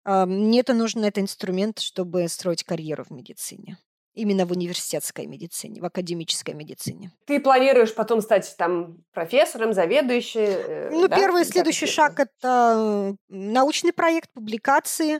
А, 0.03 0.25
мне 0.25 0.61
это 0.61 0.73
нужен 0.73 1.03
это 1.03 1.21
инструмент, 1.21 1.79
чтобы 1.79 2.27
строить 2.29 2.63
карьеру 2.63 3.03
в 3.03 3.11
медицине 3.11 3.77
именно 4.15 4.45
в 4.45 4.51
университетской 4.51 5.27
медицине, 5.27 5.81
в 5.81 5.85
академической 5.85 6.53
медицине. 6.53 7.11
Ты 7.25 7.39
планируешь 7.39 7.93
потом 7.93 8.21
стать 8.21 8.55
там 8.57 8.97
профессором, 9.13 9.73
заведующей? 9.73 10.45
Э, 10.47 10.89
ну, 10.91 11.07
да? 11.07 11.15
первый 11.15 11.45
следующий 11.45 11.85
шаг– 11.85 12.19
это 12.19 13.15
научный 13.29 13.93
проект, 13.93 14.31
публикации. 14.31 15.19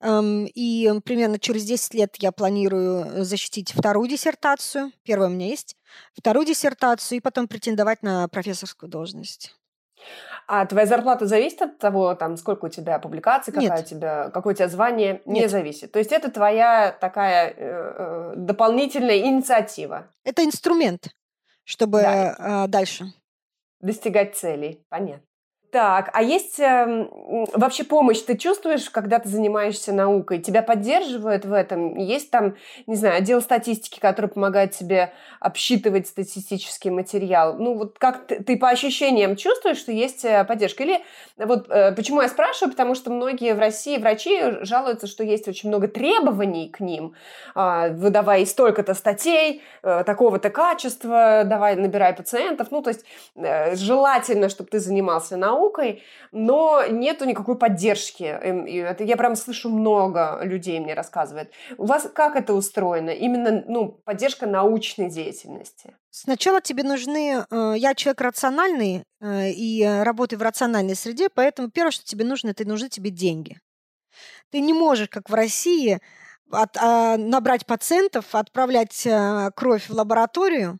Эм, 0.00 0.46
и 0.54 0.90
примерно 1.04 1.38
через 1.38 1.64
10 1.64 1.94
лет 1.94 2.16
я 2.18 2.30
планирую 2.30 3.24
защитить 3.24 3.72
вторую 3.72 4.08
диссертацию. 4.08 4.92
Первая 5.02 5.30
у 5.30 5.32
меня 5.32 5.46
есть. 5.46 5.76
Вторую 6.14 6.46
диссертацию 6.46 7.18
и 7.18 7.20
потом 7.20 7.48
претендовать 7.48 8.02
на 8.02 8.28
профессорскую 8.28 8.90
должность. 8.90 9.56
А 10.48 10.64
твоя 10.66 10.86
зарплата 10.86 11.26
зависит 11.26 11.62
от 11.62 11.78
того, 11.78 12.14
там, 12.14 12.36
сколько 12.36 12.66
у 12.66 12.68
тебя 12.68 12.98
публикаций, 12.98 13.52
какая 13.52 13.70
Нет. 13.70 13.80
у 13.80 13.88
тебя, 13.88 14.30
какое 14.30 14.54
у 14.54 14.56
тебя 14.56 14.68
звание? 14.68 15.22
Нет. 15.24 15.42
Не 15.42 15.48
зависит. 15.48 15.92
То 15.92 15.98
есть 15.98 16.12
это 16.12 16.30
твоя 16.30 16.92
такая 16.92 17.50
э, 17.50 17.54
э, 17.58 18.32
дополнительная 18.36 19.18
инициатива. 19.18 20.08
Это 20.24 20.44
инструмент, 20.44 21.08
чтобы 21.64 22.02
да. 22.02 22.64
э, 22.64 22.68
дальше 22.68 23.06
достигать 23.80 24.36
целей. 24.36 24.84
Понятно. 24.88 25.22
Так, 25.76 26.08
а 26.14 26.22
есть 26.22 26.58
э, 26.58 27.06
вообще 27.52 27.84
помощь? 27.84 28.20
Ты 28.22 28.38
чувствуешь, 28.38 28.88
когда 28.88 29.18
ты 29.18 29.28
занимаешься 29.28 29.92
наукой? 29.92 30.38
Тебя 30.38 30.62
поддерживают 30.62 31.44
в 31.44 31.52
этом? 31.52 31.98
Есть 31.98 32.30
там, 32.30 32.56
не 32.86 32.96
знаю, 32.96 33.18
отдел 33.18 33.42
статистики, 33.42 34.00
который 34.00 34.30
помогает 34.30 34.70
тебе 34.70 35.12
обсчитывать 35.38 36.06
статистический 36.06 36.88
материал? 36.88 37.56
Ну, 37.58 37.74
вот 37.74 37.98
как 37.98 38.26
ты, 38.26 38.42
ты 38.42 38.56
по 38.56 38.70
ощущениям 38.70 39.36
чувствуешь, 39.36 39.76
что 39.76 39.92
есть 39.92 40.24
э, 40.24 40.44
поддержка? 40.44 40.82
Или 40.82 41.04
вот 41.36 41.66
э, 41.68 41.92
почему 41.92 42.22
я 42.22 42.28
спрашиваю? 42.28 42.70
Потому 42.72 42.94
что 42.94 43.10
многие 43.10 43.52
в 43.52 43.58
России 43.58 43.98
врачи 43.98 44.40
жалуются, 44.62 45.06
что 45.06 45.24
есть 45.24 45.46
очень 45.46 45.68
много 45.68 45.88
требований 45.88 46.70
к 46.70 46.80
ним. 46.80 47.12
Э, 47.54 47.90
выдавай 47.92 48.46
столько-то 48.46 48.94
статей, 48.94 49.62
э, 49.82 50.04
такого-то 50.04 50.48
качества, 50.48 51.42
давай 51.44 51.76
набирай 51.76 52.14
пациентов. 52.14 52.68
Ну, 52.70 52.80
то 52.80 52.88
есть 52.88 53.04
э, 53.34 53.76
желательно, 53.76 54.48
чтобы 54.48 54.70
ты 54.70 54.80
занимался 54.80 55.36
наукой, 55.36 55.65
наукой, 55.66 56.02
но 56.32 56.84
нету 56.86 57.24
никакой 57.24 57.56
поддержки. 57.56 58.24
Эм, 58.24 58.66
это 58.66 59.04
я 59.04 59.16
прям 59.16 59.36
слышу 59.36 59.70
много 59.70 60.40
людей 60.42 60.80
мне 60.80 60.94
рассказывают. 60.94 61.50
У 61.78 61.86
вас 61.86 62.08
как 62.14 62.36
это 62.36 62.54
устроено? 62.54 63.10
Именно 63.10 63.64
ну, 63.68 63.88
поддержка 64.04 64.46
научной 64.46 65.10
деятельности. 65.10 65.96
Сначала 66.10 66.60
тебе 66.60 66.82
нужны... 66.82 67.44
Э, 67.50 67.74
я 67.76 67.94
человек 67.94 68.20
рациональный 68.20 69.02
э, 69.20 69.50
и 69.50 69.84
работаю 69.84 70.38
в 70.38 70.42
рациональной 70.42 70.94
среде, 70.94 71.28
поэтому 71.28 71.70
первое, 71.70 71.90
что 71.90 72.04
тебе 72.04 72.24
нужно, 72.24 72.50
это 72.50 72.66
нужны 72.66 72.88
тебе 72.88 73.10
деньги. 73.10 73.58
Ты 74.50 74.60
не 74.60 74.72
можешь, 74.72 75.08
как 75.08 75.28
в 75.28 75.34
России, 75.34 76.00
от, 76.50 76.76
а, 76.76 77.16
набрать 77.16 77.66
пациентов, 77.66 78.34
отправлять 78.34 79.06
а, 79.06 79.50
кровь 79.50 79.88
в 79.88 79.94
лабораторию, 79.94 80.78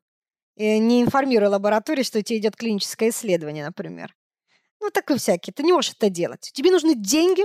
не 0.56 1.02
информируя 1.02 1.50
лабораторию, 1.50 2.02
что 2.02 2.20
у 2.20 2.22
тебя 2.22 2.38
идет 2.38 2.56
клиническое 2.56 3.10
исследование, 3.10 3.66
например. 3.66 4.14
Ну, 4.80 4.90
такой 4.90 5.18
всякий. 5.18 5.52
Ты 5.52 5.62
не 5.62 5.72
можешь 5.72 5.92
это 5.92 6.10
делать. 6.10 6.50
Тебе 6.52 6.70
нужны 6.70 6.94
деньги, 6.94 7.42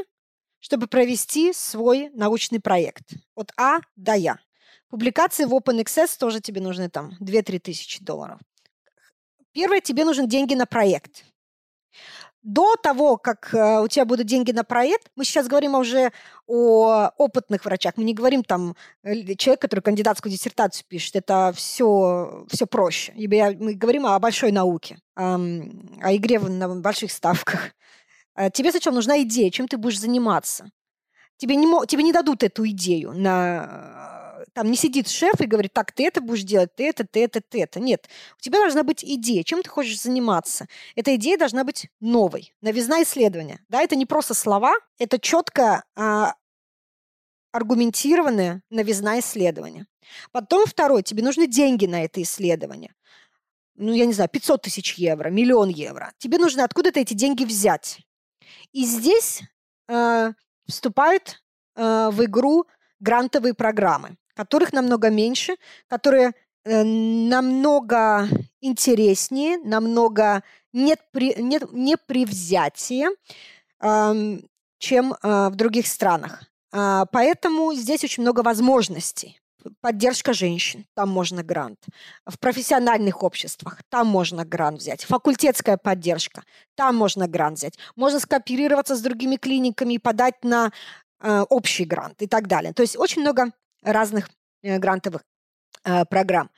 чтобы 0.59 0.88
провести 0.88 1.53
свой 1.53 2.09
научный 2.13 2.59
проект. 2.59 3.13
От 3.36 3.51
А 3.57 3.79
до 3.95 4.13
Я. 4.13 4.39
Публикации 4.89 5.45
в 5.45 5.53
Open 5.53 5.82
Access 5.82 6.17
тоже 6.19 6.41
тебе 6.41 6.61
нужны 6.61 6.89
там 6.89 7.13
2-3 7.21 7.59
тысячи 7.59 8.03
долларов. 8.03 8.39
Первое, 9.53 9.82
тебе 9.82 10.05
нужны 10.05 10.27
деньги 10.27 10.53
на 10.53 10.65
проект 10.65 11.25
до 12.44 12.76
того, 12.76 13.18
как 13.18 13.54
э, 13.54 13.82
у 13.82 13.88
тебя 13.88 14.06
будут 14.06 14.26
деньги 14.26 14.52
на 14.52 14.64
проект, 14.64 15.12
мы 15.16 15.26
сейчас 15.26 15.48
говорим 15.48 15.76
уже 15.76 16.12
о 16.48 17.12
опытных 17.18 17.66
врачах. 17.66 17.94
Мы 17.98 18.04
не 18.04 18.14
говорим 18.14 18.44
там 18.44 18.76
э, 19.04 19.36
человек, 19.36 19.62
который 19.62 19.82
кандидатскую 19.82 20.32
диссертацию 20.32 20.86
пишет. 20.88 21.16
Это 21.16 21.54
все, 21.56 22.46
все 22.50 22.66
проще. 22.66 23.14
Ибо 23.16 23.54
мы 23.64 23.76
говорим 23.76 24.06
о 24.06 24.20
большой 24.20 24.52
науке, 24.52 24.98
о 25.16 25.38
игре 26.16 26.39
на 26.39 26.82
больших 26.82 27.12
ставках. 27.12 27.72
Э, 28.36 28.50
тебе 28.50 28.72
сначала 28.72 28.96
нужна 28.96 29.22
идея, 29.22 29.52
чем 29.52 29.68
ты 29.68 29.78
будешь 29.78 30.00
заниматься. 30.00 30.72
Тебе 31.38 31.56
не, 31.56 31.68
тебе 31.88 32.04
не 32.04 32.14
дадут 32.14 32.44
эту 32.44 32.68
идею 32.68 33.14
на 33.14 34.20
там 34.54 34.70
не 34.70 34.78
сидит 34.78 35.08
шеф 35.08 35.39
и 35.39 35.45
говорит, 35.45 35.74
так, 35.74 35.91
ты 35.91 36.06
это 36.08 36.22
будешь 36.22 36.43
делать, 36.43 36.76
ты 36.76 36.88
это, 36.88 37.06
ты 37.06 37.24
это, 37.24 37.41
ты 37.41 37.62
это. 37.62 37.80
Нет. 37.80 38.08
У 38.38 38.41
тебя 38.41 38.60
должна 38.60 38.84
быть 38.84 39.04
идея, 39.04 39.43
чем 39.43 39.64
ты 39.64 39.70
хочешь 39.70 40.02
заниматься. 40.02 40.68
Эта 40.95 41.16
идея 41.16 41.38
должна 41.38 41.64
быть 41.64 41.89
новой. 41.99 42.54
Новизна 42.62 43.04
исследования. 43.04 43.62
Да, 43.70 43.82
это 43.82 43.95
не 43.95 44.06
просто 44.06 44.34
слова, 44.34 44.74
это 44.99 45.20
четко 45.20 45.84
а, 45.95 46.36
аргументированная 47.52 48.62
новизна 48.70 49.20
исследования. 49.20 49.88
Потом 50.32 50.66
второй, 50.66 51.04
тебе 51.04 51.24
нужны 51.24 51.47
деньги 51.47 51.86
на 51.86 52.04
это 52.04 52.22
исследование. 52.22 52.93
ну, 53.76 53.93
я 53.93 54.06
не 54.06 54.14
знаю, 54.14 54.30
500 54.30 54.62
тысяч 54.64 54.95
евро, 54.95 55.30
миллион 55.30 55.70
евро. 55.70 56.12
Тебе 56.18 56.38
нужно 56.38 56.64
откуда-то 56.64 56.99
эти 56.99 57.14
деньги 57.14 57.45
взять. 57.45 58.02
И 58.74 58.86
здесь 58.86 59.41
э, 59.88 60.34
вступают 60.68 61.41
э, 61.76 62.10
в 62.12 62.24
игру 62.26 62.66
грантовые 62.99 63.54
программы, 63.54 64.18
которых 64.36 64.73
намного 64.73 65.09
меньше, 65.09 65.55
которые 65.88 66.34
э, 66.63 66.84
намного 66.84 68.27
интереснее, 68.61 69.57
намного 69.57 70.43
нет, 70.73 70.99
при, 71.11 71.36
нет 71.41 71.63
непривзятие, 71.71 73.09
э, 73.82 74.38
чем 74.77 75.13
э, 75.13 75.49
в 75.49 75.55
других 75.55 75.88
странах. 75.88 76.43
Э, 76.73 77.05
поэтому 77.11 77.73
здесь 77.73 78.03
очень 78.03 78.23
много 78.23 78.41
возможностей 78.41 79.41
поддержка 79.82 80.34
женщин, 80.34 80.86
там 80.93 81.09
можно 81.09 81.43
грант. 81.43 81.79
В 82.25 82.39
профессиональных 82.39 83.23
обществах, 83.23 83.82
там 83.89 84.07
можно 84.07 84.45
грант 84.45 84.79
взять. 84.79 85.03
Факультетская 85.03 85.77
поддержка, 85.77 86.43
там 86.75 86.95
можно 86.95 87.27
грант 87.27 87.57
взять. 87.57 87.77
Можно 87.95 88.19
скооперироваться 88.19 88.95
с 88.95 89.01
другими 89.01 89.36
клиниками 89.36 89.95
и 89.95 89.99
подать 89.99 90.43
на 90.43 90.71
э, 91.19 91.41
общий 91.49 91.86
грант 91.86 92.21
и 92.21 92.27
так 92.27 92.47
далее. 92.47 92.73
То 92.73 92.82
есть 92.82 92.97
очень 92.97 93.21
много 93.21 93.51
разных 93.82 94.29
э, 94.63 94.77
грантовых 94.77 95.23
э, 95.84 96.05
программ. 96.05 96.49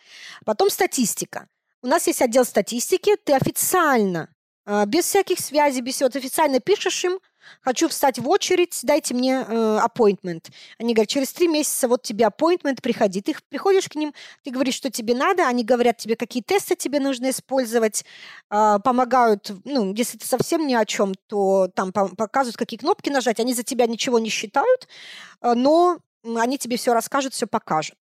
Потом 0.45 0.69
статистика. 0.69 1.47
У 1.81 1.87
нас 1.87 2.07
есть 2.07 2.21
отдел 2.21 2.45
статистики, 2.45 3.15
ты 3.15 3.33
официально, 3.33 4.29
э, 4.65 4.85
без 4.85 5.05
всяких 5.05 5.39
связей, 5.39 5.81
без 5.81 5.95
всего, 5.95 6.09
ты 6.09 6.19
официально 6.19 6.59
пишешь 6.59 7.03
им, 7.05 7.19
Хочу 7.59 7.89
встать 7.89 8.19
в 8.19 8.29
очередь, 8.29 8.79
дайте 8.83 9.13
мне 9.13 9.41
appointment. 9.41 10.49
Они 10.79 10.93
говорят, 10.93 11.09
через 11.09 11.33
три 11.33 11.49
месяца 11.49 11.89
вот 11.89 12.01
тебе 12.01 12.23
appointment, 12.23 12.81
приходи. 12.81 13.19
Ты 13.21 13.35
приходишь 13.49 13.89
к 13.89 13.95
ним, 13.95 14.13
ты 14.45 14.51
говоришь, 14.51 14.75
что 14.75 14.89
тебе 14.89 15.13
надо, 15.13 15.45
они 15.45 15.65
говорят 15.65 15.97
тебе, 15.97 16.15
какие 16.15 16.41
тесты 16.41 16.77
тебе 16.77 17.01
нужно 17.01 17.31
использовать, 17.31 18.05
помогают, 18.47 19.51
ну, 19.65 19.93
если 19.93 20.17
ты 20.17 20.25
совсем 20.25 20.65
ни 20.65 20.73
о 20.73 20.85
чем, 20.85 21.15
то 21.27 21.67
там 21.67 21.91
показывают, 21.91 22.55
какие 22.55 22.79
кнопки 22.79 23.09
нажать, 23.09 23.41
они 23.41 23.53
за 23.53 23.63
тебя 23.63 23.87
ничего 23.87 24.19
не 24.19 24.29
считают, 24.29 24.87
но 25.41 25.99
они 26.23 26.57
тебе 26.57 26.77
все 26.77 26.93
расскажут, 26.93 27.33
все 27.33 27.47
покажут. 27.47 27.97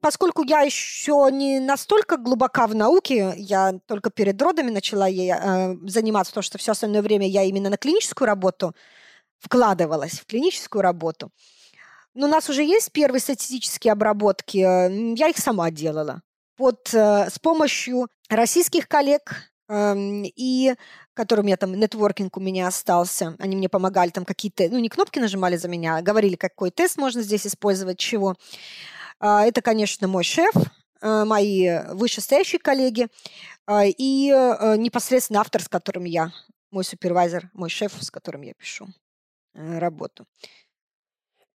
Поскольку 0.00 0.42
я 0.42 0.62
еще 0.62 1.28
не 1.30 1.60
настолько 1.60 2.16
глубока 2.16 2.66
в 2.66 2.74
науке, 2.74 3.34
я 3.36 3.74
только 3.86 4.10
перед 4.10 4.40
родами 4.40 4.70
начала 4.70 5.06
ей 5.06 5.32
э, 5.32 5.76
заниматься, 5.86 6.32
потому 6.32 6.42
что 6.42 6.58
все 6.58 6.72
остальное 6.72 7.02
время 7.02 7.28
я 7.28 7.42
именно 7.42 7.70
на 7.70 7.76
клиническую 7.76 8.26
работу 8.26 8.74
вкладывалась, 9.38 10.20
в 10.20 10.26
клиническую 10.26 10.82
работу. 10.82 11.30
Но 12.14 12.26
у 12.26 12.30
нас 12.30 12.48
уже 12.48 12.62
есть 12.62 12.92
первые 12.92 13.20
статистические 13.20 13.92
обработки, 13.92 14.58
я 14.58 15.28
их 15.28 15.38
сама 15.38 15.70
делала. 15.70 16.22
Вот 16.56 16.94
э, 16.94 17.28
с 17.28 17.38
помощью 17.38 18.08
российских 18.28 18.88
коллег 18.88 19.52
и 19.70 20.74
который 21.14 21.44
меня 21.44 21.56
там, 21.56 21.72
нетворкинг 21.74 22.36
у 22.36 22.40
меня 22.40 22.66
остался, 22.66 23.36
они 23.38 23.56
мне 23.56 23.68
помогали 23.68 24.10
там 24.10 24.24
какие-то, 24.24 24.68
ну, 24.68 24.78
не 24.78 24.88
кнопки 24.88 25.18
нажимали 25.18 25.56
за 25.56 25.68
меня, 25.68 25.96
а 25.96 26.02
говорили, 26.02 26.36
какой 26.36 26.70
тест 26.70 26.98
можно 26.98 27.22
здесь 27.22 27.46
использовать, 27.46 27.98
чего. 27.98 28.34
А, 29.20 29.46
это, 29.46 29.62
конечно, 29.62 30.08
мой 30.08 30.24
шеф, 30.24 30.54
а, 31.00 31.24
мои 31.24 31.78
вышестоящие 31.92 32.58
коллеги 32.58 33.08
и 33.70 34.28
непосредственно 34.76 35.40
автор, 35.40 35.62
с 35.62 35.68
которым 35.68 36.04
я, 36.04 36.32
мой 36.70 36.84
супервайзер, 36.84 37.50
мой 37.54 37.70
шеф, 37.70 37.92
с 38.02 38.10
которым 38.10 38.42
я 38.42 38.52
пишу 38.52 38.88
э, 39.54 39.78
работу. 39.78 40.26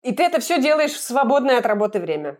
И 0.03 0.13
ты 0.13 0.23
это 0.23 0.39
все 0.39 0.61
делаешь 0.61 0.93
в 0.93 1.01
свободное 1.01 1.57
от 1.57 1.65
работы 1.65 1.99
время? 1.99 2.37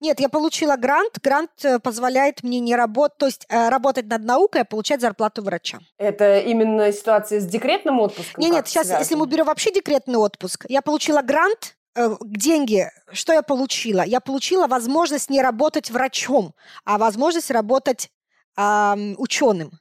Нет, 0.00 0.20
я 0.20 0.28
получила 0.28 0.76
грант. 0.76 1.18
Грант 1.22 1.50
э, 1.64 1.78
позволяет 1.78 2.42
мне 2.42 2.60
не 2.60 2.76
работать, 2.76 3.18
то 3.18 3.26
есть 3.26 3.46
э, 3.48 3.68
работать 3.68 4.06
над 4.06 4.24
наукой, 4.24 4.62
а 4.62 4.64
получать 4.64 5.00
зарплату 5.00 5.42
врача. 5.42 5.80
Это 5.98 6.40
именно 6.40 6.92
ситуация 6.92 7.40
с 7.40 7.46
декретным 7.46 8.00
отпуском? 8.00 8.40
Нет, 8.40 8.52
нет, 8.52 8.68
сейчас, 8.68 8.86
связано? 8.86 9.02
если 9.02 9.14
мы 9.14 9.26
берем 9.26 9.46
вообще 9.46 9.72
декретный 9.72 10.18
отпуск, 10.18 10.66
я 10.68 10.82
получила 10.82 11.22
грант, 11.22 11.76
э, 11.96 12.16
деньги, 12.22 12.90
что 13.12 13.32
я 13.32 13.42
получила? 13.42 14.02
Я 14.02 14.20
получила 14.20 14.66
возможность 14.66 15.30
не 15.30 15.42
работать 15.42 15.90
врачом, 15.90 16.54
а 16.84 16.98
возможность 16.98 17.50
работать 17.50 18.10
э, 18.56 18.94
ученым. 19.16 19.72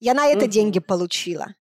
Я 0.00 0.14
на 0.14 0.26
это 0.26 0.44
угу. 0.44 0.50
деньги 0.50 0.78
получила 0.78 1.54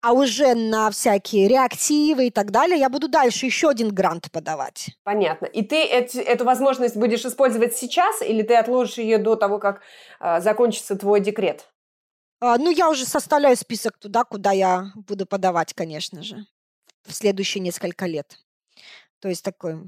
а 0.00 0.12
уже 0.12 0.54
на 0.54 0.90
всякие 0.90 1.48
реактивы 1.48 2.28
и 2.28 2.30
так 2.30 2.50
далее 2.50 2.78
я 2.78 2.88
буду 2.88 3.08
дальше 3.08 3.46
еще 3.46 3.68
один 3.68 3.88
грант 3.88 4.30
подавать. 4.30 4.96
Понятно. 5.04 5.46
И 5.46 5.62
ты 5.62 5.82
эти, 5.84 6.18
эту 6.18 6.44
возможность 6.44 6.96
будешь 6.96 7.24
использовать 7.24 7.76
сейчас 7.76 8.22
или 8.22 8.42
ты 8.42 8.54
отложишь 8.54 8.98
ее 8.98 9.18
до 9.18 9.36
того, 9.36 9.58
как 9.58 9.82
э, 10.20 10.40
закончится 10.40 10.96
твой 10.96 11.20
декрет? 11.20 11.66
А, 12.40 12.58
ну, 12.58 12.70
я 12.70 12.90
уже 12.90 13.04
составляю 13.04 13.56
список 13.56 13.98
туда, 13.98 14.24
куда 14.24 14.52
я 14.52 14.92
буду 14.94 15.26
подавать, 15.26 15.72
конечно 15.74 16.22
же, 16.22 16.46
в 17.04 17.12
следующие 17.12 17.62
несколько 17.62 18.06
лет. 18.06 18.38
То 19.20 19.28
есть 19.28 19.42
такой 19.42 19.78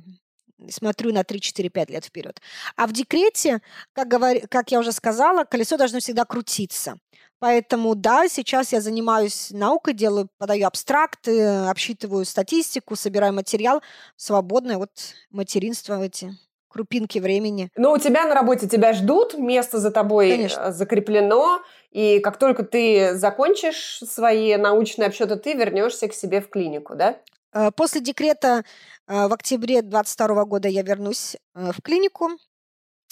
смотрю 0.70 1.12
на 1.12 1.22
3-4-5 1.22 1.92
лет 1.92 2.04
вперед. 2.04 2.40
А 2.76 2.86
в 2.86 2.92
декрете, 2.92 3.60
как, 3.92 4.08
говор... 4.08 4.46
как 4.48 4.70
я 4.72 4.80
уже 4.80 4.92
сказала, 4.92 5.44
колесо 5.44 5.76
должно 5.76 6.00
всегда 6.00 6.24
крутиться. 6.24 6.98
Поэтому, 7.40 7.94
да, 7.94 8.28
сейчас 8.28 8.72
я 8.72 8.80
занимаюсь 8.80 9.50
наукой, 9.50 9.94
делаю, 9.94 10.28
подаю 10.38 10.66
абстракты, 10.66 11.40
обсчитываю 11.44 12.24
статистику, 12.24 12.96
собираю 12.96 13.32
материал. 13.32 13.80
Свободное 14.16 14.78
вот 14.78 14.90
материнство 15.30 16.02
эти 16.02 16.36
крупинки 16.68 17.18
времени. 17.18 17.70
Но 17.76 17.92
у 17.92 17.98
тебя 17.98 18.26
на 18.26 18.34
работе 18.34 18.68
тебя 18.68 18.92
ждут, 18.92 19.38
место 19.38 19.78
за 19.78 19.90
тобой 19.90 20.30
Конечно. 20.30 20.60
Э, 20.60 20.72
закреплено, 20.72 21.62
и 21.90 22.18
как 22.20 22.38
только 22.38 22.62
ты 22.62 23.14
закончишь 23.14 24.00
свои 24.06 24.56
научные 24.56 25.06
обсчеты, 25.06 25.36
ты 25.36 25.54
вернешься 25.54 26.08
к 26.08 26.14
себе 26.14 26.40
в 26.40 26.50
клинику, 26.50 26.94
да? 26.94 27.16
Э, 27.52 27.70
после 27.70 28.00
декрета 28.00 28.64
э, 29.06 29.28
в 29.28 29.32
октябре 29.32 29.82
2022 29.82 30.44
года 30.44 30.68
я 30.68 30.82
вернусь 30.82 31.36
в 31.54 31.80
клинику, 31.82 32.30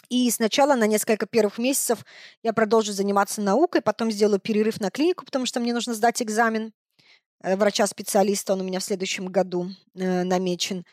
и 0.08 0.30
сначала 0.30 0.74
на 0.74 0.86
несколько 0.86 1.26
первых 1.26 1.58
месяцев 1.58 2.04
я 2.42 2.52
продолжу 2.52 2.92
заниматься 2.92 3.40
наукой, 3.40 3.82
потом 3.82 4.10
сделаю 4.10 4.40
перерыв 4.40 4.80
на 4.80 4.90
клинику, 4.90 5.24
потому 5.24 5.46
что 5.46 5.60
мне 5.60 5.72
нужно 5.72 5.94
сдать 5.94 6.22
экзамен 6.22 6.72
э, 7.42 7.56
врача-специалиста, 7.56 8.52
он 8.52 8.60
у 8.60 8.64
меня 8.64 8.80
в 8.80 8.84
следующем 8.84 9.26
году 9.26 9.68
э, 9.94 10.24
намечен. 10.24 10.84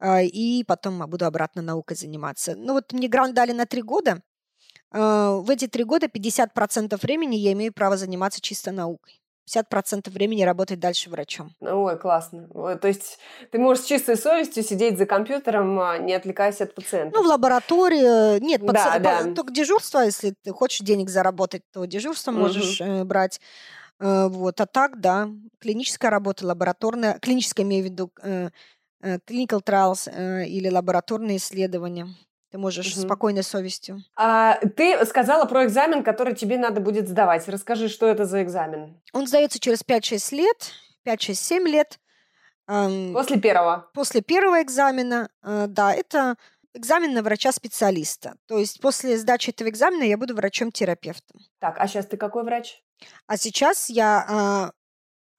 Э, 0.00 0.24
и 0.24 0.64
потом 0.64 0.98
буду 1.08 1.26
обратно 1.26 1.62
наукой 1.62 1.96
заниматься. 1.96 2.54
Ну 2.56 2.74
вот 2.74 2.92
мне 2.92 3.08
грант 3.08 3.34
дали 3.34 3.52
на 3.52 3.66
три 3.66 3.82
года. 3.82 4.22
Э, 4.92 5.40
в 5.40 5.50
эти 5.50 5.66
три 5.66 5.84
года 5.84 6.06
50% 6.06 7.00
времени 7.02 7.36
я 7.36 7.52
имею 7.52 7.72
право 7.72 7.96
заниматься 7.96 8.40
чисто 8.40 8.72
наукой. 8.72 9.20
50% 9.48 10.10
времени 10.10 10.42
работать 10.42 10.78
дальше 10.78 11.10
врачом. 11.10 11.54
Ой, 11.60 11.98
классно. 11.98 12.48
То 12.76 12.88
есть 12.88 13.18
ты 13.50 13.58
можешь 13.58 13.84
с 13.84 13.86
чистой 13.86 14.16
совестью 14.16 14.62
сидеть 14.62 14.98
за 14.98 15.06
компьютером, 15.06 15.78
а, 15.80 15.98
не 15.98 16.14
отвлекаясь 16.14 16.60
от 16.60 16.74
пациента. 16.74 17.16
Ну, 17.16 17.24
в 17.24 17.26
лаборатории. 17.26 18.40
Нет, 18.40 18.60
да, 18.62 18.72
паци... 18.72 19.00
да. 19.00 19.34
только 19.34 19.52
дежурство, 19.52 20.00
если 20.00 20.34
ты 20.42 20.52
хочешь 20.52 20.80
денег 20.80 21.08
заработать, 21.08 21.62
то 21.72 21.84
дежурство 21.84 22.30
угу. 22.32 22.40
можешь 22.40 22.80
э, 22.80 23.04
брать. 23.04 23.40
Э, 24.00 24.28
вот. 24.28 24.60
А 24.60 24.66
так, 24.66 25.00
да, 25.00 25.28
клиническая 25.60 26.10
работа, 26.10 26.46
лабораторная, 26.46 27.18
клиническая, 27.18 27.64
имею 27.64 27.84
в 27.84 27.86
виду, 27.86 28.12
э, 28.22 28.50
э, 29.02 29.18
clinical 29.26 29.62
trials 29.64 30.10
э, 30.10 30.46
или 30.46 30.68
лабораторные 30.68 31.38
исследования. 31.38 32.08
Ты 32.50 32.58
можешь 32.58 32.94
угу. 32.96 33.02
спокойной 33.02 33.42
совестью. 33.42 34.02
А, 34.16 34.54
ты 34.76 35.04
сказала 35.04 35.44
про 35.44 35.66
экзамен, 35.66 36.02
который 36.02 36.34
тебе 36.34 36.56
надо 36.56 36.80
будет 36.80 37.08
сдавать. 37.08 37.46
Расскажи, 37.48 37.88
что 37.88 38.06
это 38.06 38.24
за 38.24 38.42
экзамен? 38.42 39.00
Он 39.12 39.26
сдается 39.26 39.58
через 39.60 39.82
5-6 39.82 40.34
лет, 40.34 40.72
5-6-7 41.06 41.64
лет. 41.64 42.00
После 42.66 43.40
первого? 43.40 43.90
После 43.94 44.20
первого 44.20 44.62
экзамена, 44.62 45.30
э, 45.42 45.66
да, 45.68 45.94
это 45.94 46.36
экзамен 46.74 47.14
на 47.14 47.22
врача-специалиста. 47.22 48.36
То 48.46 48.58
есть 48.58 48.80
после 48.80 49.16
сдачи 49.18 49.50
этого 49.50 49.68
экзамена 49.68 50.02
я 50.04 50.16
буду 50.16 50.34
врачом-терапевтом. 50.34 51.40
Так, 51.60 51.78
а 51.78 51.88
сейчас 51.88 52.06
ты 52.06 52.16
какой 52.16 52.44
врач? 52.44 52.82
А 53.26 53.36
сейчас 53.36 53.88
я 53.88 54.26
а, 54.28 54.70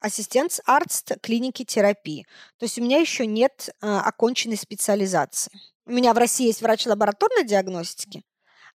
ассистент 0.00 0.60
арст 0.66 1.12
клиники 1.22 1.64
терапии. 1.64 2.26
То 2.58 2.64
есть 2.64 2.78
у 2.78 2.82
меня 2.82 2.98
еще 2.98 3.26
нет 3.26 3.70
а, 3.80 4.02
оконченной 4.02 4.56
специализации. 4.56 5.52
У 5.86 5.92
меня 5.92 6.14
в 6.14 6.18
России 6.18 6.46
есть 6.46 6.62
врач 6.62 6.86
лабораторной 6.86 7.44
диагностики, 7.44 8.22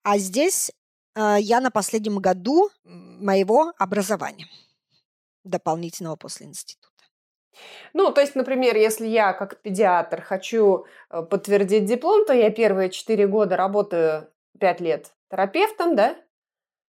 а 0.02 0.18
здесь 0.18 0.72
э, 1.14 1.36
я 1.40 1.60
на 1.60 1.70
последнем 1.70 2.18
году 2.18 2.70
моего 2.84 3.72
образования 3.76 4.48
дополнительного 5.44 6.16
после 6.16 6.46
института. 6.46 6.88
Ну, 7.92 8.12
то 8.12 8.20
есть, 8.20 8.34
например, 8.34 8.76
если 8.76 9.06
я 9.06 9.32
как 9.32 9.60
педиатр 9.60 10.22
хочу 10.22 10.86
э, 11.10 11.22
подтвердить 11.22 11.84
диплом, 11.84 12.24
то 12.24 12.32
я 12.32 12.50
первые 12.50 12.90
четыре 12.90 13.26
года 13.26 13.56
работаю 13.56 14.30
пять 14.58 14.80
лет 14.80 15.12
терапевтом, 15.30 15.94
да? 15.96 16.16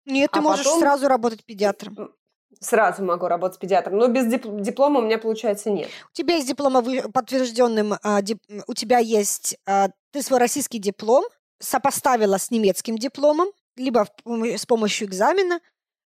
Нет, 0.06 0.30
а 0.32 0.36
ты 0.36 0.42
можешь 0.42 0.66
потом... 0.66 0.80
сразу 0.80 1.08
работать 1.08 1.44
педиатром. 1.44 2.14
Сразу 2.60 3.04
могу 3.04 3.28
работать 3.28 3.60
педиатром, 3.60 3.98
но 3.98 4.08
без 4.08 4.26
диплома 4.26 5.00
у 5.00 5.04
меня, 5.04 5.18
получается, 5.18 5.70
нет. 5.70 5.90
У 6.12 6.14
тебя 6.14 6.36
есть 6.36 6.48
диплом 6.48 6.84
подтвержденным, 7.12 7.94
а, 8.02 8.22
у 8.68 8.74
тебя 8.74 9.00
есть, 9.00 9.58
а, 9.66 9.90
ты 10.12 10.22
свой 10.22 10.40
российский 10.40 10.80
диплом 10.80 11.24
сопоставила 11.60 12.38
с 12.38 12.52
немецким 12.52 12.98
дипломом, 12.98 13.50
либо 13.76 14.08
с 14.26 14.66
помощью 14.66 15.08
экзамена, 15.08 15.60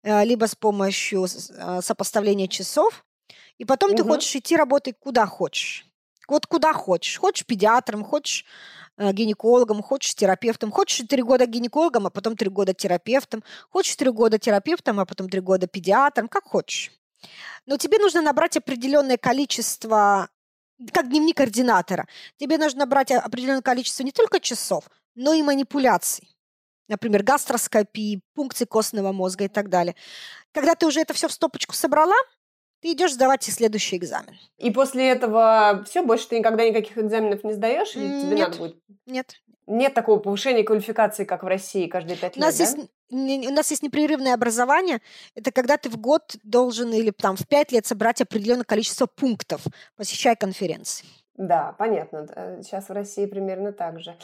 э, 0.02 0.24
либо 0.24 0.46
с 0.46 0.54
помощью 0.54 1.24
э, 1.24 1.80
сопоставления 1.80 2.48
часов, 2.48 3.04
и 3.58 3.64
потом 3.64 3.90
угу. 3.90 3.96
ты 3.96 4.04
хочешь 4.04 4.34
идти 4.34 4.56
работать 4.56 4.96
куда 4.98 5.26
хочешь. 5.26 5.86
Вот 6.28 6.46
куда 6.46 6.72
хочешь. 6.72 7.18
Хочешь 7.18 7.46
педиатром, 7.46 8.04
хочешь 8.04 8.44
гинекологом, 8.98 9.82
хочешь 9.82 10.14
терапевтом, 10.14 10.70
хочешь 10.70 11.06
три 11.08 11.22
года 11.22 11.46
гинекологом, 11.46 12.06
а 12.06 12.10
потом 12.10 12.36
три 12.36 12.48
года 12.48 12.74
терапевтом, 12.74 13.42
хочешь 13.70 13.96
три 13.96 14.10
года 14.10 14.38
терапевтом, 14.38 15.00
а 15.00 15.06
потом 15.06 15.28
три 15.28 15.40
года 15.40 15.66
педиатром, 15.66 16.28
как 16.28 16.44
хочешь. 16.44 16.92
Но 17.66 17.76
тебе 17.76 17.98
нужно 17.98 18.20
набрать 18.20 18.56
определенное 18.56 19.16
количество, 19.16 20.28
как 20.92 21.08
дневник 21.08 21.36
координатора, 21.36 22.06
тебе 22.36 22.58
нужно 22.58 22.80
набрать 22.80 23.10
определенное 23.10 23.62
количество 23.62 24.02
не 24.02 24.12
только 24.12 24.40
часов, 24.40 24.84
но 25.14 25.32
и 25.32 25.42
манипуляций. 25.42 26.28
Например, 26.86 27.22
гастроскопии, 27.22 28.20
пункции 28.34 28.66
костного 28.66 29.12
мозга 29.12 29.44
и 29.44 29.48
так 29.48 29.70
далее. 29.70 29.96
Когда 30.52 30.74
ты 30.74 30.86
уже 30.86 31.00
это 31.00 31.14
все 31.14 31.28
в 31.28 31.32
стопочку 31.32 31.74
собрала, 31.74 32.16
ты 32.84 32.92
идешь 32.92 33.14
сдавать 33.14 33.42
следующий 33.42 33.96
экзамен. 33.96 34.36
И 34.58 34.70
после 34.70 35.08
этого 35.08 35.82
все, 35.88 36.04
больше 36.04 36.28
ты 36.28 36.38
никогда 36.38 36.68
никаких 36.68 36.98
экзаменов 36.98 37.42
не 37.42 37.54
сдаешь? 37.54 37.96
Или 37.96 38.20
тебе 38.20 38.36
нет, 38.36 38.48
надо 38.48 38.58
будет? 38.58 38.76
Нет. 39.06 39.40
Нет 39.66 39.94
такого 39.94 40.18
повышения 40.18 40.64
квалификации, 40.64 41.24
как 41.24 41.44
в 41.44 41.46
России 41.46 41.86
каждые 41.86 42.18
пять 42.18 42.36
лет, 42.36 42.44
у 42.44 42.46
нас 42.46 42.58
да? 42.58 42.64
Есть, 42.64 43.48
у 43.48 43.52
нас 43.54 43.70
есть 43.70 43.82
непрерывное 43.82 44.34
образование. 44.34 45.00
Это 45.34 45.50
когда 45.50 45.78
ты 45.78 45.88
в 45.88 45.96
год 45.96 46.36
должен 46.42 46.92
или 46.92 47.10
там 47.10 47.36
в 47.38 47.48
пять 47.48 47.72
лет 47.72 47.86
собрать 47.86 48.20
определенное 48.20 48.64
количество 48.64 49.06
пунктов, 49.06 49.62
посещая 49.96 50.36
конференции. 50.36 51.06
Да, 51.36 51.74
понятно. 51.78 52.26
Сейчас 52.62 52.88
в 52.88 52.92
России 52.92 53.26
примерно 53.26 53.72
так 53.72 53.98
же. 53.98 54.16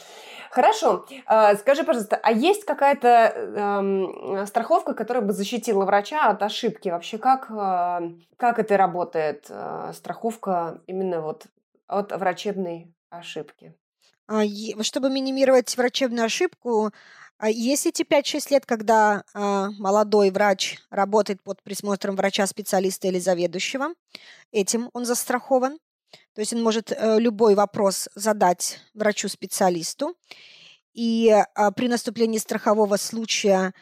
Хорошо. 0.51 1.07
А, 1.27 1.57
скажи, 1.57 1.83
пожалуйста, 1.83 2.17
а 2.23 2.31
есть 2.31 2.65
какая-то 2.65 3.09
эм, 3.09 4.47
страховка, 4.47 4.95
которая 4.95 5.25
бы 5.25 5.33
защитила 5.33 5.85
врача 5.85 6.31
от 6.31 6.41
ошибки? 6.43 6.89
Вообще, 6.89 7.19
как, 7.19 7.51
э, 7.51 8.11
как 8.37 8.61
это 8.61 8.77
работает, 8.77 9.47
э, 9.49 9.91
страховка 9.93 10.81
именно 10.87 11.21
вот 11.21 11.47
от 11.89 12.13
врачебной 12.13 12.95
ошибки? 13.11 13.75
А, 14.29 14.43
чтобы 14.83 15.11
минимировать 15.11 15.77
врачебную 15.77 16.27
ошибку, 16.27 16.93
а, 17.39 17.51
есть 17.51 17.87
эти 17.87 18.05
5-6 18.05 18.53
лет, 18.53 18.67
когда 18.67 19.25
молодой 19.35 20.31
врач 20.31 20.79
работает 20.91 21.43
под 21.43 21.61
присмотром 21.65 22.15
врача-специалиста 22.15 23.09
или 23.09 23.19
заведующего. 23.19 23.95
Этим 24.53 24.91
он 24.93 25.05
застрахован. 25.05 25.81
То 26.41 26.43
есть 26.43 26.55
он 26.55 26.62
может 26.62 26.91
э, 26.91 27.20
любой 27.20 27.55
вопрос 27.55 28.09
задать 28.14 28.80
врачу-специалисту. 28.95 30.16
И 30.95 31.28
а, 31.55 31.70
при 31.70 31.86
наступлении 31.86 32.38
страхового 32.38 32.97
случая, 32.97 33.74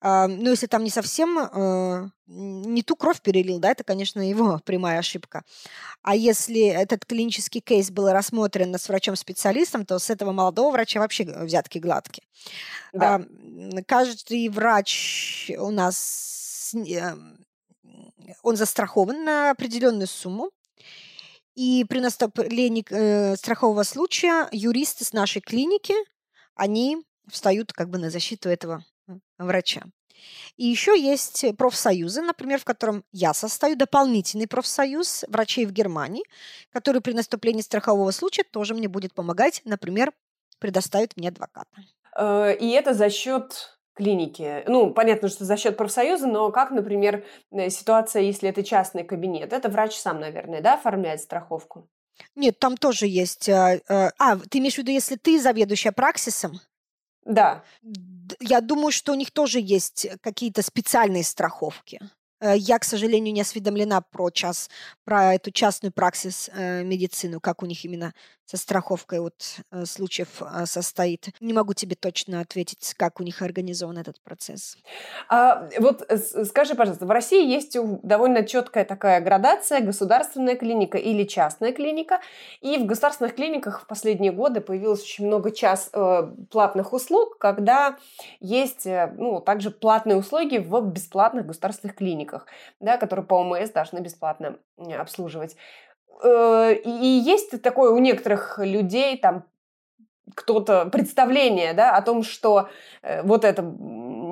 а, 0.00 0.26
ну, 0.26 0.50
если 0.50 0.66
там 0.66 0.82
не 0.82 0.90
совсем 0.90 1.38
э, 1.38 2.08
не 2.26 2.82
ту 2.82 2.96
кровь 2.96 3.20
перелил, 3.20 3.60
да, 3.60 3.70
это, 3.70 3.84
конечно, 3.84 4.18
его 4.18 4.60
прямая 4.64 4.98
ошибка. 4.98 5.44
А 6.02 6.16
если 6.16 6.66
этот 6.66 7.04
клинический 7.04 7.60
кейс 7.60 7.92
был 7.92 8.10
рассмотрен 8.10 8.74
с 8.74 8.88
врачом-специалистом, 8.88 9.86
то 9.86 10.00
с 10.00 10.10
этого 10.10 10.32
молодого 10.32 10.72
врача 10.72 10.98
вообще 10.98 11.22
взятки 11.22 11.78
гладкие. 11.78 12.26
Да. 12.92 13.22
Каждый 13.86 14.48
врач 14.48 15.52
у 15.56 15.70
нас 15.70 16.74
э, 16.74 17.14
он 18.42 18.56
застрахован 18.56 19.22
на 19.22 19.52
определенную 19.52 20.08
сумму. 20.08 20.50
И 21.54 21.84
при 21.88 22.00
наступлении 22.00 22.84
э, 22.88 23.36
страхового 23.36 23.82
случая 23.82 24.48
юристы 24.52 25.04
с 25.04 25.12
нашей 25.12 25.42
клиники, 25.42 25.94
они 26.54 26.98
встают 27.28 27.72
как 27.72 27.90
бы 27.90 27.98
на 27.98 28.10
защиту 28.10 28.48
этого 28.48 28.84
врача. 29.38 29.82
И 30.56 30.66
еще 30.66 30.98
есть 30.98 31.44
профсоюзы, 31.56 32.22
например, 32.22 32.60
в 32.60 32.64
котором 32.64 33.04
я 33.12 33.34
состою, 33.34 33.76
дополнительный 33.76 34.46
профсоюз 34.46 35.24
врачей 35.28 35.66
в 35.66 35.72
Германии, 35.72 36.22
который 36.70 37.00
при 37.00 37.12
наступлении 37.12 37.62
страхового 37.62 38.10
случая 38.12 38.44
тоже 38.44 38.74
мне 38.74 38.88
будет 38.88 39.14
помогать, 39.14 39.62
например, 39.64 40.12
предоставит 40.58 41.16
мне 41.16 41.28
адвоката. 41.28 41.68
Э, 42.16 42.54
и 42.54 42.70
это 42.70 42.94
за 42.94 43.10
счет 43.10 43.78
клиники. 44.02 44.64
Ну, 44.66 44.92
понятно, 44.92 45.28
что 45.28 45.44
за 45.44 45.56
счет 45.56 45.76
профсоюза, 45.76 46.26
но 46.26 46.50
как, 46.50 46.70
например, 46.70 47.24
э, 47.50 47.70
ситуация, 47.70 48.22
если 48.22 48.48
это 48.48 48.62
частный 48.62 49.04
кабинет? 49.04 49.52
Это 49.52 49.68
врач 49.68 49.96
сам, 49.96 50.20
наверное, 50.20 50.60
да, 50.60 50.74
оформляет 50.74 51.20
страховку? 51.20 51.88
Нет, 52.34 52.58
там 52.58 52.76
тоже 52.76 53.06
есть... 53.06 53.48
А, 53.48 53.74
э, 53.76 54.10
а 54.18 54.36
ты 54.38 54.58
имеешь 54.58 54.74
в 54.74 54.78
виду, 54.78 54.90
если 54.90 55.16
ты 55.16 55.40
заведующая 55.40 55.92
праксисом? 55.92 56.60
Да. 57.24 57.62
Я 58.40 58.60
думаю, 58.60 58.90
что 58.90 59.12
у 59.12 59.16
них 59.16 59.30
тоже 59.30 59.60
есть 59.60 60.08
какие-то 60.20 60.62
специальные 60.62 61.24
страховки. 61.24 62.00
Э, 62.42 62.56
я, 62.56 62.78
к 62.78 62.84
сожалению, 62.84 63.32
не 63.32 63.40
осведомлена 63.42 64.00
про 64.00 64.30
час, 64.30 64.68
про 65.04 65.34
эту 65.34 65.52
частную 65.52 65.92
праксис 65.92 66.50
э, 66.52 66.82
медицину, 66.82 67.40
как 67.40 67.62
у 67.62 67.66
них 67.66 67.84
именно 67.84 68.12
со 68.52 68.58
страховкой 68.58 69.20
от 69.20 69.60
э, 69.70 69.86
случаев 69.86 70.42
э, 70.42 70.66
состоит. 70.66 71.28
Не 71.40 71.54
могу 71.54 71.72
тебе 71.72 71.96
точно 71.96 72.40
ответить, 72.40 72.94
как 72.98 73.18
у 73.18 73.22
них 73.22 73.40
организован 73.40 73.96
этот 73.96 74.20
процесс. 74.20 74.76
А, 75.30 75.68
вот 75.78 76.06
скажи, 76.44 76.74
пожалуйста, 76.74 77.06
в 77.06 77.10
России 77.10 77.46
есть 77.46 77.76
довольно 78.02 78.44
четкая 78.44 78.84
такая 78.84 79.22
градация 79.22 79.80
государственная 79.80 80.56
клиника 80.56 80.98
или 80.98 81.24
частная 81.24 81.72
клиника, 81.72 82.20
и 82.60 82.76
в 82.76 82.84
государственных 82.84 83.34
клиниках 83.36 83.80
в 83.80 83.86
последние 83.86 84.32
годы 84.32 84.60
появилось 84.60 85.02
очень 85.02 85.26
много 85.26 85.50
час 85.50 85.88
э, 85.94 86.22
платных 86.50 86.92
услуг, 86.92 87.38
когда 87.38 87.96
есть 88.40 88.86
э, 88.86 89.14
ну, 89.16 89.40
также 89.40 89.70
платные 89.70 90.18
услуги 90.18 90.58
в 90.58 90.78
бесплатных 90.82 91.46
государственных 91.46 91.96
клиниках, 91.96 92.46
да, 92.80 92.98
которые 92.98 93.24
по 93.24 93.40
ОМС 93.40 93.70
должны 93.70 94.00
бесплатно 94.00 94.58
обслуживать. 94.98 95.56
Э, 96.22 96.74
и 96.74 96.90
есть 97.24 97.62
такое 97.62 97.90
у 97.90 97.98
некоторых 97.98 98.58
людей, 98.58 99.16
там, 99.18 99.44
кто-то 100.34 100.86
представление, 100.86 101.74
да, 101.74 101.96
о 101.96 102.02
том, 102.02 102.22
что 102.22 102.68
э, 103.02 103.22
вот 103.22 103.44
это 103.44 103.62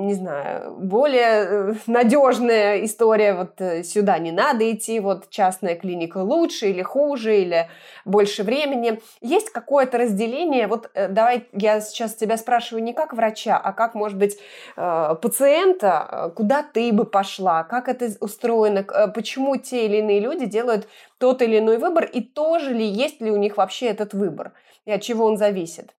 не 0.07 0.15
знаю, 0.15 0.75
более 0.77 1.25
э, 1.25 1.75
надежная 1.87 2.85
история, 2.85 3.35
вот 3.35 3.61
э, 3.61 3.83
сюда 3.83 4.19
не 4.19 4.33
надо 4.33 4.71
идти, 4.71 5.01
вот 5.01 5.29
частная 5.31 5.75
клиника 5.75 6.19
лучше 6.19 6.71
или 6.71 6.83
хуже, 6.83 7.41
или 7.41 7.69
больше 8.05 8.43
времени. 8.43 9.01
Есть 9.21 9.51
какое-то 9.51 9.99
разделение, 9.99 10.67
вот 10.67 10.91
э, 10.95 11.09
давай 11.09 11.49
я 11.53 11.81
сейчас 11.81 12.15
тебя 12.15 12.37
спрашиваю 12.37 12.83
не 12.83 12.93
как 12.93 13.13
врача, 13.13 13.57
а 13.57 13.73
как, 13.73 13.95
может 13.95 14.19
быть, 14.19 14.39
пациента, 14.77 16.33
куда 16.37 16.63
ты 16.63 16.93
бы 16.93 17.05
пошла, 17.05 17.65
как 17.65 17.89
это 17.89 18.11
устроено, 18.21 18.83
почему 19.15 19.57
те 19.57 19.87
или 19.87 19.99
иные 19.99 20.21
люди 20.21 20.47
делают 20.47 20.89
тот 21.19 21.43
или 21.43 21.59
иной 21.59 21.79
выбор, 21.79 22.05
и 22.05 22.21
тоже 22.21 22.73
ли 22.73 22.85
есть 22.85 23.21
ли 23.21 23.31
у 23.31 23.37
них 23.37 23.57
вообще 23.57 23.87
этот 23.87 24.15
выбор, 24.15 24.53
и 24.85 24.93
от 24.93 25.03
чего 25.03 25.27
он 25.27 25.37
зависит? 25.37 25.95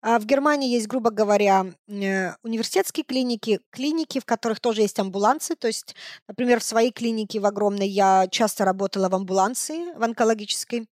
А 0.00 0.18
в 0.18 0.26
Германии 0.26 0.70
есть, 0.70 0.88
грубо 0.88 1.10
говоря, 1.10 1.66
э, 1.88 2.32
университетские 2.42 3.04
клиники, 3.04 3.60
клиники, 3.70 4.18
в 4.18 4.24
которых 4.24 4.60
тоже 4.60 4.82
есть 4.82 4.98
амбулансы. 4.98 5.54
То 5.54 5.68
есть, 5.68 5.94
например, 6.26 6.60
в 6.60 6.64
своей 6.64 6.90
клинике 6.90 7.38
в 7.40 7.46
огромной 7.46 7.88
я 7.88 8.26
часто 8.30 8.64
работала 8.64 9.08
в 9.08 9.14
амбуланции, 9.14 9.92
в 9.96 10.02
онкологической. 10.02 10.88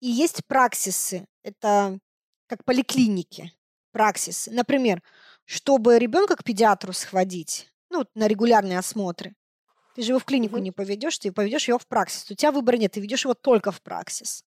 И 0.00 0.08
есть 0.08 0.44
праксисы, 0.46 1.26
это 1.42 1.98
как 2.46 2.64
поликлиники, 2.64 3.52
праксисы. 3.92 4.50
Например, 4.50 5.02
чтобы 5.44 5.98
ребенка 5.98 6.36
к 6.36 6.44
педиатру 6.44 6.92
сходить, 6.92 7.68
ну, 7.90 8.04
на 8.14 8.26
регулярные 8.28 8.78
осмотры, 8.78 9.34
ты 9.94 10.02
же 10.02 10.12
его 10.12 10.18
в 10.18 10.24
клинику 10.24 10.58
не 10.58 10.70
поведешь, 10.70 11.18
ты 11.18 11.32
поведешь 11.32 11.68
его 11.68 11.78
в 11.78 11.86
праксис. 11.86 12.30
У 12.30 12.34
тебя 12.34 12.52
выбора 12.52 12.76
нет, 12.76 12.92
ты 12.92 13.00
ведешь 13.00 13.24
его 13.24 13.34
только 13.34 13.70
в 13.72 13.82
праксис. 13.82 14.44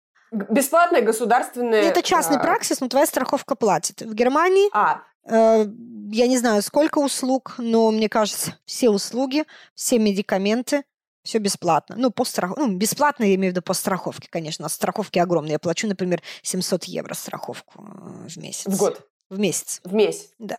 Бесплатная 0.50 1.02
государственная... 1.02 1.82
Это 1.82 2.02
частный 2.02 2.36
а... 2.36 2.40
праксис, 2.40 2.80
но 2.80 2.88
твоя 2.88 3.06
страховка 3.06 3.54
платит. 3.54 4.02
В 4.02 4.14
Германии... 4.14 4.68
А, 4.72 5.02
э, 5.24 5.66
я 6.10 6.26
не 6.26 6.38
знаю, 6.38 6.62
сколько 6.62 6.98
услуг, 6.98 7.54
но 7.58 7.90
мне 7.90 8.08
кажется, 8.08 8.58
все 8.64 8.90
услуги, 8.90 9.44
все 9.74 9.98
медикаменты, 9.98 10.84
все 11.22 11.38
бесплатно. 11.38 11.96
Ну, 11.98 12.10
по 12.10 12.24
страх... 12.24 12.56
ну, 12.56 12.68
бесплатно 12.76 13.24
я 13.24 13.34
имею 13.36 13.52
в 13.52 13.56
виду 13.56 13.62
по 13.62 13.74
страховке, 13.74 14.28
конечно. 14.30 14.68
Страховки 14.68 15.18
огромные. 15.18 15.52
Я 15.52 15.58
плачу, 15.58 15.86
например, 15.86 16.22
700 16.42 16.84
евро 16.84 17.14
страховку 17.14 17.84
э, 17.84 18.28
в 18.28 18.36
месяц. 18.36 18.66
В 18.66 18.76
год? 18.76 19.08
В 19.30 19.38
месяц. 19.38 19.80
В 19.84 19.94
месяц? 19.94 20.30
Да. 20.38 20.58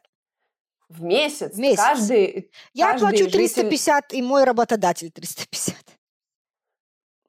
В 0.90 1.04
месяц? 1.04 1.54
В 1.54 1.60
месяц. 1.60 1.82
Каждый, 1.82 2.52
я 2.74 2.92
каждый 2.92 3.18
плачу 3.18 3.32
350, 3.32 4.06
житель... 4.06 4.18
и 4.18 4.22
мой 4.22 4.44
работодатель 4.44 5.12
350. 5.12 5.76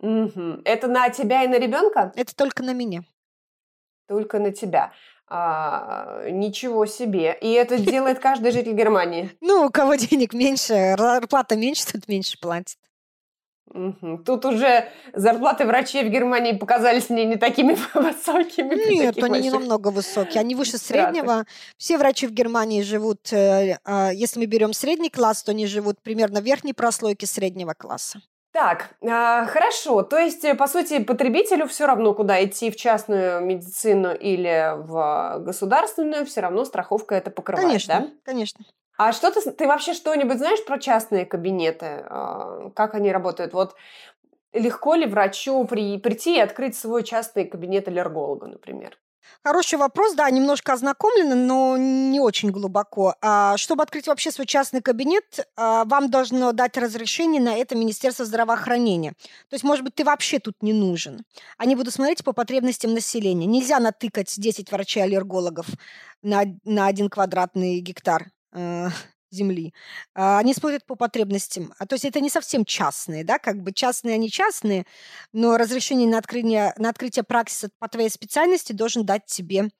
Угу. 0.01 0.63
Это 0.65 0.89
на 0.89 1.09
тебя 1.11 1.45
и 1.45 1.49
на 1.49 1.59
ребенка? 1.59 2.13
Это 2.17 2.35
только 2.35 2.63
на 2.63 2.73
меня. 2.73 3.03
Только 4.09 4.39
на 4.39 4.53
тебя. 4.53 4.93
А, 5.29 6.29
ничего 6.31 6.87
себе. 6.87 7.37
И 7.41 7.51
это 7.53 7.79
делает 7.79 8.21
каждый 8.21 8.53
житель 8.53 8.75
Германии. 8.75 9.31
Ну, 9.41 9.67
у 9.67 9.71
кого 9.71 9.97
денег 9.97 10.33
меньше, 10.33 10.95
зарплата 10.97 11.57
меньше, 11.57 11.93
тот 11.93 12.07
меньше 12.07 12.39
платит. 12.39 12.79
Угу. 13.75 14.19
Тут 14.25 14.45
уже 14.45 14.89
зарплаты 15.13 15.65
врачей 15.65 16.05
в 16.05 16.09
Германии 16.09 16.53
показались 16.53 17.11
мне 17.11 17.25
не 17.25 17.37
такими 17.37 17.77
высокими. 17.95 18.95
Нет, 18.95 19.21
они 19.21 19.41
не 19.41 19.51
намного 19.51 19.89
высокие, 19.89 20.41
они 20.41 20.55
выше 20.55 20.79
среднего. 20.79 21.45
Все 21.77 21.99
врачи 21.99 22.29
в 22.29 22.31
Германии 22.31 22.83
живут, 22.83 23.33
э, 23.33 23.79
а, 23.85 24.13
если 24.13 24.39
мы 24.39 24.47
берем 24.47 24.73
средний 24.73 25.11
класс, 25.11 25.43
то 25.43 25.51
они 25.51 25.67
живут 25.67 26.01
примерно 26.01 26.41
в 26.41 26.45
верхней 26.45 26.75
прослойке 26.75 27.27
среднего 27.27 27.75
класса. 27.75 28.21
Так, 28.57 28.89
э, 29.03 29.47
хорошо. 29.47 30.03
То 30.03 30.19
есть, 30.19 30.43
э, 30.43 30.55
по 30.55 30.67
сути, 30.67 31.05
потребителю 31.05 31.67
все 31.67 31.87
равно, 31.87 32.15
куда 32.15 32.43
идти, 32.43 32.71
в 32.71 32.77
частную 32.77 33.43
медицину 33.43 34.15
или 34.15 34.73
в 34.77 35.41
государственную, 35.41 36.25
все 36.25 36.41
равно 36.41 36.65
страховка 36.65 37.15
это 37.17 37.31
покрывает, 37.31 37.67
конечно, 37.67 38.01
да? 38.01 38.09
Конечно, 38.25 38.65
А 38.97 39.13
что 39.13 39.31
ты, 39.31 39.51
ты 39.51 39.67
вообще 39.67 39.93
что-нибудь 39.93 40.39
знаешь 40.39 40.65
про 40.65 40.79
частные 40.79 41.27
кабинеты? 41.27 42.07
Э, 42.09 42.71
как 42.75 42.95
они 42.95 43.13
работают? 43.13 43.53
Вот 43.53 43.75
легко 44.55 44.95
ли 44.95 45.05
врачу 45.05 45.63
при, 45.67 45.99
прийти 45.99 46.37
и 46.37 46.41
открыть 46.41 46.75
свой 46.77 47.05
частный 47.05 47.45
кабинет 47.45 47.89
аллерголога, 47.89 48.47
например? 48.47 48.97
Хороший 49.43 49.79
вопрос, 49.79 50.15
да, 50.15 50.29
немножко 50.31 50.73
ознакомлена, 50.73 51.35
но 51.35 51.77
не 51.77 52.21
очень 52.21 52.51
глубоко. 52.51 53.15
А, 53.21 53.57
чтобы 53.57 53.83
открыть 53.83 54.07
вообще 54.07 54.31
свой 54.31 54.47
частный 54.47 54.81
кабинет, 54.81 55.47
а, 55.57 55.85
вам 55.85 56.11
должно 56.11 56.53
дать 56.53 56.77
разрешение 56.77 57.41
на 57.41 57.57
это 57.57 57.77
Министерство 57.77 58.25
здравоохранения. 58.25 59.13
То 59.49 59.55
есть, 59.55 59.65
может 59.65 59.85
быть, 59.85 59.95
ты 59.95 60.05
вообще 60.05 60.39
тут 60.39 60.55
не 60.63 60.73
нужен. 60.73 61.25
Они 61.59 61.77
будут 61.77 61.95
смотреть 61.95 62.25
по 62.25 62.33
потребностям 62.33 62.93
населения. 62.95 63.47
Нельзя 63.47 63.79
натыкать 63.79 64.35
10 64.37 64.73
врачей-аллергологов 64.73 65.67
на, 66.23 66.43
на 66.65 66.87
один 66.87 67.09
квадратный 67.09 67.81
гектар 67.81 68.27
э, 68.53 68.89
земли, 69.37 69.75
а, 70.15 70.39
они 70.39 70.55
смотрят 70.55 70.85
по 70.87 70.97
потребностям. 70.97 71.73
А 71.79 71.87
то 71.87 71.95
есть 71.95 72.05
это 72.05 72.21
не 72.21 72.31
совсем 72.31 72.65
частные, 72.65 73.25
да, 73.25 73.39
как 73.39 73.63
бы 73.63 73.73
частные 73.73 74.15
они 74.15 74.31
частные, 74.31 74.87
но 75.33 75.57
разрешение 75.57 76.09
на 76.09 76.19
открытие, 76.19 76.75
на 76.79 76.89
открытие 76.89 77.23
практиса 77.23 77.69
по 77.79 77.89
твоей 77.89 78.11
специальности 78.11 78.73
должен 78.73 79.05
дать 79.05 79.27
тебе 79.27 79.71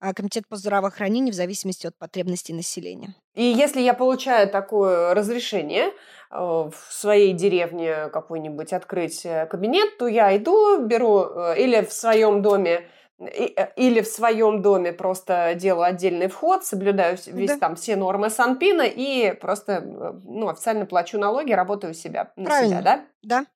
а, 0.00 0.14
Комитет 0.14 0.46
по 0.46 0.56
здравоохранению 0.56 1.32
в 1.32 1.36
зависимости 1.36 1.86
от 1.86 1.98
потребностей 1.98 2.52
населения. 2.52 3.14
И 3.34 3.42
если 3.42 3.80
я 3.80 3.94
получаю 3.94 4.48
такое 4.48 5.12
разрешение 5.12 5.86
э, 5.86 5.92
в 6.30 6.72
своей 6.90 7.32
деревне 7.32 8.08
какой-нибудь 8.12 8.72
открыть 8.72 9.26
э, 9.26 9.46
кабинет, 9.46 9.98
то 9.98 10.06
я 10.06 10.36
иду, 10.36 10.86
беру 10.86 11.24
э, 11.24 11.60
или 11.60 11.84
в 11.84 11.92
своем 11.92 12.42
доме 12.42 12.88
или 13.18 14.00
в 14.00 14.06
своем 14.06 14.62
доме 14.62 14.92
просто 14.92 15.54
делаю 15.56 15.84
отдельный 15.84 16.28
вход, 16.28 16.64
соблюдаю 16.64 17.18
весь 17.26 17.50
да. 17.50 17.58
там 17.58 17.76
все 17.76 17.96
нормы 17.96 18.30
Санпина 18.30 18.82
и 18.82 19.32
просто 19.32 19.72
э, 19.72 20.12
ну, 20.24 20.48
официально 20.48 20.86
плачу 20.86 21.18
налоги, 21.18 21.52
работаю 21.52 21.90
у 21.90 21.94
себя, 21.94 22.32
на 22.36 22.44
Правильно. 22.44 22.80
себя, 22.80 22.82
да? 22.82 23.46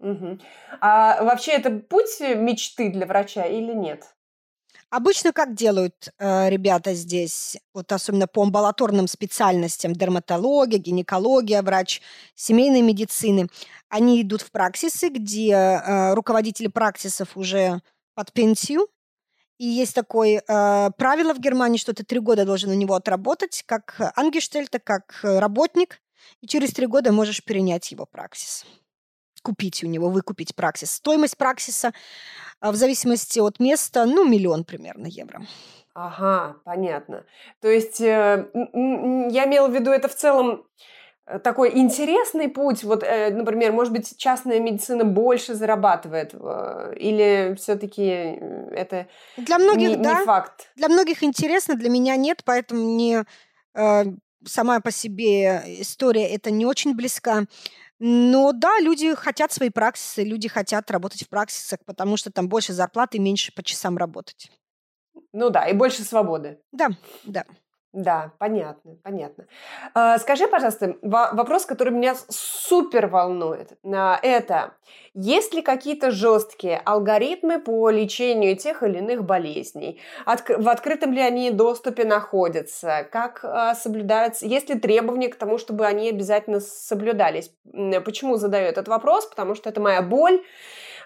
Да. 0.00 0.10
Угу. 0.10 0.38
А 0.80 1.22
вообще 1.22 1.52
это 1.52 1.70
путь 1.70 2.20
мечты 2.20 2.90
для 2.90 3.04
врача 3.04 3.44
или 3.44 3.74
нет? 3.74 4.04
Обычно 4.90 5.34
как 5.34 5.54
делают 5.54 6.08
э, 6.18 6.48
ребята 6.48 6.94
здесь, 6.94 7.58
вот 7.74 7.92
особенно 7.92 8.26
по 8.26 8.42
амбулаторным 8.42 9.06
специальностям, 9.06 9.92
дерматология, 9.92 10.78
гинекология, 10.78 11.60
врач 11.60 12.00
семейной 12.34 12.80
медицины, 12.80 13.48
они 13.90 14.22
идут 14.22 14.40
в 14.40 14.50
праксисы, 14.50 15.10
где 15.10 15.52
э, 15.52 16.14
руководители 16.14 16.68
праксисов 16.68 17.36
уже 17.36 17.82
под 18.18 18.32
пенсию. 18.32 18.88
И 19.58 19.64
есть 19.64 19.94
такое 19.94 20.42
э, 20.48 20.90
правило 20.98 21.34
в 21.34 21.38
Германии, 21.38 21.78
что 21.78 21.94
ты 21.94 22.02
три 22.02 22.18
года 22.18 22.44
должен 22.44 22.68
у 22.68 22.74
него 22.74 22.96
отработать 22.96 23.62
как 23.64 23.94
ангештельта, 24.16 24.80
как 24.80 25.20
работник, 25.22 26.00
и 26.40 26.48
через 26.48 26.72
три 26.72 26.86
года 26.86 27.12
можешь 27.12 27.44
перенять 27.44 27.92
его 27.92 28.06
праксис. 28.06 28.66
Купить 29.44 29.84
у 29.84 29.86
него, 29.86 30.10
выкупить 30.10 30.56
праксис. 30.56 30.90
Стоимость 30.90 31.36
праксиса 31.36 31.92
э, 32.60 32.70
в 32.72 32.74
зависимости 32.74 33.38
от 33.38 33.60
места, 33.60 34.04
ну, 34.04 34.28
миллион 34.28 34.64
примерно 34.64 35.06
евро. 35.06 35.46
Ага, 35.94 36.56
понятно. 36.64 37.24
То 37.60 37.68
есть 37.68 38.00
э, 38.00 38.48
я 38.52 39.44
имела 39.44 39.68
в 39.68 39.74
виду 39.74 39.92
это 39.92 40.08
в 40.08 40.16
целом 40.16 40.66
Э, 40.74 40.97
такой 41.42 41.76
интересный 41.76 42.48
путь? 42.48 42.84
Вот, 42.84 43.02
э, 43.02 43.30
например, 43.30 43.72
может 43.72 43.92
быть, 43.92 44.16
частная 44.16 44.60
медицина 44.60 45.04
больше 45.04 45.54
зарабатывает, 45.54 46.34
э, 46.34 46.94
или 46.96 47.54
все-таки 47.56 48.02
это 48.72 49.06
для 49.36 49.58
многих, 49.58 49.90
не, 49.90 49.96
да. 49.96 50.20
не 50.20 50.24
факт? 50.24 50.70
Для 50.76 50.88
многих 50.88 51.22
интересно, 51.22 51.74
для 51.74 51.90
меня 51.90 52.16
нет, 52.16 52.42
поэтому 52.44 52.82
мне 52.94 53.24
э, 53.74 54.04
сама 54.44 54.80
по 54.80 54.90
себе 54.90 55.62
история 55.80 56.28
это 56.28 56.50
не 56.50 56.66
очень 56.66 56.94
близка. 56.94 57.44
Но 58.00 58.52
да, 58.52 58.78
люди 58.80 59.14
хотят 59.14 59.52
свои 59.52 59.70
праксисы, 59.70 60.22
люди 60.22 60.48
хотят 60.48 60.90
работать 60.90 61.24
в 61.24 61.28
праксисах, 61.28 61.80
потому 61.84 62.16
что 62.16 62.30
там 62.30 62.48
больше 62.48 62.72
зарплаты 62.72 63.18
и 63.18 63.20
меньше 63.20 63.52
по 63.52 63.62
часам 63.62 63.98
работать. 63.98 64.50
Ну 65.32 65.50
да, 65.50 65.64
и 65.66 65.74
больше 65.74 66.02
свободы. 66.02 66.60
Да, 66.72 66.90
да. 67.24 67.44
Да, 67.98 68.30
понятно, 68.38 68.94
понятно. 69.02 69.46
А, 69.92 70.18
скажи, 70.18 70.46
пожалуйста, 70.46 70.94
вопрос, 71.02 71.66
который 71.66 71.92
меня 71.92 72.14
супер 72.28 73.08
волнует, 73.08 73.72
а, 73.84 74.20
это 74.22 74.74
есть 75.14 75.52
ли 75.52 75.62
какие-то 75.62 76.12
жесткие 76.12 76.80
алгоритмы 76.84 77.58
по 77.60 77.90
лечению 77.90 78.56
тех 78.56 78.84
или 78.84 78.98
иных 78.98 79.24
болезней? 79.24 80.00
в 80.24 80.68
открытом 80.68 81.12
ли 81.12 81.20
они 81.20 81.50
доступе 81.50 82.04
находятся? 82.04 83.04
Как 83.10 83.40
а, 83.42 83.74
соблюдаются? 83.74 84.46
Есть 84.46 84.68
ли 84.68 84.78
требования 84.78 85.28
к 85.28 85.34
тому, 85.34 85.58
чтобы 85.58 85.84
они 85.84 86.10
обязательно 86.10 86.60
соблюдались? 86.60 87.50
Почему 88.04 88.36
задаю 88.36 88.68
этот 88.68 88.86
вопрос? 88.86 89.26
Потому 89.26 89.56
что 89.56 89.70
это 89.70 89.80
моя 89.80 90.02
боль. 90.02 90.40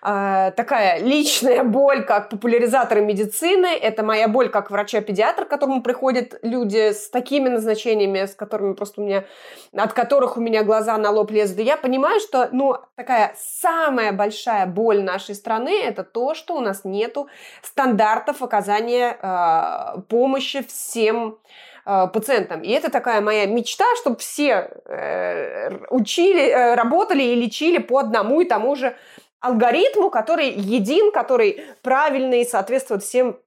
А, 0.04 0.50
такая 0.50 0.98
личная 0.98 1.62
боль 1.62 2.04
как 2.04 2.28
популяризатора 2.28 2.98
медицины, 2.98 3.66
это 3.66 4.02
моя 4.02 4.26
боль 4.26 4.48
как 4.48 4.72
врача-педиатр, 4.72 5.44
к 5.44 5.48
которому 5.48 5.80
приходят 5.80 6.40
люди 6.42 6.90
с 6.90 7.08
такими 7.08 7.48
назначениями, 7.48 8.26
с 8.26 8.34
которыми 8.34 8.72
просто 8.72 9.00
у 9.00 9.04
меня, 9.04 9.24
от 9.72 9.92
которых 9.92 10.36
у 10.36 10.40
меня 10.40 10.64
глаза 10.64 10.98
на 10.98 11.10
лоб 11.10 11.30
лезут. 11.30 11.60
И 11.60 11.62
я 11.62 11.76
понимаю, 11.76 12.18
что, 12.18 12.48
ну, 12.50 12.78
такая 12.96 13.32
самая 13.38 14.12
большая 14.12 14.66
боль 14.66 15.04
нашей 15.04 15.36
страны 15.36 15.80
это 15.80 16.02
то, 16.02 16.34
что 16.34 16.56
у 16.56 16.60
нас 16.60 16.80
нету 16.82 17.28
стандартов 17.62 18.42
оказания 18.42 19.16
э, 19.22 20.00
помощи 20.08 20.64
всем 20.66 21.38
а, 21.84 22.06
пациентам. 22.06 22.62
И 22.62 22.70
это 22.70 22.90
такая 22.92 23.20
моя 23.20 23.46
мечта, 23.46 23.84
чтобы 23.96 24.16
все 24.18 24.70
э, 24.86 25.70
учили, 25.90 26.48
э, 26.48 26.74
работали 26.76 27.24
и 27.24 27.34
лечили 27.34 27.78
по 27.78 27.98
одному 27.98 28.40
и 28.40 28.44
тому 28.44 28.76
же 28.76 28.94
алгоритму, 29.42 30.08
который 30.08 30.50
един, 30.50 31.12
который 31.12 31.64
правильный, 31.82 32.46
соответствует 32.46 33.02
всем 33.02 33.38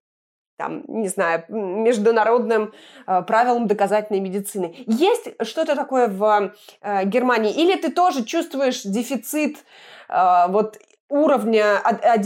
там, 0.57 0.83
не 0.87 1.09
знаю, 1.09 1.43
международным 1.49 2.73
э, 3.07 3.21
правилам 3.23 3.67
доказательной 3.67 4.21
медицины. 4.21 4.73
Есть 4.87 5.33
что-то 5.41 5.75
такое 5.75 6.07
в 6.07 6.53
э, 6.81 7.03
Германии? 7.05 7.53
Или 7.53 7.75
ты 7.75 7.91
тоже 7.91 8.23
чувствуешь 8.23 8.83
дефицит 8.83 9.57
э, 10.07 10.45
вот 10.47 10.79
уровня, 11.09 11.81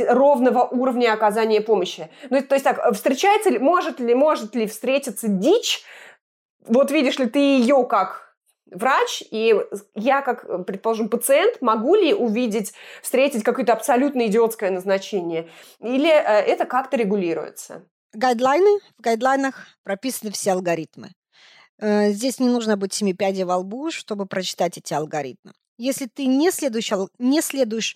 ровного 0.09 0.63
уровня 0.65 1.13
оказания 1.13 1.61
помощи? 1.61 2.11
Ну, 2.29 2.39
то 2.43 2.53
есть 2.53 2.65
так, 2.65 2.93
встречается 2.93 3.49
ли, 3.49 3.57
может 3.57 3.99
ли, 3.99 4.13
может 4.13 4.53
ли 4.53 4.67
встретиться 4.67 5.27
дичь, 5.27 5.83
вот 6.67 6.91
видишь 6.91 7.17
ли 7.17 7.25
ты 7.25 7.39
ее 7.39 7.83
как 7.89 8.28
врач, 8.71 9.23
и 9.31 9.55
я, 9.95 10.21
как, 10.21 10.65
предположим, 10.65 11.09
пациент, 11.09 11.61
могу 11.61 11.95
ли 11.95 12.13
увидеть, 12.13 12.73
встретить 13.01 13.43
какое-то 13.43 13.73
абсолютно 13.73 14.27
идиотское 14.27 14.71
назначение? 14.71 15.49
Или 15.79 16.09
э, 16.09 16.21
это 16.21 16.65
как-то 16.65 16.97
регулируется? 16.97 17.85
Гайдлайны. 18.13 18.79
В 18.97 19.01
гайдлайнах 19.01 19.67
прописаны 19.83 20.31
все 20.31 20.53
алгоритмы. 20.53 21.11
Э, 21.77 22.11
здесь 22.11 22.39
не 22.39 22.49
нужно 22.49 22.77
быть 22.77 22.93
семи 22.93 23.13
пядей 23.13 23.43
во 23.43 23.57
лбу, 23.57 23.91
чтобы 23.91 24.25
прочитать 24.25 24.77
эти 24.77 24.93
алгоритмы. 24.93 25.53
Если 25.77 26.07
ты 26.07 26.25
не 26.25 26.51
следуешь, 26.51 26.91
не 27.19 27.41
следуешь 27.41 27.95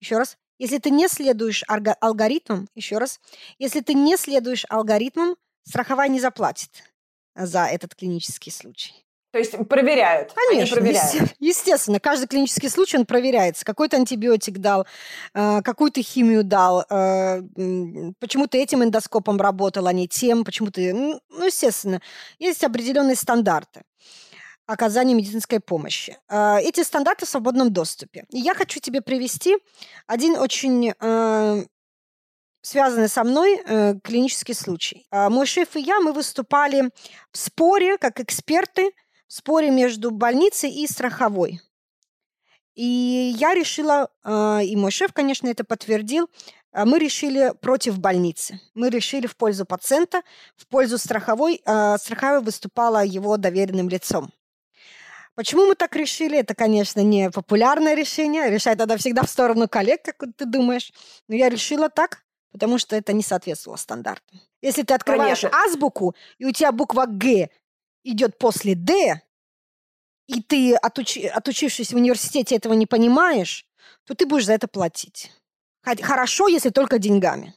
еще 0.00 0.18
раз, 0.18 0.36
если 0.58 0.78
ты 0.78 0.90
не 0.90 1.08
следуешь 1.08 1.64
алгоритмам, 1.66 2.68
еще 2.74 2.98
раз, 2.98 3.18
если 3.58 3.80
ты 3.80 3.94
не 3.94 4.18
следуешь 4.18 4.66
алгоритмам, 4.68 5.36
страховая 5.62 6.08
не 6.08 6.20
заплатит 6.20 6.70
за 7.34 7.64
этот 7.64 7.94
клинический 7.94 8.52
случай. 8.52 8.92
То 9.32 9.38
есть 9.38 9.56
проверяют? 9.68 10.32
Конечно, 10.34 10.76
проверяют. 10.76 11.34
естественно. 11.38 12.00
Каждый 12.00 12.26
клинический 12.26 12.68
случай, 12.68 12.96
он 12.98 13.06
проверяется. 13.06 13.64
Какой-то 13.64 13.96
антибиотик 13.96 14.58
дал, 14.58 14.86
э, 15.34 15.62
какую-то 15.62 16.02
химию 16.02 16.42
дал, 16.42 16.84
э, 16.90 17.42
почему 18.18 18.48
ты 18.48 18.60
этим 18.60 18.82
эндоскопом 18.82 19.40
работал, 19.40 19.86
а 19.86 19.92
не 19.92 20.08
тем, 20.08 20.44
почему 20.44 20.70
ты... 20.70 20.92
Ну, 20.92 21.20
естественно, 21.44 22.00
есть 22.38 22.64
определенные 22.64 23.14
стандарты 23.14 23.82
оказания 24.66 25.14
медицинской 25.14 25.60
помощи. 25.60 26.16
Э, 26.28 26.58
эти 26.60 26.82
стандарты 26.82 27.24
в 27.24 27.28
свободном 27.28 27.72
доступе. 27.72 28.24
И 28.30 28.38
я 28.40 28.54
хочу 28.54 28.80
тебе 28.80 29.00
привести 29.00 29.56
один 30.06 30.36
очень 30.36 30.92
связанный 32.62 33.08
со 33.08 33.24
мной 33.24 33.58
э, 33.64 33.94
клинический 34.04 34.54
случай. 34.54 35.06
Мой 35.10 35.46
шеф 35.46 35.76
и 35.76 35.80
я, 35.80 36.00
мы 36.00 36.12
выступали 36.12 36.90
в 37.32 37.38
споре 37.38 37.96
как 37.96 38.20
эксперты 38.20 38.90
споре 39.30 39.70
между 39.70 40.10
больницей 40.10 40.70
и 40.70 40.86
страховой. 40.88 41.60
И 42.74 43.34
я 43.38 43.54
решила, 43.54 44.10
э, 44.24 44.64
и 44.64 44.76
мой 44.76 44.90
шеф, 44.90 45.12
конечно, 45.12 45.48
это 45.48 45.64
подтвердил, 45.64 46.28
э, 46.72 46.84
мы 46.84 46.98
решили 46.98 47.52
против 47.60 47.98
больницы. 47.98 48.60
Мы 48.74 48.90
решили 48.90 49.26
в 49.26 49.36
пользу 49.36 49.64
пациента, 49.64 50.22
в 50.56 50.66
пользу 50.66 50.98
страховой. 50.98 51.62
Э, 51.64 51.96
страховой 51.98 52.42
выступала 52.42 53.04
его 53.04 53.36
доверенным 53.36 53.88
лицом. 53.88 54.32
Почему 55.36 55.66
мы 55.66 55.74
так 55.76 55.94
решили? 55.94 56.38
Это, 56.38 56.56
конечно, 56.56 57.00
не 57.00 57.30
популярное 57.30 57.94
решение. 57.94 58.50
Решать 58.50 58.78
надо 58.78 58.96
всегда 58.96 59.22
в 59.22 59.30
сторону 59.30 59.68
коллег, 59.68 60.02
как 60.02 60.16
ты 60.36 60.44
думаешь. 60.44 60.92
Но 61.28 61.36
я 61.36 61.48
решила 61.48 61.88
так, 61.88 62.24
потому 62.50 62.78
что 62.78 62.96
это 62.96 63.12
не 63.12 63.22
соответствовало 63.22 63.76
стандартам. 63.76 64.40
Если 64.60 64.82
ты 64.82 64.92
открываешь 64.92 65.42
конечно. 65.42 65.58
азбуку, 65.64 66.14
и 66.38 66.44
у 66.44 66.50
тебя 66.50 66.72
буква 66.72 67.06
«Г» 67.06 67.48
идет 68.04 68.38
после 68.38 68.74
«Д», 68.74 69.22
и 70.26 70.42
ты, 70.42 70.74
отучи, 70.74 71.26
отучившись 71.26 71.92
в 71.92 71.96
университете, 71.96 72.56
этого 72.56 72.74
не 72.74 72.86
понимаешь, 72.86 73.66
то 74.06 74.14
ты 74.14 74.26
будешь 74.26 74.46
за 74.46 74.52
это 74.52 74.68
платить. 74.68 75.32
Хорошо, 75.82 76.46
если 76.46 76.70
только 76.70 76.98
деньгами. 76.98 77.54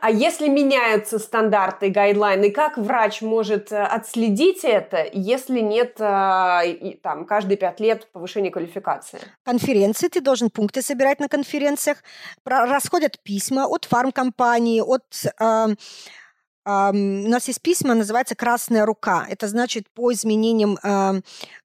А 0.00 0.10
если 0.10 0.48
меняются 0.48 1.18
стандарты, 1.18 1.90
гайдлайны, 1.90 2.50
как 2.50 2.78
врач 2.78 3.22
может 3.22 3.72
э, 3.72 3.82
отследить 3.82 4.64
это, 4.64 5.06
если 5.12 5.60
нет 5.60 6.00
э, 6.00 6.96
там, 7.02 7.24
каждые 7.24 7.56
пять 7.56 7.80
лет 7.80 8.08
повышения 8.12 8.50
квалификации? 8.50 9.18
Конференции, 9.44 10.08
ты 10.08 10.20
должен 10.20 10.50
пункты 10.50 10.82
собирать 10.82 11.20
на 11.20 11.28
конференциях. 11.28 12.02
Расходят 12.44 13.18
письма 13.22 13.66
от 13.66 13.86
фармкомпании, 13.86 14.80
от 14.80 15.04
э, 15.40 15.74
у 16.66 17.28
нас 17.28 17.46
есть 17.46 17.62
письма, 17.62 17.94
называется 17.94 18.34
«Красная 18.34 18.84
рука». 18.84 19.24
Это 19.30 19.46
значит 19.46 19.88
по 19.94 20.12
изменениям 20.12 20.76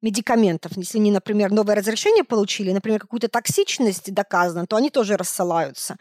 медикаментов. 0.01 0.73
Если 0.77 0.99
они, 0.99 1.11
например, 1.11 1.51
новое 1.51 1.75
разрешение 1.75 2.23
получили, 2.23 2.71
например, 2.71 2.99
какую-то 2.99 3.27
токсичность 3.27 4.13
доказана, 4.13 4.67
то 4.67 4.75
они 4.75 4.91
тоже 4.91 5.17
рассылаются. 5.17 5.97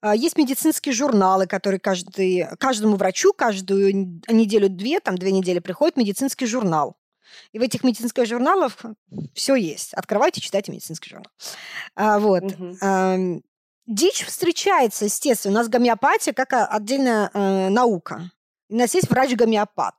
А, 0.00 0.16
есть 0.16 0.36
медицинские 0.36 0.92
журналы, 0.94 1.46
которые 1.46 1.78
каждый, 1.78 2.48
каждому 2.58 2.96
врачу 2.96 3.32
каждую 3.32 4.20
неделю-две, 4.28 5.00
там 5.00 5.16
две 5.16 5.30
недели 5.30 5.60
приходит 5.60 5.96
медицинский 5.96 6.46
журнал. 6.46 6.96
И 7.52 7.60
в 7.60 7.62
этих 7.62 7.84
медицинских 7.84 8.26
журналах 8.26 8.72
все 9.34 9.54
есть. 9.54 9.94
Открывайте, 9.94 10.40
читайте 10.40 10.72
медицинский 10.72 11.10
журнал. 11.10 11.30
А, 11.94 12.18
вот. 12.18 12.42
Угу. 12.42 13.42
Дичь 13.86 14.24
встречается, 14.24 15.06
естественно. 15.06 15.54
У 15.54 15.58
нас 15.58 15.68
гомеопатия 15.68 16.32
как 16.32 16.52
отдельная 16.52 17.30
э, 17.32 17.68
наука. 17.70 18.30
У 18.70 18.76
нас 18.76 18.94
есть 18.94 19.10
врач-гомеопат. 19.10 19.94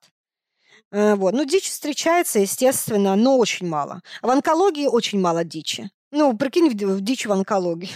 Э, 0.92 1.16
вот. 1.16 1.34
Ну, 1.34 1.44
дичь 1.44 1.70
встречается, 1.70 2.40
естественно, 2.40 3.16
но 3.16 3.38
очень 3.38 3.68
мало. 3.68 4.02
В 4.22 4.30
онкологии 4.30 4.88
очень 4.88 5.20
мало 5.20 5.44
дичи. 5.44 5.90
Ну, 6.12 6.36
прикинь, 6.38 6.70
в 6.70 7.02
дичь 7.02 7.26
в 7.26 7.32
онкологии. 7.32 7.90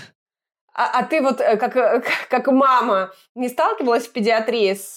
А, 0.74 1.00
а 1.00 1.04
ты 1.04 1.22
вот 1.22 1.40
э, 1.40 1.56
как, 1.56 1.78
э, 1.78 2.04
как 2.30 2.48
мама 2.48 3.14
не 3.36 3.48
сталкивалась 3.48 4.06
в 4.06 4.12
педиатрии 4.12 4.74
с 4.74 4.96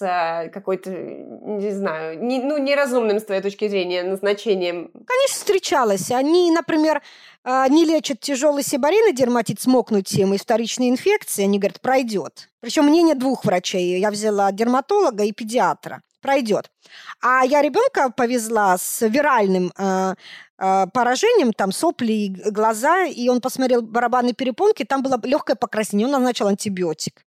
какой-то, 0.53 0.91
не 0.91 1.71
знаю, 1.71 2.21
не, 2.21 2.43
ну, 2.43 2.59
неразумным 2.59 3.21
с 3.21 3.25
твоей 3.25 3.43
точки 3.43 3.69
зрения 3.69 4.03
назначением? 4.03 4.91
Конечно, 4.93 5.37
встречалась. 5.37 6.11
Они, 6.11 6.51
например, 6.51 7.03
не 7.45 7.85
лечат 7.85 8.21
тяжелый 8.21 8.63
сибарин 8.63 9.09
и 9.09 9.15
дерматит 9.15 9.61
с 9.61 9.67
мокнутием 9.67 10.35
и 10.35 10.39
вторичной 10.39 10.91
инфекции. 10.91 11.45
Они 11.45 11.59
говорят, 11.59 11.81
пройдет. 11.81 12.51
Причем 12.61 12.85
мнение 12.87 13.15
двух 13.15 13.45
врачей. 13.45 13.99
Я 14.01 14.11
взяла 14.11 14.53
дерматолога 14.53 15.25
и 15.25 15.33
педиатра. 15.33 16.03
Пройдет. 16.21 16.71
А 17.23 17.45
я 17.45 17.63
ребенка 17.63 18.11
повезла 18.11 18.77
с 18.77 19.07
виральным 19.07 19.73
э, 19.79 20.15
э, 20.59 20.87
поражением, 20.93 21.53
там 21.53 21.71
сопли 21.71 22.29
глаза, 22.51 23.05
и 23.05 23.29
он 23.29 23.41
посмотрел 23.41 23.83
барабанные 23.83 24.35
перепонки, 24.35 24.85
там 24.85 25.03
было 25.03 25.21
легкое 25.23 25.55
покраснение, 25.55 26.07
он 26.07 26.13
назначил 26.13 26.49
антибиотик. 26.49 27.25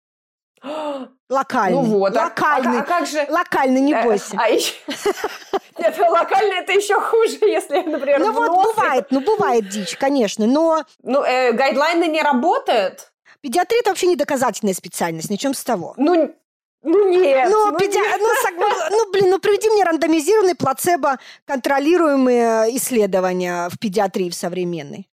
Локальный. 1.29 1.83
Ну 1.83 1.99
вот, 1.99 2.15
локальный. 2.15 2.79
А, 2.79 2.83
а 2.83 2.85
как 2.85 3.07
же... 3.07 3.27
Локальный, 3.29 3.81
не 3.81 3.93
э, 3.93 4.03
бойся. 4.03 4.37
А, 4.39 4.45
а 4.45 4.49
еще... 4.49 4.75
Нет, 5.79 5.99
локальный 5.99 6.57
это 6.57 6.73
еще 6.73 6.99
хуже, 7.01 7.39
если, 7.43 7.83
например, 7.83 8.21
Ну 8.21 8.33
вот 8.33 8.65
бывает, 8.65 9.07
ну 9.11 9.21
бывает 9.21 9.69
дичь, 9.69 9.97
конечно, 9.97 10.47
но... 10.47 10.85
Ну, 11.03 11.23
э, 11.23 11.53
гайдлайны 11.53 12.05
не 12.05 12.23
работают? 12.23 13.13
Педиатрия– 13.41 13.81
это 13.83 13.91
вообще 13.91 14.07
не 14.07 14.17
доказательная 14.17 14.75
специальность, 14.75 15.31
ничем 15.31 15.55
с 15.55 15.63
того. 15.63 15.95
Ну, 15.97 16.35
ну 16.83 17.09
нет. 17.09 17.49
Ну, 17.51 17.73
ну, 17.73 17.79
педи... 17.79 17.99
нет. 17.99 18.21
Ну, 18.21 18.67
ну, 18.91 19.13
блин, 19.13 19.31
ну 19.31 19.39
приведи 19.39 19.69
мне 19.71 19.85
рандомизированный 19.85 20.55
плацебо 20.55 21.19
контролируемые 21.45 22.77
исследования 22.77 23.69
в 23.69 23.79
педиатрии 23.79 24.31
в 24.31 24.35
современной. 24.35 25.09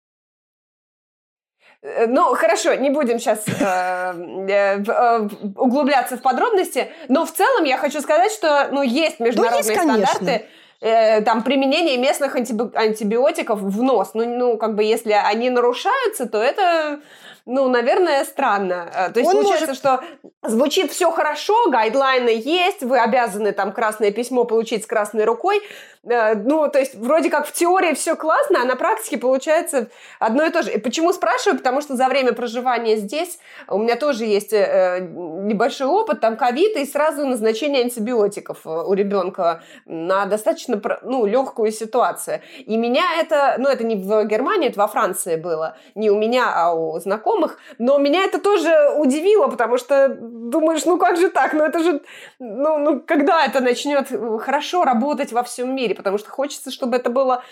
Э, 1.81 2.05
ну, 2.07 2.35
хорошо, 2.35 2.75
не 2.75 2.89
будем 2.89 3.19
сейчас 3.19 3.43
э, 3.47 4.13
э, 4.49 5.27
углубляться 5.55 6.17
в 6.17 6.21
подробности, 6.21 6.91
но 7.07 7.25
в 7.25 7.31
целом 7.31 7.63
я 7.63 7.77
хочу 7.77 8.01
сказать, 8.01 8.31
что 8.31 8.69
ну, 8.71 8.83
есть 8.83 9.19
международные 9.19 9.63
ну, 9.63 9.97
есть, 9.97 10.11
стандарты, 10.11 10.45
э, 10.79 11.21
там 11.21 11.41
применение 11.43 11.97
местных 11.97 12.35
антибиотиков 12.35 13.59
в 13.59 13.81
нос. 13.81 14.11
Ну, 14.13 14.25
ну, 14.25 14.57
как 14.57 14.75
бы 14.75 14.83
если 14.83 15.13
они 15.13 15.49
нарушаются, 15.49 16.27
то 16.27 16.37
это 16.37 16.99
ну, 17.45 17.67
наверное, 17.69 18.23
странно. 18.23 18.89
Э, 18.93 19.09
то 19.09 19.19
есть 19.19 19.29
Он 19.29 19.41
получается, 19.41 19.67
может... 19.67 19.77
что 19.77 20.03
звучит 20.43 20.91
все 20.91 21.11
хорошо, 21.11 21.69
гайдлайны 21.69 22.29
есть, 22.29 22.83
вы 22.83 22.99
обязаны 22.99 23.51
там 23.51 23.71
красное 23.73 24.11
письмо 24.11 24.43
получить 24.45 24.83
с 24.83 24.87
красной 24.87 25.25
рукой. 25.25 25.61
Э, 26.03 26.35
ну, 26.35 26.67
то 26.69 26.79
есть 26.79 26.95
вроде 26.95 27.29
как 27.29 27.47
в 27.47 27.51
теории 27.51 27.93
все 27.93 28.15
классно, 28.15 28.61
а 28.61 28.65
на 28.65 28.75
практике 28.75 29.17
получается 29.17 29.89
одно 30.19 30.43
и 30.43 30.51
то 30.51 30.61
же. 30.61 30.71
И 30.71 30.79
почему 30.79 31.13
спрашиваю? 31.13 31.57
Потому 31.57 31.81
что 31.81 31.95
за 31.95 32.07
время 32.07 32.33
проживания 32.33 32.97
здесь 32.97 33.39
у 33.67 33.79
меня 33.79 33.95
тоже 33.95 34.25
есть 34.25 34.53
э, 34.53 34.99
небольшой 35.01 35.87
опыт, 35.87 36.21
там 36.21 36.37
ковид 36.37 36.77
и 36.77 36.85
сразу 36.85 37.25
назначение 37.25 37.83
антибиотиков 37.83 38.59
у 38.65 38.93
ребенка 38.93 39.63
на 39.85 40.25
достаточно 40.25 40.79
ну, 41.03 41.25
легкую 41.25 41.71
ситуацию. 41.71 42.41
И 42.65 42.77
меня 42.77 43.03
это, 43.19 43.55
ну, 43.57 43.67
это 43.67 43.83
не 43.83 43.95
в 43.95 44.25
Германии, 44.25 44.69
это 44.69 44.79
во 44.79 44.87
Франции 44.87 45.35
было. 45.35 45.75
Не 45.95 46.11
у 46.11 46.17
меня, 46.17 46.51
а 46.53 46.73
у 46.73 46.99
знакомых 46.99 47.30
знакомых, 47.31 47.57
но 47.77 47.97
меня 47.97 48.23
это 48.23 48.39
тоже 48.39 48.69
удивило, 48.97 49.47
потому 49.47 49.77
что 49.77 50.09
думаешь, 50.09 50.85
ну 50.85 50.97
как 50.97 51.17
же 51.17 51.29
так, 51.29 51.53
ну 51.53 51.63
это 51.63 51.83
же, 51.83 52.01
ну, 52.39 52.77
ну 52.77 53.01
когда 53.01 53.45
это 53.45 53.59
начнет 53.61 54.07
хорошо 54.41 54.83
работать 54.83 55.31
во 55.31 55.43
всем 55.43 55.75
мире, 55.75 55.95
потому 55.95 56.17
что 56.17 56.29
хочется, 56.29 56.71
чтобы 56.71 56.97
это 56.97 57.09
было 57.09 57.43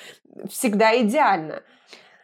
всегда 0.50 1.00
идеально. 1.02 1.62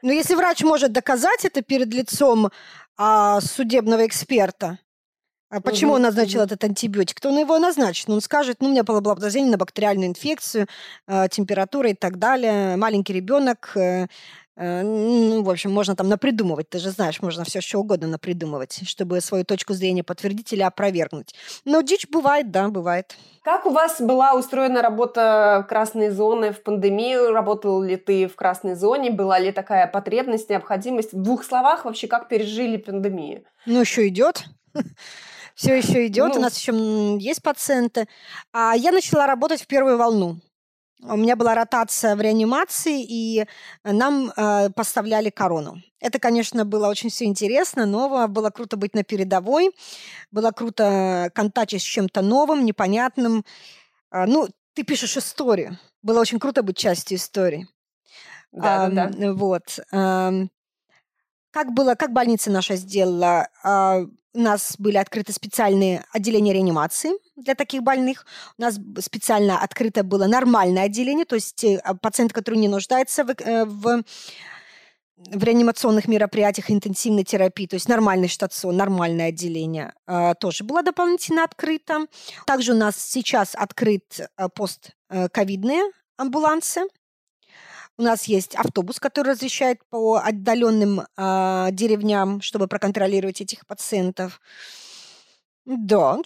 Но 0.01 0.11
если 0.11 0.35
врач 0.35 0.63
может 0.63 0.91
доказать 0.91 1.45
это 1.45 1.61
перед 1.61 1.93
лицом 1.93 2.49
а, 2.97 3.41
судебного 3.41 4.05
эксперта, 4.05 4.77
а 5.49 5.61
почему 5.61 5.91
угу, 5.91 5.97
он 5.97 6.01
назначил 6.01 6.39
угу. 6.39 6.45
этот 6.45 6.63
антибиотик? 6.63 7.19
То 7.19 7.29
он 7.29 7.37
его 7.37 7.57
назначит. 7.59 8.09
Он 8.09 8.19
скажет, 8.19 8.57
ну, 8.59 8.67
у 8.67 8.71
меня 8.71 8.83
было 8.83 8.99
подозрение 8.99 9.51
на 9.51 9.57
бактериальную 9.57 10.09
инфекцию, 10.09 10.67
э, 11.07 11.27
температура 11.29 11.91
и 11.91 11.93
так 11.93 12.17
далее. 12.17 12.75
Маленький 12.75 13.13
ребенок, 13.13 13.71
э, 13.75 14.07
Э, 14.07 14.07
ну, 14.57 15.43
в 15.43 15.49
общем, 15.49 15.71
можно 15.71 15.95
там 15.95 16.07
напридумывать, 16.07 16.69
ты 16.69 16.79
же 16.79 16.89
знаешь, 16.89 17.21
можно 17.21 17.43
все 17.43 17.59
что 17.59 17.79
угодно 17.79 18.07
напридумывать, 18.07 18.81
чтобы 18.87 19.19
свою 19.19 19.43
точку 19.43 19.73
зрения 19.73 20.03
подтвердить 20.03 20.53
или 20.53 20.61
опровергнуть. 20.61 21.35
Но 21.65 21.81
дичь 21.81 22.07
бывает, 22.09 22.51
да, 22.51 22.69
бывает. 22.69 23.17
Как 23.43 23.65
у 23.65 23.69
вас 23.69 23.99
была 23.99 24.33
устроена 24.33 24.81
работа 24.81 25.65
красной 25.67 26.09
зоны 26.09 26.51
в 26.51 26.63
пандемию? 26.63 27.33
Работал 27.33 27.81
ли 27.81 27.97
ты 27.97 28.27
в 28.27 28.35
красной 28.35 28.75
зоне? 28.75 29.11
Была 29.11 29.39
ли 29.39 29.51
такая 29.51 29.87
потребность, 29.87 30.49
необходимость? 30.49 31.13
В 31.13 31.21
двух 31.21 31.43
словах 31.43 31.85
вообще, 31.85 32.07
как 32.07 32.29
пережили 32.29 32.77
пандемию? 32.77 33.43
Ну, 33.65 33.81
еще 33.81 34.07
идет. 34.07 34.45
Все 35.55 35.77
еще 35.77 36.05
идет, 36.07 36.33
ну, 36.33 36.39
у 36.39 36.43
нас 36.43 36.57
еще 36.57 37.17
есть 37.19 37.41
пациенты. 37.41 38.07
А 38.51 38.73
я 38.75 38.91
начала 38.91 39.25
работать 39.25 39.61
в 39.61 39.67
первую 39.67 39.97
волну. 39.97 40.37
У 41.01 41.17
меня 41.17 41.35
была 41.35 41.55
ротация 41.55 42.15
в 42.15 42.21
реанимации, 42.21 43.03
и 43.03 43.45
нам 43.83 44.31
э, 44.35 44.69
поставляли 44.69 45.29
корону. 45.29 45.81
Это, 45.99 46.19
конечно, 46.19 46.65
было 46.65 46.87
очень 46.87 47.09
все 47.09 47.25
интересно, 47.25 47.85
ново. 47.85 48.27
Было 48.27 48.49
круто 48.49 48.77
быть 48.77 48.93
на 48.95 49.03
передовой. 49.03 49.71
Было 50.31 50.51
круто 50.51 51.29
контачить 51.35 51.81
с 51.81 51.85
чем-то 51.85 52.21
новым, 52.21 52.65
непонятным. 52.65 53.43
Э, 54.11 54.25
ну, 54.25 54.47
ты 54.73 54.83
пишешь 54.83 55.17
историю. 55.17 55.77
Было 56.01 56.21
очень 56.21 56.39
круто 56.39 56.63
быть 56.63 56.77
частью 56.77 57.17
истории. 57.17 57.67
Да, 58.51 58.87
да, 58.89 59.07
да. 59.07 59.33
Вот. 59.33 59.79
Э, 59.91 60.47
как 61.55 61.71
было, 61.71 61.95
как 61.95 62.11
больница 62.11 62.51
наша 62.51 62.75
сделала? 62.75 63.47
Э, 63.63 64.05
у 64.33 64.39
нас 64.39 64.75
были 64.77 64.97
открыты 64.97 65.31
специальные 65.31 66.03
отделения 66.11 66.51
реанимации 66.51 67.11
для 67.37 67.55
таких 67.55 67.81
больных. 67.81 68.25
У 68.57 68.61
нас 68.61 68.77
специально 68.99 69.57
открыто 69.59 70.03
было 70.03 70.27
нормальное 70.27 70.83
отделение, 70.83 71.23
то 71.23 71.35
есть 71.35 71.55
те 71.55 71.77
а, 71.77 71.95
пациенты, 71.95 72.33
которые 72.33 72.59
не 72.59 72.67
нуждаются 72.67 73.23
в, 73.23 73.29
э, 73.29 73.63
в 73.63 74.03
в 75.17 75.43
реанимационных 75.45 76.09
мероприятиях 76.09 76.69
интенсивной 76.69 77.23
терапии, 77.23 77.67
то 77.67 77.75
есть 77.75 77.87
нормальный 77.87 78.27
штацион, 78.27 78.75
нормальное 78.75 79.29
отделение, 79.29 79.93
э, 80.07 80.33
тоже 80.37 80.65
было 80.65 80.83
дополнительно 80.83 81.45
открыто. 81.45 82.07
Также 82.45 82.73
у 82.73 82.75
нас 82.75 82.97
сейчас 82.97 83.55
открыт 83.55 84.03
э, 84.19 84.49
постковидные 84.49 85.83
амбулансы. 86.17 86.81
У 87.97 88.03
нас 88.03 88.25
есть 88.25 88.55
автобус, 88.55 88.99
который 88.99 89.31
разрешает 89.31 89.79
по 89.89 90.17
отдаленным 90.17 91.01
э, 91.01 91.67
деревням, 91.71 92.41
чтобы 92.41 92.67
проконтролировать 92.67 93.39
этих 93.41 93.65
пациентов. 93.65 94.41
Да, 95.65 96.19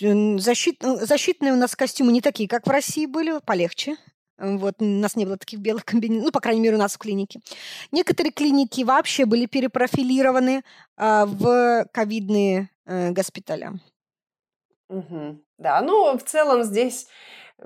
защит, 0.00 0.82
ну, 0.82 0.96
защитные 1.04 1.52
у 1.52 1.56
нас 1.56 1.76
костюмы 1.76 2.12
не 2.12 2.20
такие, 2.20 2.48
как 2.48 2.66
в 2.66 2.70
России 2.70 3.06
были, 3.06 3.40
полегче. 3.44 3.96
Вот, 4.38 4.76
у 4.78 4.84
нас 4.84 5.16
не 5.16 5.26
было 5.26 5.36
таких 5.36 5.60
белых 5.60 5.84
комбинезонов, 5.84 6.26
ну, 6.26 6.32
по 6.32 6.40
крайней 6.40 6.62
мере, 6.62 6.76
у 6.76 6.78
нас 6.78 6.94
в 6.94 6.98
клинике. 6.98 7.40
Некоторые 7.92 8.32
клиники 8.32 8.82
вообще 8.82 9.26
были 9.26 9.44
перепрофилированы 9.44 10.62
э, 10.96 11.24
в 11.26 11.86
ковидные 11.92 12.70
э, 12.86 13.10
госпиталя. 13.10 13.74
Угу. 14.88 15.44
Да, 15.58 15.82
ну, 15.82 16.16
в 16.16 16.22
целом 16.22 16.64
здесь 16.64 17.06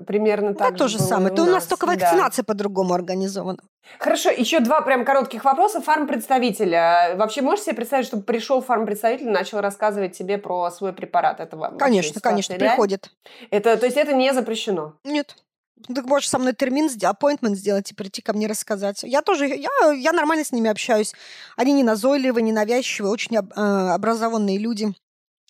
примерно 0.05 0.53
так 0.53 0.71
да, 0.73 0.77
то 0.77 0.87
же 0.87 0.99
самое. 0.99 1.33
Это 1.33 1.43
у 1.43 1.45
нас 1.45 1.65
только 1.65 1.85
вакцинация 1.85 2.43
да. 2.43 2.47
по-другому 2.47 2.93
организована. 2.93 3.59
Хорошо, 3.99 4.29
еще 4.29 4.59
два 4.59 4.81
прям 4.81 5.05
коротких 5.05 5.45
вопроса. 5.45 5.81
Фармпредставитель. 5.81 6.71
Вообще 7.17 7.41
можешь 7.41 7.65
себе 7.65 7.75
представить, 7.75 8.07
чтобы 8.07 8.23
пришел 8.23 8.61
фармпредставитель 8.61 9.27
и 9.27 9.31
начал 9.31 9.61
рассказывать 9.61 10.17
тебе 10.17 10.37
про 10.37 10.69
свой 10.71 10.93
препарат? 10.93 11.39
Это 11.39 11.55
Конечно, 11.77 12.19
конечно, 12.21 12.53
реально? 12.53 12.69
приходит. 12.69 13.11
Это, 13.51 13.77
то 13.77 13.85
есть 13.85 13.97
это 13.97 14.13
не 14.13 14.33
запрещено? 14.33 14.93
Нет. 15.03 15.35
Ты 15.93 16.01
можешь 16.03 16.29
со 16.29 16.39
мной 16.39 16.53
термин, 16.53 16.87
appointment 16.87 17.55
сделать 17.55 17.91
и 17.91 17.95
прийти 17.95 18.21
ко 18.21 18.33
мне 18.33 18.47
рассказать. 18.47 19.03
Я 19.03 19.21
тоже, 19.21 19.47
я, 19.47 19.91
я 19.91 20.13
нормально 20.13 20.43
с 20.43 20.51
ними 20.51 20.69
общаюсь. 20.69 21.13
Они 21.57 21.73
не 21.73 21.83
назойливые, 21.83 22.43
не 22.43 22.53
навязчивые, 22.53 23.11
очень 23.11 23.37
об, 23.37 23.51
э, 23.51 23.61
образованные 23.61 24.57
люди. 24.57 24.95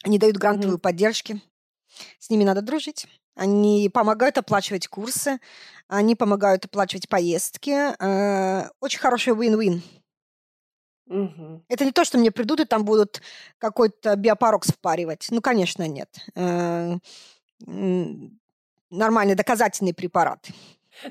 Они 0.03 0.17
дают 0.17 0.37
грантовые 0.37 0.77
mm-hmm. 0.77 0.81
поддержки. 0.81 1.41
С 2.19 2.29
ними 2.29 2.43
надо 2.43 2.61
дружить. 2.61 3.07
Они 3.35 3.89
помогают 3.93 4.37
оплачивать 4.37 4.87
курсы, 4.87 5.39
они 5.87 6.15
помогают 6.15 6.65
оплачивать 6.65 7.09
поездки. 7.09 7.93
Э, 7.99 8.69
очень 8.79 8.99
хороший 8.99 9.33
win-win. 9.33 9.81
Угу. 11.07 11.65
Это 11.67 11.85
не 11.85 11.91
то, 11.91 12.05
что 12.05 12.17
мне 12.17 12.31
придут 12.31 12.61
и 12.61 12.65
там 12.65 12.85
будут 12.85 13.21
какой-то 13.57 14.15
биопорокс 14.15 14.69
впаривать. 14.69 15.27
Ну, 15.29 15.41
конечно, 15.41 15.87
нет. 15.87 16.09
Э, 16.35 16.95
нормальный 18.89 19.35
доказательный 19.35 19.93
препарат. 19.93 20.47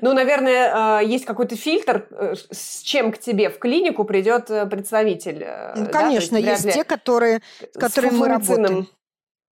Ну, 0.01 0.13
наверное, 0.13 1.01
э, 1.01 1.05
есть 1.05 1.25
какой-то 1.25 1.55
фильтр, 1.55 2.07
с 2.49 2.81
чем 2.81 3.11
к 3.11 3.19
тебе 3.19 3.51
в 3.51 3.59
клинику 3.59 4.03
придет 4.03 4.47
представитель. 4.47 5.45
Ну, 5.75 5.91
конечно, 5.91 6.41
да? 6.41 6.51
есть, 6.51 6.65
есть 6.65 6.75
те, 6.75 6.83
которые, 6.83 7.41
с 7.71 7.79
которыми 7.79 8.15
мы 8.15 8.27
работаем. 8.29 8.89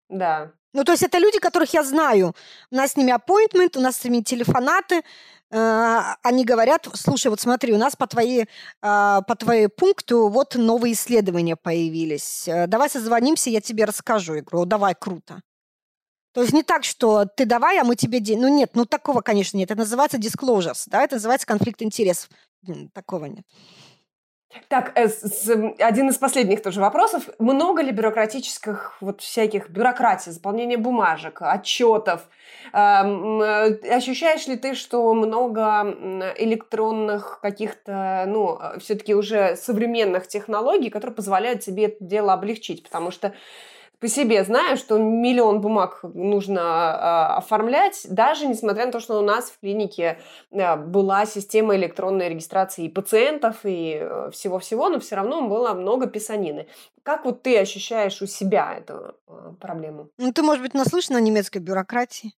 Да. 0.08 0.52
Ну, 0.72 0.84
то 0.84 0.92
есть 0.92 1.02
это 1.02 1.18
люди, 1.18 1.38
которых 1.38 1.72
я 1.74 1.82
знаю. 1.82 2.34
У 2.70 2.76
нас 2.76 2.92
с 2.92 2.96
ними 2.96 3.12
appointment, 3.12 3.76
у 3.76 3.80
нас 3.80 3.96
с 3.96 4.04
ними 4.04 4.22
телефонаты. 4.22 5.02
Э, 5.50 6.14
они 6.22 6.44
говорят, 6.44 6.88
слушай, 6.94 7.28
вот 7.28 7.40
смотри, 7.40 7.74
у 7.74 7.78
нас 7.78 7.94
по 7.94 8.06
твоей, 8.06 8.42
э, 8.42 8.46
по 8.80 9.36
твоей 9.38 9.68
пункту 9.68 10.28
вот 10.28 10.54
новые 10.54 10.94
исследования 10.94 11.56
появились. 11.56 12.48
Э, 12.48 12.66
давай 12.66 12.88
созвонимся, 12.88 13.50
я 13.50 13.60
тебе 13.60 13.84
расскажу. 13.84 14.34
Я 14.34 14.42
говорю, 14.42 14.64
давай, 14.64 14.94
круто. 14.98 15.42
То 16.32 16.40
есть 16.40 16.54
не 16.54 16.62
так, 16.62 16.84
что 16.84 17.26
ты 17.26 17.44
давай, 17.44 17.78
а 17.78 17.84
мы 17.84 17.94
тебе. 17.94 18.20
Ну 18.38 18.48
нет, 18.48 18.70
ну 18.74 18.86
такого, 18.86 19.20
конечно, 19.20 19.58
нет. 19.58 19.70
Это 19.70 19.80
называется 19.80 20.16
disclosures, 20.16 20.84
да, 20.86 21.02
это 21.02 21.16
называется 21.16 21.46
конфликт 21.46 21.82
интересов. 21.82 22.30
Такого 22.94 23.26
нет. 23.26 23.44
Так, 24.68 24.92
э, 24.96 25.08
один 25.78 26.08
из 26.08 26.18
последних 26.18 26.62
тоже 26.62 26.80
вопросов. 26.80 27.28
Много 27.38 27.82
ли 27.82 27.90
бюрократических, 27.90 28.96
вот 29.00 29.20
всяких 29.20 29.70
бюрократий, 29.70 30.32
заполнения 30.32 30.76
бумажек, 30.76 31.40
отчетов? 31.40 32.28
Эм, 32.72 33.40
э, 33.40 33.94
ощущаешь 33.94 34.46
ли 34.46 34.56
ты, 34.56 34.74
что 34.74 35.12
много 35.14 35.62
электронных 36.38 37.40
каких-то, 37.40 38.24
ну, 38.26 38.58
э, 38.60 38.78
все-таки 38.80 39.14
уже 39.14 39.56
современных 39.56 40.26
технологий, 40.28 40.90
которые 40.90 41.16
позволяют 41.16 41.60
тебе 41.60 41.84
это 41.84 41.96
дело 42.00 42.32
облегчить? 42.32 42.82
Потому 42.82 43.10
что 43.10 43.32
по 44.02 44.08
себе 44.08 44.42
знаю, 44.42 44.76
что 44.76 44.98
миллион 44.98 45.60
бумаг 45.60 46.00
нужно 46.02 46.58
э, 46.60 47.36
оформлять, 47.38 48.04
даже 48.08 48.46
несмотря 48.48 48.86
на 48.86 48.92
то, 48.92 48.98
что 48.98 49.16
у 49.16 49.22
нас 49.22 49.44
в 49.44 49.60
клинике 49.60 50.18
э, 50.50 50.76
была 50.76 51.24
система 51.24 51.76
электронной 51.76 52.28
регистрации 52.28 52.86
и 52.86 52.88
пациентов, 52.88 53.58
и 53.62 53.98
э, 54.00 54.30
всего-всего, 54.32 54.88
но 54.88 54.98
все 54.98 55.14
равно 55.14 55.48
было 55.48 55.72
много 55.74 56.08
писанины. 56.08 56.66
Как 57.04 57.24
вот 57.24 57.44
ты 57.44 57.56
ощущаешь 57.56 58.20
у 58.22 58.26
себя 58.26 58.74
эту 58.76 59.14
э, 59.28 59.52
проблему? 59.60 60.08
Ну, 60.18 60.32
ты, 60.32 60.42
может 60.42 60.64
быть, 60.64 60.74
наслышана 60.74 61.18
о 61.18 61.22
немецкой 61.22 61.58
бюрократии? 61.58 62.32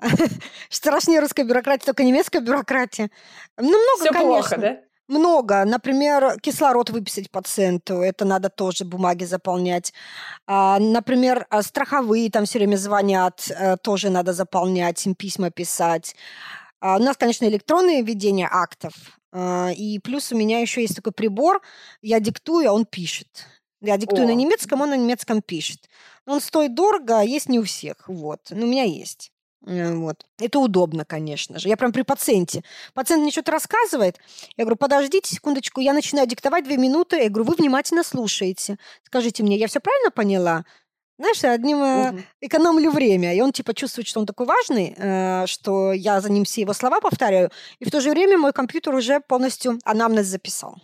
Страшнее 0.68 1.20
русская 1.20 1.44
бюрократия, 1.44 1.86
только 1.86 2.02
немецкая 2.02 2.40
бюрократия. 2.40 3.08
Ну, 3.56 3.68
много, 3.68 4.00
Все 4.00 4.10
конечно. 4.10 4.26
плохо, 4.26 4.56
да? 4.56 4.80
Много. 5.12 5.66
Например, 5.66 6.40
кислород 6.40 6.88
выписать 6.88 7.30
пациенту, 7.30 8.00
это 8.00 8.24
надо 8.24 8.48
тоже 8.48 8.86
бумаги 8.86 9.24
заполнять. 9.24 9.92
А, 10.46 10.78
например, 10.78 11.46
а, 11.50 11.62
страховые 11.62 12.30
там 12.30 12.46
все 12.46 12.58
время 12.58 12.76
звонят, 12.76 13.50
э, 13.50 13.76
тоже 13.76 14.08
надо 14.08 14.32
заполнять, 14.32 15.04
им 15.04 15.14
письма 15.14 15.50
писать. 15.50 16.16
А, 16.80 16.96
у 16.96 16.98
нас, 16.98 17.18
конечно, 17.18 17.44
электронное 17.44 18.02
ведение 18.02 18.48
актов. 18.50 18.94
И 19.76 19.98
плюс 20.02 20.32
у 20.32 20.36
меня 20.36 20.60
еще 20.60 20.82
есть 20.82 20.96
такой 20.96 21.12
прибор, 21.12 21.62
я 22.02 22.20
диктую, 22.20 22.68
а 22.68 22.72
он 22.72 22.84
пишет. 22.86 23.46
Я 23.82 23.96
диктую 23.96 24.24
О. 24.24 24.26
на 24.26 24.34
немецком, 24.34 24.80
он 24.80 24.90
на 24.90 24.96
немецком 24.96 25.42
пишет. 25.42 25.88
Он 26.26 26.40
стоит 26.40 26.74
дорого, 26.74 27.20
есть 27.22 27.48
не 27.48 27.58
у 27.58 27.64
всех. 27.64 28.08
Вот. 28.08 28.40
Но 28.50 28.64
у 28.66 28.68
меня 28.68 28.84
есть. 28.84 29.31
Э, 29.66 29.94
вот. 29.94 30.24
Это 30.38 30.58
удобно, 30.58 31.04
конечно 31.04 31.58
же. 31.58 31.68
Я 31.68 31.76
прям 31.76 31.92
при 31.92 32.02
пациенте. 32.02 32.62
Пациент 32.94 33.22
мне 33.22 33.30
что-то 33.30 33.52
рассказывает. 33.52 34.18
Я 34.56 34.64
говорю, 34.64 34.76
подождите 34.76 35.34
секундочку. 35.34 35.80
Я 35.80 35.92
начинаю 35.92 36.26
диктовать 36.26 36.64
две 36.64 36.76
минуты. 36.76 37.16
Я 37.16 37.28
говорю, 37.28 37.50
вы 37.50 37.56
внимательно 37.56 38.02
слушаете. 38.02 38.76
Скажите 39.04 39.42
мне, 39.42 39.56
я 39.56 39.68
все 39.68 39.80
правильно 39.80 40.10
поняла? 40.10 40.64
Знаешь, 41.18 41.44
одним 41.44 41.80
угу. 41.80 42.22
экономлю 42.40 42.90
время. 42.90 43.34
И 43.34 43.40
он 43.40 43.52
типа 43.52 43.74
чувствует, 43.74 44.08
что 44.08 44.20
он 44.20 44.26
такой 44.26 44.46
важный, 44.46 44.94
э, 44.96 45.46
что 45.46 45.92
я 45.92 46.20
за 46.20 46.30
ним 46.32 46.44
все 46.44 46.62
его 46.62 46.72
слова 46.72 47.00
повторяю. 47.00 47.50
И 47.78 47.84
в 47.84 47.90
то 47.90 48.00
же 48.00 48.10
время 48.10 48.38
мой 48.38 48.52
компьютер 48.52 48.94
уже 48.94 49.20
полностью 49.20 49.78
анамнез 49.84 50.26
записал. 50.26 50.76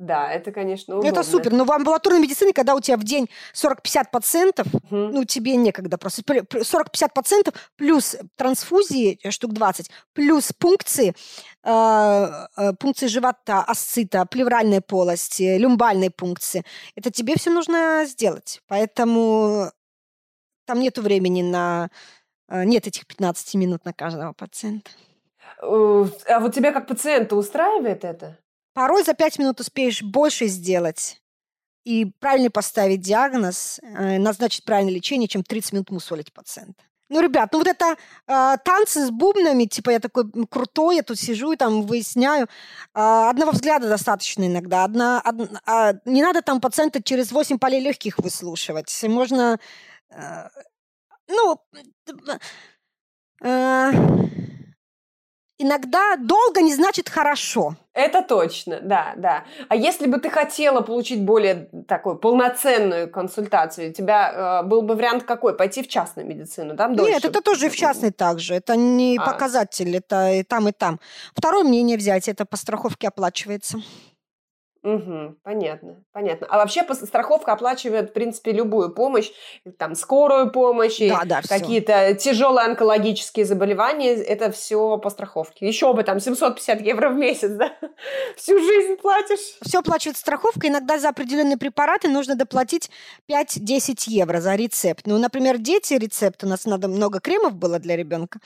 Да, 0.00 0.32
это, 0.32 0.50
конечно, 0.50 0.94
удобно. 0.94 1.10
Это 1.10 1.22
супер. 1.22 1.52
Но 1.52 1.66
в 1.66 1.70
амбулаторной 1.70 2.20
медицине, 2.20 2.54
когда 2.54 2.74
у 2.74 2.80
тебя 2.80 2.96
в 2.96 3.04
день 3.04 3.28
40-50 3.52 4.04
пациентов, 4.10 4.66
угу. 4.72 4.96
ну, 4.96 5.24
тебе 5.24 5.56
некогда 5.56 5.98
просто. 5.98 6.22
40-50 6.22 7.10
пациентов 7.14 7.54
плюс 7.76 8.16
трансфузии 8.36 9.20
э, 9.22 9.30
штук 9.30 9.52
20, 9.52 9.90
плюс 10.14 10.52
пункции, 10.58 11.14
э, 11.62 12.46
э, 12.56 12.72
пункции 12.80 13.08
живота, 13.08 13.62
асцита, 13.62 14.24
плевральной 14.24 14.80
полости, 14.80 15.58
люмбальной 15.58 16.10
пункции. 16.10 16.64
Это 16.96 17.10
тебе 17.10 17.36
все 17.36 17.50
нужно 17.50 18.06
сделать. 18.06 18.62
Поэтому 18.68 19.70
там 20.64 20.80
нету 20.80 21.02
времени 21.02 21.42
на... 21.42 21.90
Э, 22.48 22.64
нет 22.64 22.86
этих 22.86 23.06
15 23.06 23.54
минут 23.56 23.84
на 23.84 23.92
каждого 23.92 24.32
пациента. 24.32 24.90
А 25.58 26.40
вот 26.40 26.54
тебя 26.54 26.72
как 26.72 26.86
пациента 26.86 27.36
устраивает 27.36 28.02
это? 28.06 28.38
Порой 28.80 29.04
за 29.04 29.12
пять 29.12 29.38
минут 29.38 29.60
успеешь 29.60 30.02
больше 30.02 30.46
сделать 30.46 31.20
и 31.84 32.06
правильно 32.18 32.50
поставить 32.50 33.02
диагноз, 33.02 33.78
э, 33.82 34.16
назначить 34.16 34.64
правильное 34.64 34.94
лечение, 34.94 35.28
чем 35.28 35.42
30 35.42 35.74
минут 35.74 35.90
мусолить 35.90 36.32
пациента. 36.32 36.82
Ну, 37.10 37.20
ребят, 37.20 37.50
ну 37.52 37.58
вот 37.58 37.68
это 37.68 37.94
э, 38.26 38.56
танцы 38.64 39.06
с 39.06 39.10
бубнами, 39.10 39.66
типа 39.66 39.90
я 39.90 40.00
такой 40.00 40.24
крутой, 40.48 40.96
я 40.96 41.02
тут 41.02 41.18
сижу 41.18 41.52
и 41.52 41.56
там 41.56 41.82
выясняю. 41.82 42.48
Э, 42.94 43.28
одного 43.28 43.52
взгляда 43.52 43.86
достаточно 43.86 44.46
иногда. 44.46 44.84
Одна, 44.84 45.20
од, 45.26 45.60
э, 45.66 46.00
не 46.06 46.22
надо 46.22 46.40
там 46.40 46.58
пациента 46.58 47.02
через 47.02 47.32
8 47.32 47.58
полей 47.58 47.82
легких 47.82 48.16
выслушивать. 48.16 48.98
Можно, 49.02 49.60
э, 50.08 50.48
ну, 51.28 51.60
э, 53.42 53.90
иногда 55.60 56.16
долго 56.16 56.62
не 56.62 56.74
значит 56.74 57.08
хорошо. 57.08 57.76
Это 57.92 58.22
точно, 58.22 58.80
да, 58.80 59.12
да. 59.16 59.44
А 59.68 59.76
если 59.76 60.06
бы 60.06 60.18
ты 60.18 60.30
хотела 60.30 60.80
получить 60.80 61.22
более 61.22 61.68
такую 61.86 62.16
полноценную 62.16 63.10
консультацию, 63.10 63.90
у 63.90 63.92
тебя 63.92 64.62
э, 64.62 64.66
был 64.66 64.82
бы 64.82 64.94
вариант 64.94 65.24
какой? 65.24 65.56
Пойти 65.56 65.82
в 65.82 65.88
частную 65.88 66.26
медицину, 66.26 66.76
там 66.76 66.94
дольше? 66.94 67.12
Нет, 67.12 67.24
это 67.24 67.42
тоже 67.42 67.66
и 67.66 67.68
в 67.68 67.76
частной 67.76 68.10
также. 68.10 68.54
Это 68.54 68.76
не 68.76 69.18
а. 69.18 69.24
показатель, 69.24 69.94
это 69.94 70.30
и 70.30 70.42
там, 70.44 70.68
и 70.68 70.72
там. 70.72 71.00
Второе 71.34 71.64
мнение 71.64 71.96
взять, 71.96 72.28
это 72.28 72.46
по 72.46 72.56
страховке 72.56 73.08
оплачивается. 73.08 73.78
Угу, 74.82 75.36
понятно, 75.42 76.02
понятно. 76.10 76.46
А 76.48 76.56
вообще 76.56 76.82
страховка 76.94 77.52
оплачивает, 77.52 78.10
в 78.10 78.12
принципе, 78.14 78.52
любую 78.52 78.94
помощь, 78.94 79.30
там, 79.76 79.94
скорую 79.94 80.50
помощь, 80.50 80.98
да, 80.98 81.22
да, 81.26 81.42
какие-то 81.42 82.14
тяжелые 82.14 82.64
онкологические 82.64 83.44
заболевания, 83.44 84.14
это 84.14 84.50
все 84.50 84.96
по 84.96 85.10
страховке. 85.10 85.68
Еще 85.68 85.92
бы 85.92 86.02
там 86.02 86.18
750 86.18 86.80
евро 86.80 87.10
в 87.10 87.14
месяц, 87.14 87.50
да? 87.50 87.72
Всю 88.36 88.58
жизнь 88.58 88.96
платишь. 88.96 89.58
Все 89.60 89.80
оплачивает 89.80 90.16
страховка, 90.16 90.68
иногда 90.68 90.98
за 90.98 91.10
определенные 91.10 91.58
препараты 91.58 92.08
нужно 92.08 92.34
доплатить 92.34 92.90
5-10 93.30 94.04
евро 94.06 94.40
за 94.40 94.54
рецепт. 94.54 95.02
Ну, 95.06 95.18
например, 95.18 95.58
дети 95.58 95.92
рецепт, 95.92 96.42
у 96.42 96.46
нас 96.46 96.64
надо 96.64 96.88
много 96.88 97.20
кремов 97.20 97.54
было 97.54 97.78
для 97.78 97.96
ребенка. 97.96 98.38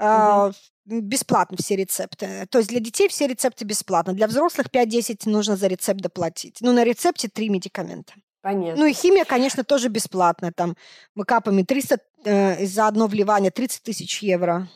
Угу 0.00 0.54
бесплатно 0.88 1.56
все 1.58 1.76
рецепты. 1.76 2.46
То 2.50 2.58
есть 2.58 2.70
для 2.70 2.80
детей 2.80 3.08
все 3.08 3.26
рецепты 3.26 3.64
бесплатно. 3.64 4.12
Для 4.12 4.26
взрослых 4.26 4.68
5-10 4.68 5.28
нужно 5.28 5.56
за 5.56 5.66
рецепт 5.66 6.00
доплатить. 6.00 6.58
Ну, 6.60 6.72
на 6.72 6.84
рецепте 6.84 7.28
три 7.28 7.48
медикамента. 7.48 8.14
Понятно. 8.40 8.82
Ну 8.82 8.86
и 8.86 8.92
химия, 8.92 9.24
конечно, 9.24 9.64
тоже 9.64 9.88
бесплатная. 9.88 10.52
Там 10.52 10.76
мы 11.14 11.24
капаем 11.24 11.64
300 11.64 11.98
э, 12.24 12.66
за 12.66 12.86
одно 12.86 13.06
вливание 13.06 13.50
30 13.50 13.82
тысяч 13.82 14.22
евро 14.22 14.68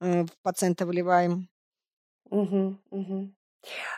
э, 0.00 0.24
в 0.24 0.42
пациента 0.42 0.86
выливаем. 0.86 1.48
Угу, 2.30 2.76
угу. 2.90 3.30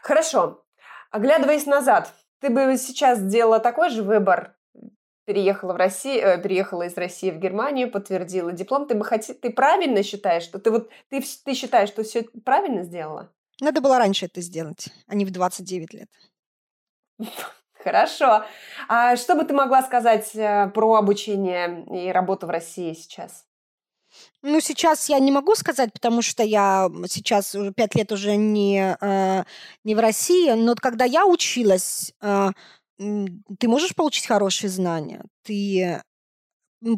Хорошо. 0.03 0.65
Оглядываясь 1.11 1.67
назад, 1.67 2.13
ты 2.41 2.51
бы 2.51 2.77
сейчас 2.77 3.21
сделала 3.21 3.61
такой 3.61 3.91
же 3.91 4.03
выбор? 4.03 4.57
Переехала 5.25 5.73
в 5.73 5.77
Россию, 5.77 6.23
э, 6.23 6.43
переехала 6.43 6.83
из 6.83 6.97
России 6.97 7.31
в 7.31 7.39
Германию, 7.39 7.91
подтвердила 7.91 8.53
диплом. 8.53 8.87
Ты 8.87 8.95
бы 8.95 9.05
хотел, 9.05 9.35
ты 9.35 9.51
правильно 9.51 10.03
считаешь, 10.03 10.43
что 10.43 10.59
ты 10.59 10.71
вот 10.71 10.91
ты, 11.09 11.23
ты 11.45 11.55
считаешь, 11.55 11.89
что 11.89 12.03
все 12.03 12.25
правильно 12.45 12.83
сделала? 12.83 13.31
Надо 13.61 13.81
было 13.81 13.99
раньше 13.99 14.27
это 14.27 14.41
сделать, 14.41 14.89
а 15.07 15.15
не 15.15 15.25
в 15.25 15.31
29 15.31 15.95
лет. 15.95 16.09
Хорошо. 17.85 18.45
А 18.89 19.17
что 19.17 19.35
бы 19.35 19.45
ты 19.45 19.55
могла 19.55 19.83
сказать 19.83 20.35
э, 20.35 20.71
про 20.75 20.95
обучение 20.95 21.85
и 21.91 22.11
работу 22.13 22.47
в 22.47 22.51
России 22.51 22.93
сейчас? 22.93 23.47
Ну, 24.43 24.61
сейчас 24.61 25.09
я 25.09 25.19
не 25.19 25.33
могу 25.33 25.55
сказать, 25.55 25.93
потому 25.93 26.23
что 26.23 26.43
я 26.43 26.89
сейчас 27.09 27.55
уже 27.55 27.73
пять 27.73 27.95
лет 27.95 28.13
уже 28.13 28.37
не, 28.37 28.97
э, 29.01 29.45
не 29.85 29.95
в 29.95 29.99
России, 29.99 30.53
но 30.53 30.75
когда 30.75 31.05
я 31.05 31.27
училась, 31.27 32.13
ты 32.99 33.69
можешь 33.69 33.95
получить 33.95 34.27
хорошие 34.27 34.71
знания. 34.71 35.25
Ты 35.43 36.03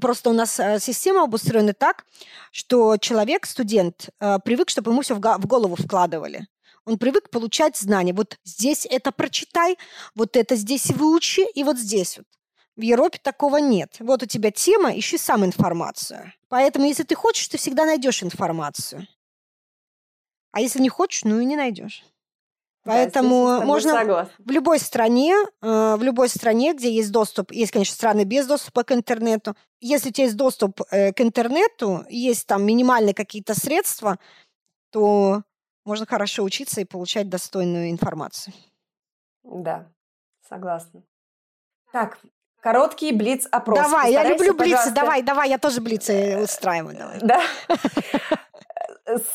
Просто 0.00 0.30
у 0.30 0.32
нас 0.32 0.60
система 0.80 1.22
обустроена 1.22 1.72
так, 1.72 2.04
что 2.50 2.96
человек, 2.96 3.46
студент, 3.46 4.08
привык, 4.44 4.68
чтобы 4.68 4.90
ему 4.90 5.02
все 5.02 5.14
в 5.14 5.46
голову 5.46 5.76
вкладывали. 5.76 6.48
Он 6.84 6.98
привык 6.98 7.30
получать 7.30 7.76
знания. 7.76 8.12
Вот 8.12 8.36
здесь 8.44 8.84
это 8.90 9.12
прочитай, 9.12 9.78
вот 10.16 10.36
это 10.36 10.56
здесь 10.56 10.90
выучи, 10.90 11.48
и 11.54 11.62
вот 11.62 11.78
здесь 11.78 12.18
вот. 12.18 12.26
В 12.74 12.82
Европе 12.82 13.18
такого 13.22 13.56
нет. 13.56 13.96
Вот 14.00 14.22
у 14.22 14.26
тебя 14.26 14.50
тема, 14.50 14.90
ищи 14.90 15.16
сам 15.18 15.44
информацию. 15.44 16.32
Поэтому, 16.48 16.86
если 16.86 17.04
ты 17.04 17.14
хочешь, 17.14 17.48
ты 17.48 17.56
всегда 17.56 17.86
найдешь 17.86 18.22
информацию. 18.22 19.06
А 20.52 20.60
если 20.60 20.80
не 20.80 20.88
хочешь, 20.88 21.24
ну 21.24 21.40
и 21.40 21.44
не 21.44 21.56
найдешь. 21.56 22.04
Поэтому 22.86 23.58
да, 23.58 23.64
можно 23.64 24.28
в 24.38 24.50
любой 24.50 24.78
стране, 24.78 25.34
э, 25.60 25.96
в 25.96 26.02
любой 26.02 26.28
стране, 26.28 26.72
где 26.72 26.90
есть 26.90 27.10
доступ, 27.10 27.50
есть, 27.50 27.72
конечно, 27.72 27.94
страны 27.94 28.22
без 28.24 28.46
доступа 28.46 28.84
к 28.84 28.92
интернету. 28.92 29.56
Если 29.80 30.10
у 30.10 30.12
тебя 30.12 30.24
есть 30.24 30.36
доступ 30.36 30.80
э, 30.90 31.12
к 31.12 31.20
интернету, 31.20 32.04
есть 32.08 32.46
там 32.46 32.64
минимальные 32.64 33.14
какие-то 33.14 33.54
средства, 33.54 34.18
то 34.90 35.42
можно 35.84 36.06
хорошо 36.06 36.44
учиться 36.44 36.80
и 36.80 36.84
получать 36.84 37.28
достойную 37.28 37.90
информацию. 37.90 38.54
Да, 39.42 39.88
согласна. 40.48 41.02
Так, 41.92 42.18
короткий 42.60 43.12
блиц-опрос. 43.12 43.78
Давай, 43.78 44.12
я 44.12 44.28
люблю 44.28 44.54
блицы, 44.54 44.92
давай, 44.92 45.22
давай, 45.22 45.48
я 45.48 45.58
тоже 45.58 45.80
блицы 45.80 46.38
устраиваю. 46.42 46.96
Давай. 46.96 47.18
Да. 47.20 47.42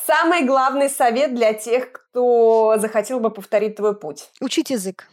Самый 0.06 0.46
главный 0.46 0.90
совет 0.90 1.34
для 1.34 1.54
тех, 1.54 1.92
кто 1.92 2.76
захотел 2.78 3.20
бы 3.20 3.32
повторить 3.32 3.76
твой 3.76 3.98
путь. 3.98 4.30
Учить 4.42 4.70
язык. 4.70 5.10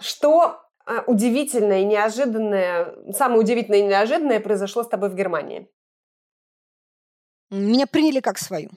Что 0.00 0.62
э, 0.86 1.02
удивительное 1.06 1.80
и 1.80 1.84
неожиданное, 1.84 2.94
самое 3.12 3.40
удивительное 3.40 3.80
и 3.80 3.86
неожиданное 3.86 4.40
произошло 4.40 4.82
с 4.82 4.88
тобой 4.88 5.10
в 5.10 5.14
Германии? 5.14 5.68
Меня 7.50 7.86
приняли 7.86 8.20
как 8.20 8.38
свою. 8.38 8.70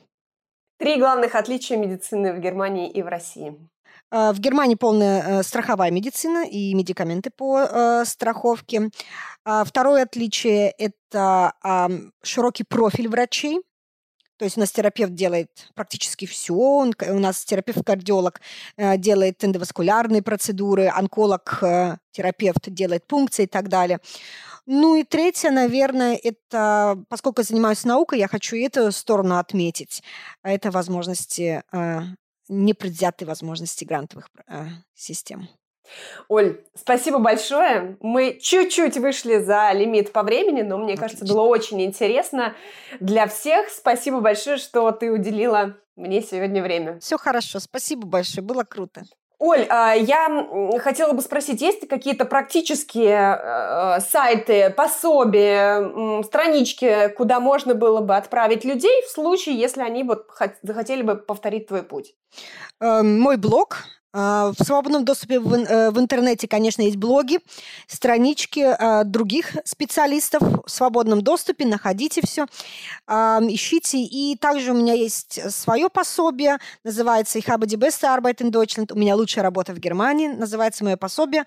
Три 0.78 1.00
главных 1.00 1.36
отличия 1.36 1.78
медицины 1.78 2.34
в 2.34 2.40
Германии 2.40 2.92
и 2.92 3.02
в 3.02 3.08
России. 3.08 3.58
А, 4.12 4.34
в 4.34 4.40
Германии 4.40 4.76
полная 4.76 5.40
э, 5.40 5.44
страховая 5.44 5.92
медицина 5.92 6.46
и 6.46 6.74
медикаменты 6.74 7.32
по 7.32 7.62
э, 7.62 8.06
страховке. 8.06 8.90
А, 9.46 9.64
второе 9.64 10.04
отличие– 10.04 10.72
это 10.78 11.54
широкий 12.22 12.66
профиль 12.66 13.08
врачей. 13.08 13.62
То 14.38 14.46
есть 14.46 14.58
у 14.58 14.60
нас 14.60 14.72
терапевт 14.72 15.14
делает 15.14 15.50
практически 15.76 16.26
все. 16.26 16.54
Он, 16.54 16.94
у 17.10 17.20
нас 17.20 17.46
терапевт-кардиолог 17.46 18.42
э, 18.78 18.98
делает 18.98 19.44
эндоваскулярные 19.44 20.22
процедуры, 20.22 20.88
онколог-терапевт 20.88 22.70
делает 22.70 23.08
пункции 23.08 23.44
и 23.44 23.48
так 23.48 23.70
далее. 23.70 24.00
Ну 24.66 24.96
и 24.96 25.04
третье, 25.04 25.52
наверное, 25.52 26.20
это, 26.22 27.02
поскольку 27.08 27.42
я 27.42 27.46
занимаюсь 27.46 27.86
наукой, 27.86 28.20
я 28.20 28.28
хочу 28.28 28.58
эту 28.58 28.92
сторону 28.92 29.38
отметить. 29.38 30.04
А 30.42 30.52
это 30.52 30.72
возможности, 30.72 31.64
э, 31.72 32.00
непредвзятые 32.50 33.28
возможности 33.28 33.86
грантовых 33.86 34.30
э, 34.48 34.66
систем. 34.96 35.48
Оль, 36.28 36.62
спасибо 36.76 37.20
большое. 37.20 37.98
Мы 38.02 38.38
чуть-чуть 38.42 38.98
вышли 38.98 39.38
за 39.40 39.72
лимит 39.74 40.12
по 40.12 40.24
времени, 40.24 40.62
но 40.62 40.78
мне 40.78 40.98
кажется, 40.98 41.26
было 41.26 41.42
очень 41.42 41.82
интересно 41.82 42.56
для 43.00 43.28
всех. 43.28 43.70
Спасибо 43.70 44.20
большое, 44.20 44.58
что 44.58 44.92
ты 44.92 45.12
уделила 45.12 45.78
мне 45.96 46.22
сегодня 46.22 46.62
время. 46.62 47.00
Все 47.00 47.18
хорошо, 47.18 47.60
спасибо 47.60 48.06
большое, 48.06 48.46
было 48.46 48.64
круто. 48.64 49.04
Оль, 49.38 49.66
а, 49.70 49.94
я 49.94 50.80
хотела 50.80 51.12
бы 51.12 51.22
спросить, 51.22 51.62
есть 51.62 51.82
ли 51.82 51.88
какие-то 51.88 52.24
практические 52.26 53.38
э, 53.38 54.00
сайты, 54.00 54.70
пособия, 54.70 56.24
странички, 56.24 57.10
куда 57.10 57.42
можно 57.42 57.76
было 57.76 58.00
бы 58.00 58.16
отправить 58.16 58.64
людей 58.64 59.04
в 59.04 59.10
случае, 59.10 59.60
если 59.60 59.82
они 59.82 60.04
вот 60.04 60.28
захотели 60.62 61.02
бы 61.02 61.16
повторить 61.16 61.68
твой 61.68 61.84
путь? 61.84 62.16
Эм, 62.80 63.20
мой 63.20 63.36
блог 63.36 63.80
в 64.16 64.64
свободном 64.64 65.04
доступе 65.04 65.42
в, 65.42 65.54
э, 65.54 65.92
в 65.92 66.00
интернете, 66.00 66.48
конечно, 66.48 66.82
есть 66.82 66.96
блоги, 66.96 67.40
странички 67.88 68.62
а, 68.62 69.04
других 69.04 69.58
специалистов 69.66 70.42
в 70.42 70.72
свободном 70.72 71.22
доступе, 71.22 71.66
находите 71.66 72.22
все, 72.24 72.46
а, 73.08 73.42
ищите. 73.42 73.98
И 73.98 74.38
также 74.38 74.72
у 74.72 74.76
меня 74.76 74.94
есть 74.94 75.52
свое 75.52 75.90
пособие, 75.90 76.60
называется 76.86 77.40
«Ich 77.40 77.48
habe 77.48 77.66
die 77.66 77.78
beste 77.78 78.08
Arbeit 78.08 78.38
in 78.38 78.52
Deutschland», 78.52 78.94
у 78.94 78.98
меня 78.98 79.18
лучшая 79.18 79.44
работа 79.44 79.74
в 79.74 79.80
Германии, 79.80 80.30
называется 80.30 80.86
мое 80.86 80.96
пособие. 80.96 81.44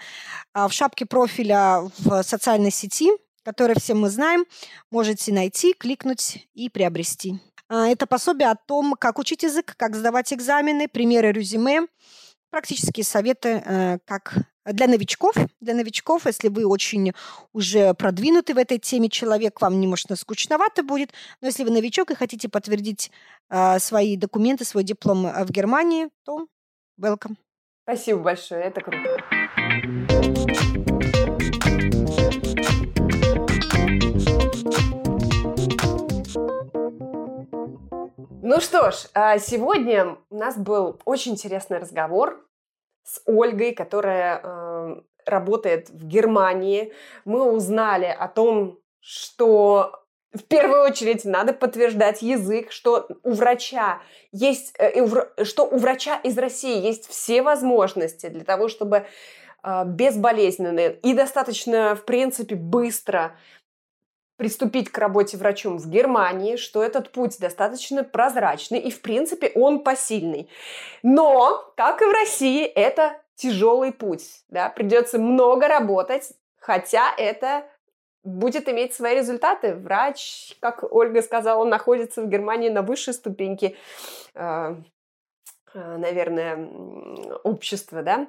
В 0.53 0.71
шапке 0.71 1.07
профиля 1.07 1.91
в 1.99 2.23
социальной 2.23 2.71
сети, 2.71 3.11
которую 3.45 3.81
все 3.81 3.95
мы 3.95 4.11
знаем, 4.11 4.45
можете 4.91 5.33
найти, 5.33 5.73
кликнуть 5.73 6.47
и 6.53 6.69
приобрести. 6.69 7.41
Это 7.71 8.07
пособие 8.07 8.51
о 8.51 8.57
том, 8.57 8.95
как 8.99 9.19
учить 9.19 9.43
язык, 9.43 9.75
как 9.77 9.97
сдавать 9.97 10.33
экзамены, 10.33 10.89
примеры 10.89 11.33
резюме, 11.33 11.87
практические 12.51 13.05
советы, 13.05 13.63
э, 13.65 13.99
как 14.05 14.35
для 14.65 14.87
новичков. 14.87 15.35
Для 15.61 15.75
новичков, 15.75 16.27
если 16.27 16.49
вы 16.49 16.67
очень 16.67 17.13
уже 17.53 17.95
продвинутый 17.95 18.55
в 18.55 18.59
этой 18.59 18.79
теме 18.79 19.09
человек, 19.09 19.61
вам 19.61 19.81
немножко 19.81 20.17
скучновато 20.17 20.83
будет. 20.83 21.13
Но 21.41 21.49
если 21.49 21.65
вы 21.65 21.71
новичок 21.71 22.11
и 22.11 22.15
хотите 22.15 22.49
подтвердить 22.49 23.11
э, 23.51 23.79
свои 23.79 24.17
документы, 24.17 24.65
свой 24.65 24.85
диплом 24.85 25.27
э, 25.27 25.45
в 25.45 25.51
Германии, 25.51 26.09
то 26.25 26.47
welcome. 27.01 27.37
Спасибо 27.85 28.21
большое, 28.21 28.65
это 28.65 28.81
круто. 28.83 30.08
Ну 38.51 38.63
что 38.63 38.91
ж, 38.91 39.09
а 39.13 39.39
сегодня 39.39 40.17
у 40.31 40.39
нас 40.39 40.57
был 40.57 40.99
очень 41.05 41.33
интересный 41.33 41.77
разговор 41.77 42.43
с 43.05 43.21
Ольгой, 43.27 43.75
которая 43.75 44.41
э, 44.43 44.97
работает 45.27 45.91
в 45.91 46.07
Германии. 46.07 46.95
Мы 47.27 47.43
узнали 47.43 48.07
о 48.07 48.27
том, 48.27 48.79
что 49.01 50.03
в 50.33 50.45
первую 50.45 50.81
очередь 50.85 51.27
надо 51.27 51.53
подтверждать 51.53 52.23
язык, 52.23 52.73
что 52.73 53.07
у 53.23 53.33
врача 53.33 54.01
есть, 54.33 54.75
э, 54.79 55.45
что 55.45 55.67
у 55.67 55.77
врача 55.77 56.17
из 56.17 56.39
России 56.39 56.81
есть 56.81 57.07
все 57.07 57.43
возможности 57.43 58.29
для 58.29 58.45
того, 58.45 58.69
чтобы 58.69 59.05
э, 59.63 59.85
безболезненно 59.85 60.89
и 60.89 61.13
достаточно, 61.13 61.95
в 61.95 62.07
принципе, 62.07 62.55
быстро 62.55 63.37
приступить 64.39 64.91
к 64.91 64.97
работе 64.97 65.37
врачом 65.37 65.79
в 65.79 65.89
Германии, 65.91 66.57
что 66.57 66.83
этот 66.83 67.11
путь 67.11 67.39
достаточно 67.41 68.05
прозрачный 68.05 68.79
и, 68.79 68.91
в 68.91 69.03
принципе, 69.03 69.51
он 69.55 69.83
посильный. 69.83 70.49
Но, 71.03 71.73
как 71.77 72.01
и 72.01 72.07
в 72.07 72.13
России, 72.13 72.65
это 72.65 73.21
тяжелый 73.35 73.93
путь. 73.93 74.45
Да? 74.49 74.71
Придется 74.71 75.19
много 75.19 75.67
работать, 75.67 76.33
хотя 76.57 77.13
это 77.19 77.67
будет 78.23 78.69
иметь 78.69 78.95
свои 78.95 79.17
результаты. 79.17 79.75
Врач, 79.75 80.57
как 80.61 80.85
Ольга 80.93 81.21
сказала, 81.21 81.65
находится 81.65 82.23
в 82.23 82.29
Германии 82.29 82.69
на 82.69 82.83
высшей 82.83 83.15
ступеньке, 83.15 83.77
э, 84.35 84.75
э, 85.75 85.97
наверное, 85.97 86.69
общества. 87.43 88.03
Да? 88.03 88.29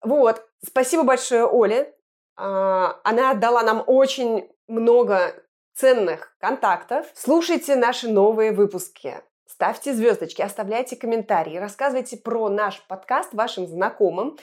Вот. 0.00 0.44
Спасибо 0.66 1.04
большое 1.04 1.46
Оле. 1.46 1.94
А, 2.36 2.98
она 3.04 3.34
дала 3.34 3.62
нам 3.62 3.84
очень 3.86 4.48
много 4.72 5.34
ценных 5.74 6.34
контактов. 6.38 7.06
Слушайте 7.14 7.76
наши 7.76 8.08
новые 8.08 8.52
выпуски. 8.52 9.20
Ставьте 9.46 9.92
звездочки, 9.92 10.40
оставляйте 10.40 10.96
комментарии, 10.96 11.58
рассказывайте 11.58 12.16
про 12.16 12.48
наш 12.48 12.82
подкаст 12.86 13.34
вашим 13.34 13.66
знакомым. 13.66 14.38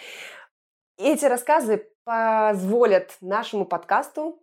Эти 0.97 1.25
рассказы 1.25 1.87
позволят 2.03 3.17
нашему 3.19 3.65
подкасту 3.65 4.41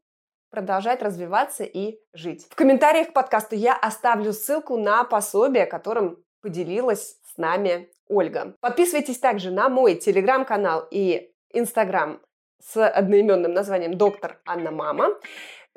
продолжать 0.50 1.02
развиваться 1.02 1.62
и 1.62 2.00
жить. 2.12 2.46
В 2.50 2.56
комментариях 2.56 3.10
к 3.10 3.12
подкасту 3.12 3.54
я 3.54 3.76
оставлю 3.76 4.32
ссылку 4.32 4.76
на 4.76 5.04
пособие, 5.04 5.66
которым 5.66 6.18
поделилась 6.42 7.20
с 7.22 7.36
нами 7.36 7.90
Ольга. 8.08 8.56
Подписывайтесь 8.60 9.18
также 9.18 9.50
на 9.50 9.68
мой 9.68 9.94
телеграм-канал 9.94 10.86
и 10.90 11.32
инстаграм 11.52 12.20
с 12.60 12.84
одноименным 12.84 13.52
названием 13.52 13.96
«Доктор 13.96 14.40
Анна 14.46 14.70
Мама». 14.70 15.10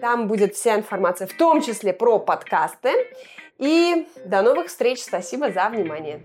Там 0.02 0.28
будет 0.28 0.56
вся 0.56 0.76
информация, 0.76 1.28
в 1.28 1.34
том 1.34 1.62
числе 1.62 1.94
про 1.94 2.20
подкасты. 2.20 2.94
И 3.58 4.08
до 4.26 4.42
новых 4.42 4.68
встреч. 4.68 5.04
Спасибо 5.04 5.52
за 5.52 5.70
внимание. 5.70 6.22